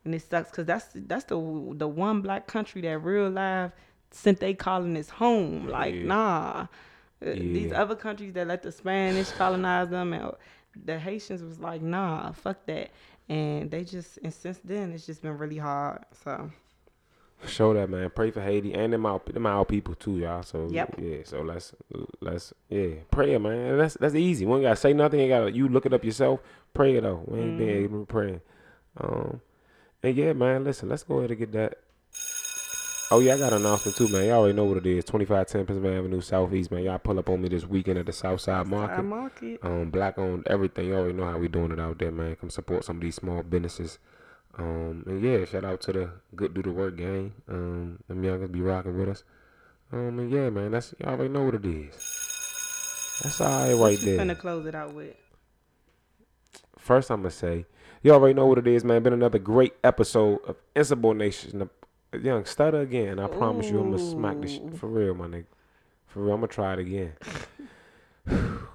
And 0.03 0.15
it 0.15 0.21
sucks 0.27 0.49
because 0.49 0.65
that's 0.65 0.87
that's 0.95 1.25
the 1.25 1.35
the 1.75 1.87
one 1.87 2.21
black 2.21 2.47
country 2.47 2.81
that 2.81 2.97
real 2.99 3.29
life 3.29 3.71
sent 4.11 4.39
they 4.39 4.53
calling 4.53 4.95
its 4.97 5.09
home. 5.09 5.67
Like 5.67 5.93
Yeah. 5.95 6.03
nah, 6.03 6.67
Uh, 7.23 7.33
these 7.35 7.71
other 7.71 7.95
countries 7.95 8.33
that 8.33 8.47
let 8.47 8.63
the 8.63 8.71
Spanish 8.71 9.31
colonize 9.31 9.89
them 9.89 10.11
and 10.13 10.33
the 10.85 10.97
Haitians 10.97 11.43
was 11.43 11.59
like 11.59 11.81
nah, 11.81 12.31
fuck 12.31 12.65
that. 12.65 12.89
And 13.29 13.69
they 13.69 13.83
just 13.83 14.17
and 14.23 14.33
since 14.33 14.59
then 14.63 14.91
it's 14.91 15.05
just 15.05 15.21
been 15.21 15.37
really 15.37 15.57
hard. 15.59 16.03
So 16.23 16.49
Show 17.47 17.73
that 17.73 17.89
man. 17.89 18.09
Pray 18.13 18.29
for 18.31 18.41
Haiti 18.41 18.73
and 18.73 18.93
them 18.93 19.05
out 19.05 19.25
them 19.25 19.45
our 19.45 19.65
people 19.65 19.95
too, 19.95 20.17
y'all. 20.19 20.43
So 20.43 20.67
Yep. 20.69 20.95
yeah. 21.01 21.17
So 21.23 21.41
let's 21.41 21.73
let's 22.19 22.53
yeah. 22.69 22.89
Pray 23.09 23.37
man. 23.37 23.77
That's 23.77 23.95
that's 23.95 24.15
easy. 24.15 24.45
We 24.45 24.53
ain't 24.53 24.63
gotta 24.63 24.75
say 24.75 24.93
nothing. 24.93 25.19
You 25.19 25.27
gotta 25.27 25.51
you 25.51 25.67
look 25.67 25.85
it 25.85 25.93
up 25.93 26.03
yourself. 26.03 26.39
Pray 26.73 26.95
it 26.97 27.01
though. 27.01 27.23
We 27.27 27.39
ain't 27.39 27.57
been 27.57 27.67
Mm-hmm. 27.67 27.83
able 27.83 27.99
to 28.01 28.05
pray. 28.05 28.41
Um 28.99 29.41
and 30.03 30.15
yeah, 30.15 30.33
man, 30.33 30.63
listen, 30.63 30.89
let's 30.89 31.03
go 31.03 31.17
ahead 31.19 31.31
and 31.31 31.39
get 31.39 31.51
that. 31.53 31.77
Oh 33.13 33.19
yeah, 33.19 33.33
I 33.33 33.37
got 33.39 33.51
an 33.51 33.59
announcement 33.65 33.97
too, 33.97 34.07
man. 34.07 34.25
Y'all 34.25 34.39
already 34.39 34.55
know 34.55 34.63
what 34.63 34.77
it 34.77 34.85
is. 34.85 35.03
Twenty 35.03 35.25
five 35.25 35.45
ten 35.47 35.65
Pennsylvania 35.65 35.99
Avenue 35.99 36.21
Southeast, 36.21 36.71
man. 36.71 36.83
Y'all 36.83 36.97
pull 36.97 37.19
up 37.19 37.27
on 37.29 37.41
me 37.41 37.49
this 37.49 37.65
weekend 37.65 37.97
at 37.99 38.05
the 38.05 38.13
Southside 38.13 38.67
Market. 38.67 38.95
Side 38.97 39.05
market. 39.05 39.59
Um, 39.63 39.89
black 39.89 40.17
owned 40.17 40.47
everything. 40.47 40.87
Y'all 40.89 40.99
already 40.99 41.13
know 41.17 41.25
how 41.25 41.37
we 41.37 41.49
doing 41.49 41.71
it 41.71 41.79
out 41.79 41.97
there, 41.99 42.11
man. 42.11 42.37
Come 42.37 42.49
support 42.49 42.85
some 42.85 42.97
of 42.97 43.01
these 43.01 43.15
small 43.15 43.43
businesses. 43.43 43.99
Um, 44.57 45.03
and 45.07 45.23
yeah, 45.23 45.45
shout 45.45 45.63
out 45.63 45.81
to 45.81 45.93
the 45.93 46.09
Good 46.35 46.53
Do 46.53 46.61
the 46.61 46.71
Work 46.71 46.97
gang. 46.97 47.33
Um, 47.47 47.99
them 48.07 48.23
youngers 48.23 48.49
be 48.49 48.61
rocking 48.61 48.97
with 48.97 49.09
us. 49.09 49.23
Um, 49.91 50.19
and 50.19 50.31
yeah, 50.31 50.49
man, 50.49 50.71
that's 50.71 50.93
y'all 50.99 51.11
already 51.11 51.29
know 51.29 51.43
what 51.43 51.55
it 51.55 51.65
is. 51.65 51.93
That's 53.23 53.39
all 53.41 53.47
right 53.49 53.73
right 53.73 53.99
you 53.99 54.17
there. 54.17 54.25
finna 54.25 54.37
close 54.37 54.65
it 54.65 54.75
out 54.75 54.93
with. 54.93 55.15
First, 56.77 57.11
I'm 57.11 57.21
gonna 57.21 57.31
say, 57.31 57.65
you 58.01 58.11
already 58.11 58.33
know 58.33 58.47
what 58.47 58.57
it 58.57 58.67
is, 58.67 58.83
man. 58.83 59.03
Been 59.03 59.13
another 59.13 59.39
great 59.39 59.73
episode 59.83 60.39
of 60.47 60.55
Insubordination. 60.75 61.69
The 62.11 62.19
young 62.19 62.45
stutter 62.45 62.81
again. 62.81 63.19
I 63.19 63.27
promise 63.27 63.69
you, 63.69 63.79
I'm 63.79 63.91
gonna 63.91 64.03
smack 64.03 64.41
this 64.41 64.51
shit 64.51 64.77
for 64.77 64.87
real, 64.87 65.13
my 65.13 65.27
nigga. 65.27 65.45
For 66.07 66.21
real, 66.21 66.33
I'm 66.33 66.41
gonna 66.41 66.47
try 66.47 66.73
it 66.73 66.79
again. 66.79 67.13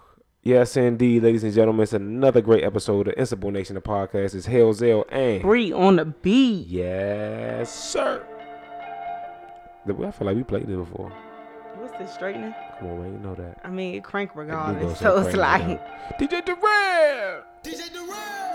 yes, 0.47 0.77
indeed, 0.77 1.25
ladies 1.25 1.43
and 1.43 1.53
gentlemen, 1.53 1.83
it's 1.83 1.93
another 1.93 2.41
great 2.41 2.63
episode 2.63 3.09
of 3.09 3.15
Insubordination. 3.17 3.75
The 3.75 3.83
podcast 3.83 4.35
It's 4.35 4.47
Hell 4.47 4.73
Zell 4.73 5.05
and 5.11 5.43
Bree 5.43 5.73
on 5.73 5.97
the 5.97 6.05
beat. 6.05 6.69
yes, 6.69 7.75
sir. 7.75 8.25
The 9.87 9.95
way 9.95 10.09
I 10.09 10.11
feel 10.13 10.27
like 10.27 10.37
we 10.37 10.45
played 10.45 10.67
this 10.69 10.77
before. 10.77 11.11
What's 11.79 11.99
this 11.99 12.15
straightening? 12.15 12.55
Come 12.79 12.89
on, 12.89 13.03
man, 13.03 13.13
you 13.13 13.19
know 13.19 13.35
that. 13.35 13.59
I 13.65 13.71
mean, 13.71 13.95
it 13.97 14.05
crank 14.05 14.33
That 14.35 14.39
regardless. 14.41 14.99
So 14.99 15.19
ain't 15.19 15.27
it's 15.27 15.37
cranking 15.37 15.69
like 15.71 16.19
down. 16.19 16.29
DJ 16.29 16.45
Durel. 16.45 17.43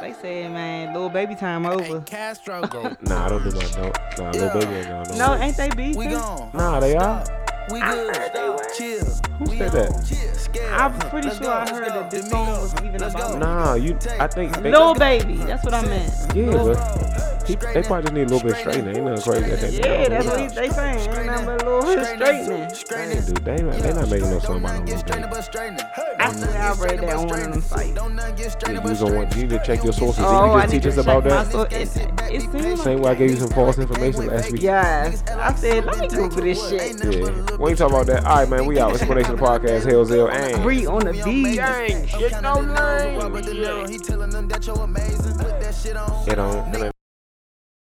they 0.02 0.14
said, 0.14 0.52
man, 0.52 0.94
Lil 0.94 1.10
Baby 1.10 1.36
time 1.36 1.66
over. 1.66 2.02
Castro 2.02 2.62
go. 2.68 2.96
Nah, 3.02 3.26
I 3.26 3.30
don't 3.30 3.44
do 3.44 3.52
my 3.52 3.64
no. 3.76 3.92
Nah, 4.18 4.32
Lil 4.32 4.54
Baby 4.54 4.74
ain't 4.74 5.08
going 5.08 5.18
No, 5.18 5.36
ain't 5.36 5.58
they 5.58 5.70
beefing? 5.70 5.98
We 5.98 6.08
gone. 6.08 6.52
Nah, 6.54 6.80
they 6.80 6.96
are. 6.96 7.41
We 7.72 7.80
good. 7.80 8.60
Chill. 8.78 9.06
Who 9.40 9.46
said 9.58 9.72
that? 9.72 10.72
I'm 10.74 10.94
pretty 11.10 11.28
Let's 11.28 11.38
sure 11.40 11.48
go, 11.48 11.54
I 11.54 11.70
heard 11.70 11.88
that 11.88 12.12
this 12.12 12.24
The 12.26 12.30
song 12.30 12.48
was 12.62 12.76
even 12.82 12.98
Let's 13.00 13.14
about 13.16 13.32
go. 13.34 13.40
Nah, 13.40 13.74
you. 13.76 13.98
I 14.20 14.28
think 14.28 14.58
they. 14.62 14.72
Little 14.72 14.94
baby. 14.96 15.36
That's 15.38 15.64
what 15.64 15.74
I 15.74 15.82
meant. 15.82 16.14
Yeah, 16.36 16.46
Lil- 16.50 16.74
but 16.76 17.31
he, 17.52 17.74
they 17.74 17.84
probably 17.84 18.04
just 18.04 18.14
need 18.14 18.22
a 18.22 18.34
little 18.34 18.42
bit 18.42 18.52
of 18.52 18.58
straightening. 18.58 18.96
Ain't 18.96 19.06
nothing 19.06 19.32
crazy. 19.32 19.52
At 19.52 19.60
that 19.60 19.74
Yeah, 19.74 20.10
that's 20.10 20.26
what 20.26 20.40
he, 20.40 20.48
they 20.48 20.70
saying. 20.70 21.00
Ain't 21.00 21.26
nothing 21.26 21.46
but 21.46 21.62
a 21.62 21.70
little 21.70 21.96
bit 21.96 22.00
of 22.00 22.78
straightening. 22.78 23.22
Hey, 23.22 23.26
dude, 23.26 23.46
they 23.46 23.64
not, 23.64 23.74
they 23.82 23.94
not 23.94 24.10
making 24.10 24.30
no 24.30 24.40
song 24.40 24.58
about 24.58 24.88
no 24.88 24.94
Lil 24.94 25.04
Baby. 25.04 25.84
I 26.20 26.32
swear 26.34 26.62
I 26.62 26.74
read 26.74 27.00
that 27.00 27.16
on 27.16 27.28
one 27.28 27.40
of 27.42 27.52
them 27.52 27.62
sites. 27.62 27.90
Yeah, 27.90 28.72
you 28.72 28.82
gonna 28.82 29.16
want 29.16 29.36
you 29.36 29.42
need 29.44 29.50
to 29.50 29.62
check 29.66 29.84
your 29.84 29.94
sources. 29.94 30.24
Oh, 30.26 30.56
you 30.56 30.62
just 30.62 30.74
need 30.74 30.84
teach 30.84 30.92
us 30.92 30.98
about 30.98 31.24
that? 31.26 31.52
source. 31.52 31.74
It, 31.74 31.98
it 32.32 32.42
seems 32.42 32.54
like 32.54 32.78
Same 32.78 33.02
way 33.02 33.12
I 33.12 33.16
gave 33.16 33.32
you 33.32 33.38
some 33.38 33.50
false 33.50 33.78
information 33.78 34.28
last 34.28 34.52
week. 34.52 34.62
Yes. 34.62 35.24
I 35.28 35.54
said, 35.56 35.86
let 35.86 36.00
me 36.00 36.08
Google 36.08 36.42
this 36.42 36.70
shit. 36.70 37.04
Yeah. 37.04 37.58
We 37.58 37.70
ain't 37.70 37.78
talking 37.78 37.96
about 37.96 38.08
that. 38.08 38.26
All 38.26 38.38
right, 38.38 38.50
man. 38.50 38.66
We 38.66 38.80
out. 38.80 38.92
Explanation 38.92 39.32
of 39.32 39.40
the 39.40 39.46
podcast. 39.46 39.90
Hell, 39.90 40.06
Zell, 40.06 40.30
and. 40.30 40.64
Bree 40.64 40.86
on 40.86 41.00
the 41.00 41.14
beat. 41.14 41.56
Gang, 41.56 42.08
shit, 42.08 42.42
no 42.42 42.62
name. 42.62 43.88
He 43.88 43.98
telling 43.98 44.30
them 44.30 44.48
that 44.48 44.66
you're 44.66 44.80
amazing. 44.80 45.38
Put 45.38 45.60
that 45.60 45.76
shit 45.76 45.96
on. 45.96 46.30
It 46.30 46.40
on. 46.40 46.76
It 46.76 46.84
ain't 46.84 46.96